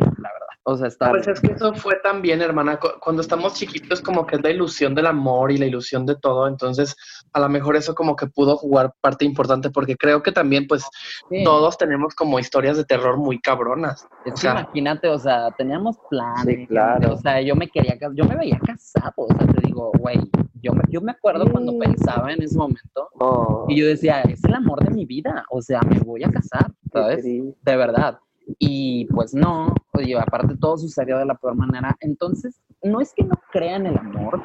O 0.70 0.76
sea, 0.76 0.88
estaba 0.88 1.12
Pues 1.12 1.26
es 1.26 1.40
que 1.40 1.52
eso 1.52 1.72
fue 1.74 1.96
también, 2.02 2.42
hermana. 2.42 2.78
cu- 2.78 2.88
Cuando 3.00 3.22
estamos 3.22 3.54
chiquitos, 3.54 4.02
como 4.02 4.26
que 4.26 4.36
es 4.36 4.42
la 4.42 4.50
ilusión 4.50 4.94
del 4.94 5.06
amor 5.06 5.50
y 5.50 5.56
la 5.56 5.64
ilusión 5.64 6.04
de 6.04 6.14
todo. 6.14 6.46
Entonces, 6.46 6.94
a 7.32 7.40
lo 7.40 7.48
mejor 7.48 7.74
eso 7.76 7.94
como 7.94 8.14
que 8.16 8.26
pudo 8.26 8.56
jugar 8.58 8.92
parte 9.00 9.24
importante, 9.24 9.70
porque 9.70 9.96
creo 9.96 10.22
que 10.22 10.30
también, 10.30 10.66
pues, 10.66 10.84
Sí. 11.30 11.42
todos 11.42 11.78
tenemos 11.78 12.14
como 12.14 12.38
historias 12.38 12.76
de 12.76 12.84
terror 12.84 13.16
muy 13.16 13.40
cabronas. 13.40 14.06
Es 14.26 14.34
o 14.34 14.36
sea- 14.36 14.50
imagínate, 14.60 15.08
o 15.08 15.18
sea, 15.18 15.50
teníamos 15.56 15.96
planes. 16.10 16.44
Sí, 16.44 16.66
claro. 16.66 17.14
O 17.14 17.16
sea, 17.16 17.40
yo 17.40 17.56
me 17.56 17.68
quería 17.68 17.96
yo 18.14 18.24
me 18.26 18.36
veía 18.36 18.58
casado. 18.58 19.12
O 19.16 19.28
sea, 19.28 19.46
te 19.46 19.66
digo, 19.66 19.90
güey, 19.98 20.18
yo 20.60 20.72
me, 20.74 20.82
yo 20.90 21.00
me 21.00 21.12
acuerdo 21.12 21.50
cuando 21.50 21.78
pensaba 21.78 22.30
en 22.32 22.42
ese 22.42 22.58
momento 22.58 23.08
Oh, 23.20 23.64
y 23.68 23.80
yo 23.80 23.86
decía, 23.86 24.20
es 24.22 24.44
el 24.44 24.54
amor 24.54 24.84
de 24.84 24.90
mi 24.90 25.06
vida. 25.06 25.44
O 25.50 25.62
sea, 25.62 25.80
me 25.88 25.98
voy 26.00 26.24
a 26.24 26.30
casar, 26.30 26.70
¿sabes? 26.92 27.24
de 27.24 27.76
verdad. 27.76 28.18
Y 28.58 29.04
pues 29.06 29.34
no, 29.34 29.74
oye, 29.92 30.16
aparte 30.18 30.56
todo 30.56 30.78
sucedió 30.78 31.18
de 31.18 31.26
la 31.26 31.34
peor 31.34 31.54
manera. 31.54 31.96
Entonces, 32.00 32.60
no 32.82 33.00
es 33.00 33.12
que 33.12 33.24
no 33.24 33.34
crea 33.50 33.76
en 33.76 33.86
el 33.86 33.98
amor, 33.98 34.42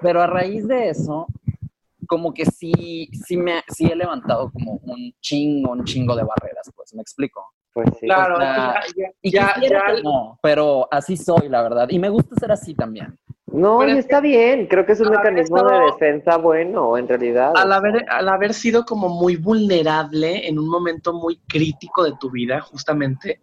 pero 0.00 0.20
a 0.22 0.26
raíz 0.26 0.68
de 0.68 0.90
eso, 0.90 1.26
como 2.06 2.32
que 2.34 2.46
sí, 2.46 3.08
sí, 3.26 3.36
me, 3.36 3.62
sí 3.68 3.86
he 3.86 3.96
levantado 3.96 4.50
como 4.52 4.74
un 4.84 5.12
chingo, 5.20 5.72
un 5.72 5.84
chingo 5.84 6.14
de 6.14 6.24
barreras, 6.24 6.70
pues, 6.76 6.94
me 6.94 7.02
explico. 7.02 7.44
Pues 7.72 7.88
sí. 7.98 8.06
Claro, 8.06 8.34
o 8.34 8.38
sea, 8.38 8.74
es 8.86 8.92
que 8.92 9.00
ya, 9.00 9.08
Y 9.22 9.30
ya, 9.30 9.54
ya- 9.62 9.94
que 9.94 10.02
no, 10.02 10.38
pero 10.42 10.86
así 10.90 11.16
soy, 11.16 11.48
la 11.48 11.62
verdad. 11.62 11.88
Y 11.90 11.98
me 11.98 12.10
gusta 12.10 12.36
ser 12.36 12.52
así 12.52 12.74
también. 12.74 13.18
No, 13.52 13.78
Pero 13.80 13.90
y 13.90 13.92
es 13.92 13.98
está 14.00 14.20
bien. 14.20 14.66
Creo 14.66 14.86
que 14.86 14.92
es 14.92 15.00
un 15.00 15.10
mecanismo 15.10 15.62
de 15.62 15.78
defensa 15.92 16.38
bueno, 16.38 16.96
en 16.96 17.06
realidad. 17.06 17.52
al 17.54 17.72
haber, 17.72 18.06
al 18.08 18.28
haber 18.28 18.54
sido 18.54 18.84
como 18.84 19.10
muy 19.10 19.36
vulnerable 19.36 20.48
en 20.48 20.58
un 20.58 20.68
momento 20.68 21.12
muy 21.12 21.38
crítico 21.46 22.02
de 22.02 22.14
tu 22.18 22.30
vida, 22.30 22.62
justamente, 22.62 23.42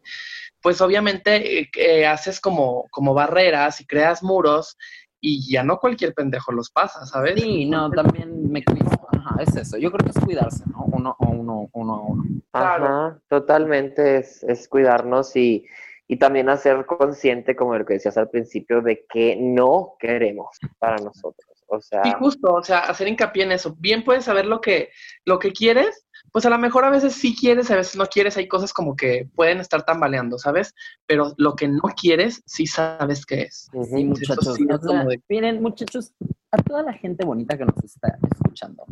pues 0.62 0.82
obviamente 0.82 1.60
eh, 1.60 1.70
eh, 1.78 2.08
haces 2.08 2.42
como, 2.42 2.88
como 2.90 3.14
barreras 3.14 3.82
y 3.82 3.86
creas 3.86 4.24
muros 4.24 4.78
y 5.22 5.52
ya 5.52 5.64
no 5.64 5.78
cualquier 5.78 6.14
pendejo 6.14 6.52
los 6.54 6.72
pasa, 6.72 7.06
¿sabes? 7.06 7.40
Sí, 7.40 7.66
no, 7.66 7.92
también 7.92 8.52
me 8.52 8.64
cuido. 8.64 8.90
Ajá, 9.12 9.36
es 9.44 9.56
eso. 9.56 9.78
Yo 9.78 9.92
creo 9.92 10.06
que 10.06 10.18
es 10.18 10.26
cuidarse, 10.26 10.64
¿no? 10.72 10.86
Uno 10.92 11.16
a 11.20 11.28
uno, 11.28 11.70
uno 11.74 11.94
a 11.94 12.02
uno. 12.02 12.24
Ajá, 12.54 13.20
totalmente 13.28 14.18
es, 14.18 14.44
es 14.44 14.68
cuidarnos 14.68 15.36
y, 15.36 15.66
y 16.12 16.18
también 16.18 16.50
hacer 16.50 16.88
consciente, 16.88 17.56
como 17.56 17.78
lo 17.78 17.86
que 17.86 17.94
decías 17.94 18.18
al 18.18 18.30
principio, 18.32 18.82
de 18.82 19.06
que 19.08 19.38
no 19.40 19.94
queremos 20.00 20.58
para 20.80 20.98
nosotros. 20.98 21.64
O 21.68 21.80
sea, 21.80 22.02
Sí, 22.04 22.12
justo, 22.18 22.52
o 22.52 22.64
sea, 22.64 22.80
hacer 22.80 23.08
hincapié 23.08 23.44
en 23.44 23.52
eso. 23.52 23.76
Bien 23.78 24.04
puedes 24.04 24.26
saber 24.26 24.48
lo 24.48 24.60
que, 24.60 24.90
lo 25.24 25.38
que 25.38 25.52
quieres, 25.52 26.08
pues 26.32 26.48
a 26.48 26.50
lo 26.50 26.58
mejor 26.58 26.84
a 26.84 26.90
veces 26.90 27.14
sí 27.14 27.36
quieres, 27.40 27.70
a 27.70 27.76
veces 27.76 27.96
no 27.96 28.08
quieres, 28.08 28.38
hay 28.38 28.48
cosas 28.48 28.74
como 28.74 28.96
que 28.96 29.30
pueden 29.36 29.60
estar 29.60 29.86
tambaleando, 29.86 30.40
¿sabes? 30.40 30.74
Pero 31.06 31.36
lo 31.38 31.56
que 31.56 31.68
no 31.68 31.84
quieres, 31.96 32.42
sí 32.48 32.66
sabes 32.66 33.24
qué 33.24 33.44
es. 33.44 33.70
Sí, 33.72 34.04
muchachos. 34.04 34.56
sí 34.56 34.66
es 34.68 34.82
sea, 34.82 35.04
de- 35.06 35.22
Miren, 35.30 35.62
muchachos, 35.62 36.12
a 36.50 36.58
toda 36.58 36.82
la 36.82 36.94
gente 36.94 37.24
bonita 37.24 37.56
que 37.56 37.66
nos 37.66 37.84
está 37.84 38.18
escuchando. 38.34 38.84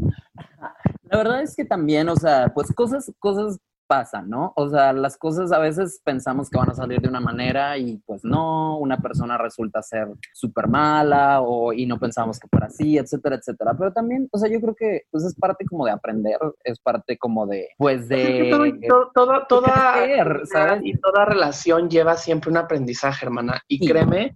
La 1.10 1.18
verdad 1.18 1.42
es 1.42 1.56
que 1.56 1.66
también, 1.66 2.10
o 2.10 2.16
sea, 2.16 2.52
pues 2.54 2.72
cosas, 2.76 3.12
cosas 3.18 3.58
pasan, 3.88 4.30
¿no? 4.30 4.54
O 4.56 4.70
sea, 4.70 4.94
las 4.94 5.18
cosas 5.18 5.52
a 5.52 5.60
veces 5.60 6.02
pensamos 6.04 6.50
que 6.50 6.58
van 6.58 6.70
a 6.70 6.74
salir 6.76 7.00
de 7.02 7.08
una 7.10 7.20
manera 7.20 7.78
y 7.78 7.98
pues 8.06 8.24
no, 8.24 8.78
una 8.78 8.98
persona 8.98 9.38
resulta 9.38 9.82
ser 9.82 10.10
súper 10.34 10.68
mala 10.68 11.42
o, 11.42 11.72
y 11.74 11.86
no 11.86 11.98
pensamos 11.98 12.40
que 12.40 12.48
fuera 12.50 12.68
así, 12.68 12.98
etcétera, 12.98 13.38
etcétera. 13.38 13.74
Pero 13.78 13.92
también, 13.94 14.28
o 14.32 14.38
sea, 14.38 14.50
yo 14.50 14.60
creo 14.62 14.76
que 14.76 15.04
pues 15.10 15.24
es 15.24 15.34
parte 15.36 15.66
como 15.66 15.86
de 15.86 15.92
aprender, 15.92 16.38
es 16.64 16.80
parte 16.80 17.18
como 17.18 17.48
de, 17.48 17.70
pues 17.78 18.02
Es 18.04 18.08
que 18.10 18.44
de... 18.44 18.50
todo- 18.52 18.66
todo- 18.88 19.12
toda, 19.14 19.48
toda, 19.48 19.94
crecer, 20.04 20.42
¿sabes? 20.46 20.82
y 20.84 20.98
toda 21.00 21.26
relación 21.26 21.90
lleva 21.90 22.16
siempre 22.16 22.52
un 22.52 22.58
aprendizaje, 22.58 23.26
hermana. 23.26 23.62
Y 23.68 23.78
Sí. 23.80 23.88
créeme 23.88 24.36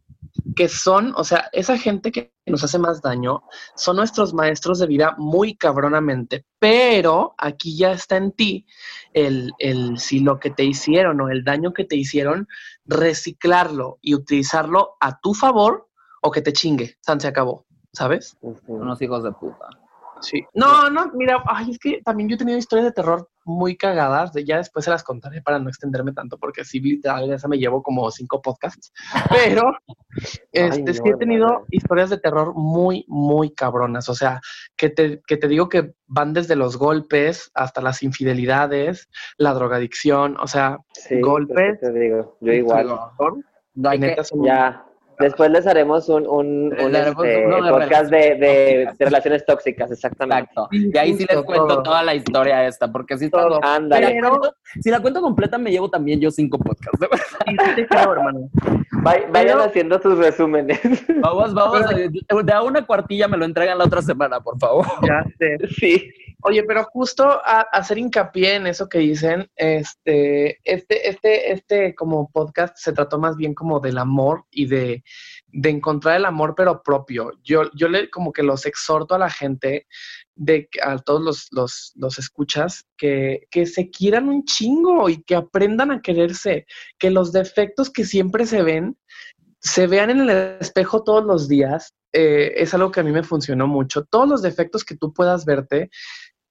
que 0.55 0.67
son, 0.67 1.13
o 1.15 1.23
sea, 1.23 1.49
esa 1.51 1.77
gente 1.77 2.11
que 2.11 2.33
nos 2.45 2.63
hace 2.63 2.79
más 2.79 3.01
daño 3.01 3.43
son 3.75 3.97
nuestros 3.97 4.33
maestros 4.33 4.79
de 4.79 4.87
vida 4.87 5.15
muy 5.17 5.55
cabronamente, 5.55 6.45
pero 6.59 7.35
aquí 7.37 7.77
ya 7.77 7.91
está 7.91 8.17
en 8.17 8.31
ti 8.31 8.65
el, 9.13 9.51
el 9.59 9.97
si 9.99 10.19
lo 10.19 10.39
que 10.39 10.49
te 10.49 10.63
hicieron 10.63 11.21
o 11.21 11.29
el 11.29 11.43
daño 11.43 11.73
que 11.73 11.85
te 11.85 11.95
hicieron, 11.95 12.47
reciclarlo 12.85 13.99
y 14.01 14.15
utilizarlo 14.15 14.97
a 14.99 15.19
tu 15.19 15.33
favor 15.33 15.89
o 16.21 16.31
que 16.31 16.41
te 16.41 16.53
chingue, 16.53 16.97
San 17.01 17.19
se 17.19 17.27
acabó, 17.27 17.65
¿sabes? 17.93 18.37
Unos 18.67 19.01
hijos 19.01 19.23
de 19.23 19.31
puta. 19.31 19.67
Sí. 20.21 20.43
No, 20.53 20.89
no, 20.89 21.11
mira, 21.13 21.43
ay, 21.45 21.71
es 21.71 21.79
que 21.79 22.01
también 22.03 22.29
yo 22.29 22.35
he 22.35 22.37
tenido 22.37 22.57
historias 22.57 22.85
de 22.85 22.91
terror 22.93 23.29
muy 23.43 23.75
cagadas, 23.75 24.33
de, 24.33 24.45
ya 24.45 24.57
después 24.57 24.85
se 24.85 24.91
las 24.91 25.03
contaré 25.03 25.41
para 25.41 25.59
no 25.59 25.67
extenderme 25.69 26.13
tanto, 26.13 26.37
porque 26.37 26.63
sí, 26.63 26.79
literal, 26.79 27.31
esa 27.31 27.47
me 27.47 27.57
llevo 27.57 27.81
como 27.81 28.09
cinco 28.11 28.41
podcasts, 28.41 28.93
pero 29.29 29.73
este, 30.51 30.81
no, 30.83 30.93
sí 30.93 31.01
he 31.05 31.15
tenido 31.17 31.65
historias 31.71 32.09
de 32.09 32.19
terror 32.19 32.53
muy, 32.55 33.03
muy 33.07 33.53
cabronas, 33.53 34.09
o 34.09 34.15
sea, 34.15 34.39
que 34.75 34.89
te, 34.89 35.21
que 35.25 35.37
te 35.37 35.47
digo 35.47 35.69
que 35.69 35.93
van 36.07 36.33
desde 36.33 36.55
los 36.55 36.77
golpes 36.77 37.49
hasta 37.53 37.81
las 37.81 38.03
infidelidades, 38.03 39.09
la 39.37 39.53
drogadicción, 39.53 40.37
o 40.39 40.47
sea, 40.47 40.77
pues, 40.93 41.07
¿qué 41.07 41.21
golpes. 41.21 41.79
te 41.79 41.91
digo, 41.91 42.37
yo 42.41 42.53
igual. 42.53 42.89
Hay 43.85 43.99
que- 43.99 44.15
Ya, 44.43 44.85
Después 45.21 45.51
les 45.51 45.65
haremos 45.67 46.09
un, 46.09 46.27
un, 46.27 46.73
un, 46.79 46.95
este, 46.95 47.11
podcast 47.13 48.11
de, 48.11 48.17
de- 48.17 48.35
relaciones 48.37 48.97
de 48.97 49.05
relaciones 49.05 49.45
tóxicas, 49.45 49.91
exactamente. 49.91 50.43
Exacto. 50.51 50.67
Y 50.71 50.97
ahí 50.97 51.13
sí 51.13 51.25
les 51.29 51.41
cuento 51.43 51.67
todo. 51.67 51.83
toda 51.83 52.03
la 52.03 52.15
historia 52.15 52.67
esta, 52.67 52.91
porque 52.91 53.17
sí 53.17 53.25
está 53.25 53.39
Todo. 53.39 53.49
loca. 53.55 53.67
Si 53.67 53.73
Ándale. 53.75 54.21
la, 54.21 54.29
cuento, 54.29 54.55
si 54.81 54.89
la 54.91 54.99
cuento 54.99 55.21
completa, 55.21 55.57
me 55.57 55.71
llevo 55.71 55.89
también 55.89 56.19
yo 56.19 56.31
cinco 56.31 56.57
podcasts. 56.57 56.99
Sí, 57.47 57.55
sí 57.75 57.85
creo, 57.85 58.13
hermano. 58.13 58.49
Vay- 59.03 59.25
vayan 59.31 59.57
Pero- 59.57 59.63
haciendo 59.63 59.99
sus 60.01 60.17
resúmenes. 60.17 60.79
Vamos, 61.21 61.53
vamos. 61.53 61.81
De 62.45 62.53
a 62.53 62.61
una 62.61 62.85
cuartilla 62.85 63.27
me 63.27 63.37
lo 63.37 63.45
entregan 63.45 63.77
la 63.77 63.85
otra 63.85 64.01
semana, 64.01 64.39
por 64.39 64.57
favor. 64.59 64.85
Ya 65.03 65.23
sé. 65.37 65.57
sí. 65.69 66.11
Oye, 66.43 66.63
pero 66.63 66.83
justo 66.85 67.23
a, 67.23 67.61
hacer 67.71 67.97
hincapié 67.97 68.55
en 68.55 68.67
eso 68.67 68.89
que 68.89 68.99
dicen, 68.99 69.49
este, 69.55 70.59
este, 70.63 71.09
este, 71.09 71.51
este 71.51 71.95
como 71.95 72.29
podcast 72.31 72.75
se 72.77 72.93
trató 72.93 73.19
más 73.19 73.35
bien 73.37 73.53
como 73.53 73.79
del 73.79 73.97
amor 73.97 74.45
y 74.49 74.65
de, 74.65 75.03
de 75.47 75.69
encontrar 75.69 76.17
el 76.17 76.25
amor 76.25 76.53
pero 76.55 76.81
propio. 76.81 77.31
Yo, 77.43 77.69
yo 77.75 77.87
le 77.89 78.09
como 78.09 78.33
que 78.33 78.43
los 78.43 78.65
exhorto 78.65 79.15
a 79.15 79.19
la 79.19 79.29
gente, 79.29 79.87
de 80.35 80.69
a 80.83 80.97
todos 80.97 81.21
los, 81.21 81.47
los, 81.51 81.91
los 81.95 82.17
escuchas, 82.17 82.85
que, 82.97 83.47
que 83.51 83.65
se 83.65 83.89
quieran 83.89 84.29
un 84.29 84.43
chingo 84.45 85.09
y 85.09 85.21
que 85.23 85.35
aprendan 85.35 85.91
a 85.91 86.01
quererse, 86.01 86.65
que 86.97 87.11
los 87.11 87.31
defectos 87.31 87.89
que 87.89 88.05
siempre 88.05 88.45
se 88.45 88.63
ven, 88.63 88.97
se 89.59 89.87
vean 89.87 90.09
en 90.09 90.21
el 90.21 90.57
espejo 90.59 91.03
todos 91.03 91.23
los 91.23 91.47
días. 91.47 91.93
eh, 92.13 92.53
es 92.57 92.73
algo 92.73 92.91
que 92.91 92.99
a 92.99 93.03
mí 93.03 93.11
me 93.11 93.23
funcionó 93.23 93.67
mucho. 93.67 94.03
Todos 94.03 94.27
los 94.27 94.41
defectos 94.41 94.83
que 94.83 94.97
tú 94.97 95.13
puedas 95.13 95.45
verte, 95.45 95.89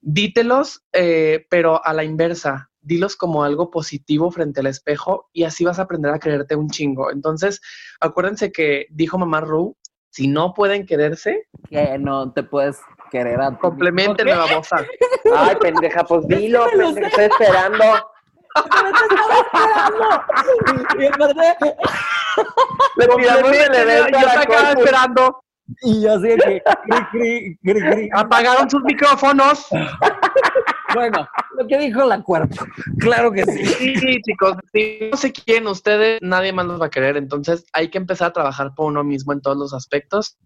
dítelos, 0.00 0.84
eh, 0.92 1.46
pero 1.50 1.84
a 1.84 1.92
la 1.92 2.04
inversa. 2.04 2.70
Dilos 2.82 3.14
como 3.14 3.44
algo 3.44 3.70
positivo 3.70 4.30
frente 4.30 4.60
al 4.60 4.66
espejo 4.66 5.28
y 5.34 5.44
así 5.44 5.64
vas 5.64 5.78
a 5.78 5.82
aprender 5.82 6.12
a 6.12 6.18
quererte 6.18 6.56
un 6.56 6.70
chingo. 6.70 7.10
Entonces, 7.10 7.60
acuérdense 8.00 8.52
que 8.52 8.86
dijo 8.90 9.18
mamá 9.18 9.42
Ru, 9.42 9.76
si 10.08 10.28
no 10.28 10.54
pueden 10.54 10.86
quererse, 10.86 11.46
Que 11.68 11.98
no 11.98 12.32
te 12.32 12.42
puedes 12.42 12.80
querer 13.10 13.40
a 13.40 13.56
complementen 13.58 14.26
la 14.26 14.38
babosa. 14.38 14.84
Ay, 15.36 15.56
pendeja, 15.56 16.04
pues 16.04 16.26
dilo, 16.28 16.66
pendeja, 16.70 17.06
estoy 17.08 17.24
esperando. 17.24 17.84
Y 20.98 21.06
aparte, 21.06 21.76
Le 22.96 23.06
tiramos 23.06 23.52
el 23.52 23.74
evento 23.74 24.18
a 24.18 24.22
Yo 24.22 24.28
te 24.28 24.38
acaba 24.38 24.72
esperando. 24.72 25.42
Y 25.82 26.02
yo 26.02 26.14
así 26.14 26.28
de 26.28 26.36
que, 26.36 26.62
cri, 26.62 27.04
cri, 27.10 27.58
cri, 27.62 27.90
cri. 27.90 28.08
Apagaron 28.12 28.68
sus 28.68 28.82
micrófonos. 28.82 29.66
Bueno, 30.94 31.28
lo 31.56 31.66
que 31.66 31.78
dijo 31.78 32.04
la 32.04 32.20
cuerpo. 32.20 32.64
Claro 32.98 33.30
que 33.30 33.44
sí. 33.44 33.64
Sí, 33.64 34.20
chicos, 34.22 34.56
si 34.72 35.08
no 35.10 35.16
se 35.16 35.32
quieren 35.32 35.68
ustedes, 35.68 36.18
nadie 36.20 36.52
más 36.52 36.66
los 36.66 36.80
va 36.80 36.86
a 36.86 36.90
querer. 36.90 37.16
Entonces 37.16 37.64
hay 37.72 37.90
que 37.90 37.98
empezar 37.98 38.28
a 38.28 38.32
trabajar 38.32 38.74
por 38.74 38.86
uno 38.86 39.04
mismo 39.04 39.32
en 39.32 39.40
todos 39.40 39.56
los 39.56 39.72
aspectos 39.72 40.36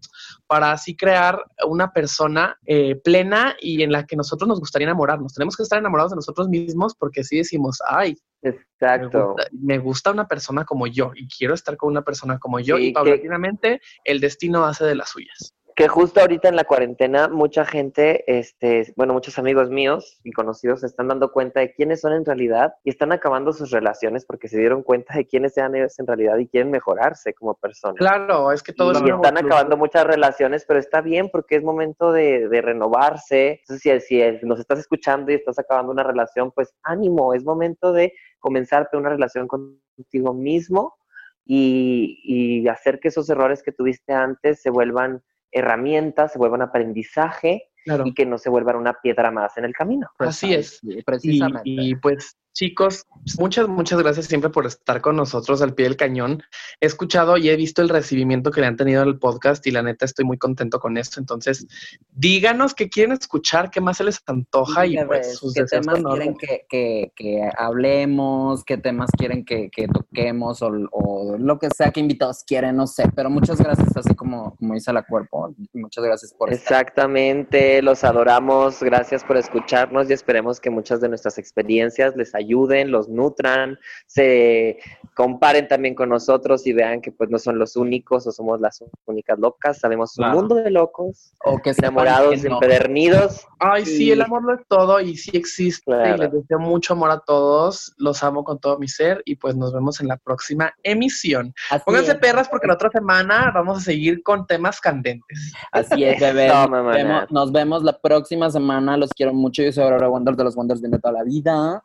para 0.47 0.71
así 0.71 0.95
crear 0.95 1.43
una 1.67 1.91
persona 1.91 2.57
eh, 2.65 2.95
plena 3.03 3.55
y 3.59 3.81
en 3.83 3.91
la 3.91 4.05
que 4.05 4.15
nosotros 4.15 4.47
nos 4.47 4.59
gustaría 4.59 4.87
enamorarnos. 4.87 5.33
Tenemos 5.33 5.55
que 5.57 5.63
estar 5.63 5.79
enamorados 5.79 6.11
de 6.11 6.17
nosotros 6.17 6.47
mismos 6.49 6.95
porque 6.95 7.23
si 7.23 7.37
decimos, 7.37 7.79
ay, 7.87 8.15
me 8.41 8.49
Exacto. 8.51 9.27
gusta, 9.33 9.47
me 9.53 9.77
gusta 9.79 10.11
una 10.11 10.27
persona 10.27 10.65
como 10.65 10.85
yo 10.87 11.11
y 11.15 11.27
quiero 11.27 11.53
estar 11.55 11.77
con 11.77 11.89
una 11.89 12.03
persona 12.03 12.37
como 12.37 12.59
yo 12.59 12.77
Sí, 12.77 12.83
y 12.83 12.87
que- 12.87 12.93
paulatinamente 12.93 13.81
el 14.03 14.19
destino 14.19 14.65
hace 14.65 14.85
de 14.85 14.95
las 14.95 15.09
suyas. 15.09 15.53
Que 15.75 15.89
justo 15.89 16.21
ahorita 16.21 16.47
en 16.47 16.55
la 16.55 16.63
cuarentena 16.63 17.27
mucha 17.27 17.65
gente, 17.65 18.23
este, 18.27 18.93
bueno, 18.95 19.11
muchos 19.11 19.37
amigos 19.37 19.69
míos 19.69 20.21
y 20.23 20.31
conocidos 20.31 20.79
se 20.79 20.85
están 20.85 21.09
dando 21.09 21.33
cuenta 21.33 21.59
de 21.59 21.73
quiénes 21.73 21.99
son 21.99 22.13
en 22.13 22.23
realidad 22.23 22.75
y 22.85 22.91
están 22.91 23.11
acabando 23.11 23.51
sus 23.51 23.71
relaciones 23.71 24.25
porque 24.25 24.47
se 24.47 24.57
dieron 24.57 24.83
cuenta 24.83 25.15
de 25.15 25.27
quiénes 25.27 25.53
sean 25.53 25.75
ellos 25.75 25.99
en 25.99 26.07
realidad 26.07 26.37
y 26.37 26.47
quieren 26.47 26.71
mejorarse 26.71 27.33
como 27.33 27.55
personas. 27.55 27.97
Claro, 27.97 28.53
es 28.53 28.63
que 28.63 28.71
todo 28.71 28.93
es 28.93 29.01
y 29.01 29.09
están 29.09 29.37
acabando 29.37 29.75
muchas 29.75 30.07
relaciones, 30.07 30.63
pero 30.65 30.79
está 30.79 31.01
bien 31.01 31.29
porque 31.29 31.57
es 31.57 31.63
momento 31.63 32.13
de, 32.13 32.47
de 32.47 32.61
renovarse. 32.61 33.59
Entonces, 33.59 34.05
si, 34.07 34.21
si 34.39 34.45
nos 34.45 34.61
estás 34.61 34.79
escuchando 34.79 35.33
y 35.33 35.35
estás 35.35 35.59
acabando 35.59 35.91
una 35.91 36.03
relación, 36.03 36.51
pues 36.51 36.73
ánimo, 36.83 37.33
es 37.33 37.43
momento 37.43 37.91
de 37.91 38.13
comenzarte 38.39 38.95
una 38.95 39.09
relación 39.09 39.45
contigo 39.49 40.33
mismo 40.33 40.95
y, 41.43 42.21
y 42.23 42.67
hacer 42.69 43.01
que 43.01 43.09
esos 43.09 43.29
errores 43.29 43.61
que 43.61 43.73
tuviste 43.73 44.13
antes 44.13 44.61
se 44.61 44.69
vuelvan 44.69 45.21
herramientas, 45.55 46.33
se 46.33 46.37
vuelvan 46.37 46.61
aprendizaje 46.61 47.69
Claro. 47.85 48.03
y 48.07 48.13
que 48.15 48.25
no 48.25 48.37
se 48.39 48.49
vuelvan 48.49 48.77
una 48.77 48.93
piedra 48.93 49.29
más 49.29 49.57
en 49.57 49.65
el 49.65 49.73
camino. 49.73 50.07
Así 50.17 50.53
es. 50.53 50.79
Y, 50.81 51.03
precisamente. 51.03 51.61
y, 51.69 51.95
pues, 51.95 52.35
chicos, 52.55 53.05
muchas, 53.37 53.67
muchas 53.67 53.99
gracias 53.99 54.27
siempre 54.27 54.49
por 54.49 54.65
estar 54.65 55.01
con 55.01 55.17
nosotros 55.17 55.61
al 55.61 55.75
pie 55.75 55.85
del 55.85 55.97
cañón. 55.97 56.41
He 56.79 56.87
escuchado 56.87 57.37
y 57.37 57.49
he 57.49 57.55
visto 57.57 57.81
el 57.81 57.89
recibimiento 57.89 58.49
que 58.49 58.61
le 58.61 58.67
han 58.67 58.77
tenido 58.77 59.03
al 59.03 59.19
podcast 59.19 59.67
y 59.67 59.71
la 59.71 59.83
neta 59.83 60.05
estoy 60.05 60.23
muy 60.23 60.37
contento 60.37 60.79
con 60.79 60.97
esto. 60.97 61.19
Entonces, 61.19 61.67
díganos 62.11 62.73
qué 62.73 62.89
quieren 62.89 63.11
escuchar, 63.11 63.69
qué 63.69 63.81
más 63.81 63.97
se 63.97 64.05
les 64.05 64.21
antoja 64.25 64.87
y 64.87 64.97
pues 65.05 65.37
sus 65.37 65.53
¿Qué 65.53 65.65
temas 65.65 66.01
quieren 66.01 66.35
que, 66.37 66.65
que, 66.69 67.11
que 67.15 67.49
hablemos? 67.57 68.63
¿Qué 68.63 68.77
temas 68.77 69.09
quieren 69.17 69.43
que, 69.43 69.69
que 69.69 69.87
toquemos? 69.87 70.61
O, 70.61 70.71
o 70.91 71.37
lo 71.37 71.59
que 71.59 71.67
sea 71.75 71.91
que 71.91 71.99
invitados 71.99 72.43
quieren, 72.45 72.77
no 72.77 72.87
sé. 72.87 73.03
Pero 73.13 73.29
muchas 73.29 73.59
gracias, 73.59 73.95
así 73.97 74.15
como, 74.15 74.55
como 74.55 74.73
dice 74.73 74.93
la 74.93 75.03
cuerpo. 75.03 75.53
Muchas 75.73 76.03
gracias 76.05 76.33
por 76.33 76.53
estar. 76.53 76.81
Exactamente, 76.81 77.81
los 77.81 78.05
adoramos, 78.05 78.81
gracias 78.81 79.25
por 79.25 79.35
escucharnos 79.35 80.09
y 80.09 80.13
esperemos 80.13 80.61
que 80.61 80.69
muchas 80.69 81.01
de 81.01 81.09
nuestras 81.09 81.37
experiencias 81.37 82.15
les 82.15 82.33
ayuden, 82.33 82.44
los 82.49 83.09
nutran, 83.09 83.77
se 84.07 84.77
comparen 85.15 85.67
también 85.67 85.95
con 85.95 86.09
nosotros 86.09 86.65
y 86.67 86.73
vean 86.73 87.01
que 87.01 87.11
pues 87.11 87.29
no 87.29 87.39
son 87.39 87.57
los 87.57 87.75
únicos 87.75 88.27
o 88.27 88.31
somos 88.31 88.59
las 88.59 88.83
únicas 89.05 89.39
locas, 89.39 89.79
sabemos 89.79 90.17
un 90.17 90.23
Claro. 90.23 90.39
mundo 90.39 90.55
de 90.55 90.71
locos, 90.71 91.33
O 91.45 91.57
que 91.59 91.71
enamorados, 91.77 92.41
que 92.41 92.49
no. 92.49 92.55
empedernidos. 92.55 93.45
Ay, 93.59 93.85
sí, 93.85 94.05
Y- 94.07 94.11
el 94.11 94.21
amor 94.21 94.43
lo 94.43 94.53
es 94.53 94.61
todo 94.67 94.99
y 94.99 95.15
sí 95.15 95.31
existe. 95.35 95.85
Claro. 95.85 96.15
Y 96.15 96.19
les 96.19 96.31
deseo 96.33 96.59
mucho 96.59 96.93
amor 96.93 97.11
a 97.11 97.19
todos. 97.19 97.93
Los 97.97 98.23
amo 98.23 98.43
con 98.43 98.59
todo 98.59 98.77
mi 98.79 98.87
ser 98.87 99.21
y 99.25 99.35
pues 99.35 99.55
nos 99.55 99.73
vemos 99.73 99.99
en 100.01 100.07
la 100.07 100.17
próxima 100.17 100.73
emisión. 100.83 101.53
Así 101.71 101.83
Pónganse 101.85 102.11
es. 102.13 102.17
perras 102.17 102.49
porque 102.49 102.67
la 102.67 102.73
otra 102.73 102.89
semana 102.89 103.51
vamos 103.53 103.77
a 103.77 103.81
seguir 103.81 104.21
con 104.23 104.45
temas 104.47 104.79
candentes. 104.81 105.53
Así 105.71 106.03
es, 106.03 106.19
bebés. 106.21 106.51
Eso, 106.51 106.67
Nos 106.67 106.93
vemos, 106.95 107.31
nos 107.31 107.51
vemos 107.51 107.83
la 107.83 107.97
próxima 107.99 108.49
semana. 108.49 108.97
Los 108.97 109.11
quiero 109.11 109.33
mucho. 109.33 109.63
Yo 109.63 109.71
soy 109.71 109.83
Aurora 109.83 110.07
Wonder 110.07 110.35
de 110.35 110.43
los 110.43 110.55
Wonders 110.55 110.81
viendo 110.81 110.99
toda 110.99 111.13
la 111.13 111.23
vida. 111.23 111.81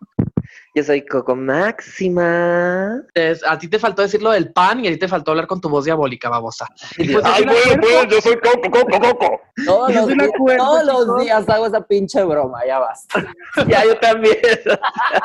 Yo 0.74 0.84
soy 0.84 1.04
Coco 1.04 1.34
Máxima. 1.34 3.02
Es- 3.14 3.44
a 3.44 3.58
ti 3.58 3.66
te 3.68 3.78
faltó 3.78 4.02
decir 4.02 4.22
lo 4.22 4.30
del 4.30 4.52
pan 4.52 4.84
y 4.84 4.88
a 4.88 4.90
ti 4.92 4.98
te 4.98 5.08
faltó 5.08 5.32
hablar 5.32 5.46
con 5.46 5.60
tu 5.60 5.68
voz 5.68 5.84
diabólica, 5.84 6.28
babosa. 6.28 6.66
Y 6.96 7.12
pues, 7.12 7.24
yo 7.24 7.32
soy 7.34 7.44
la 7.44 7.52
cuerpo. 7.52 7.86
yo 8.08 8.20
soy 8.20 8.36
Coco, 8.38 8.70
Coco, 8.70 9.00
Coco. 9.00 9.40
Todos, 9.66 9.92
Yo 9.92 10.00
los, 10.00 10.08
días- 10.08 10.30
cuerda, 10.38 10.64
todos 10.64 10.84
los 11.08 11.20
días 11.22 11.48
hago 11.48 11.66
esa 11.66 11.80
pinche 11.80 12.22
broma. 12.24 12.64
Ya 12.66 12.78
basta. 12.78 13.26
Ya, 13.68 13.84
yo 13.84 13.98
también. 13.98 14.36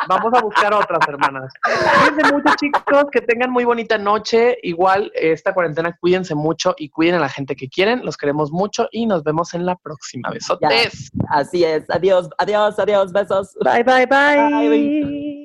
Vamos 0.09 0.33
a 0.33 0.41
buscar 0.41 0.73
otras, 0.73 0.99
hermanas. 1.07 1.53
Cuídense 1.63 2.33
mucho, 2.33 2.55
chicos. 2.59 3.05
Que 3.11 3.21
tengan 3.21 3.51
muy 3.51 3.65
bonita 3.65 3.97
noche. 3.97 4.57
Igual, 4.63 5.11
esta 5.15 5.53
cuarentena, 5.53 5.95
cuídense 5.99 6.33
mucho 6.35 6.73
y 6.77 6.89
cuiden 6.89 7.15
a 7.15 7.19
la 7.19 7.29
gente 7.29 7.55
que 7.55 7.69
quieren. 7.69 8.03
Los 8.03 8.17
queremos 8.17 8.51
mucho 8.51 8.87
y 8.91 9.05
nos 9.05 9.23
vemos 9.23 9.53
en 9.53 9.65
la 9.65 9.75
próxima. 9.75 10.29
Besotes. 10.31 11.11
Así 11.29 11.63
es. 11.63 11.83
Adiós, 11.89 12.29
adiós, 12.39 12.77
adiós. 12.79 13.11
Besos. 13.13 13.55
Bye, 13.63 13.83
bye, 13.83 14.05
bye. 14.07 14.67
Bye. 14.67 15.44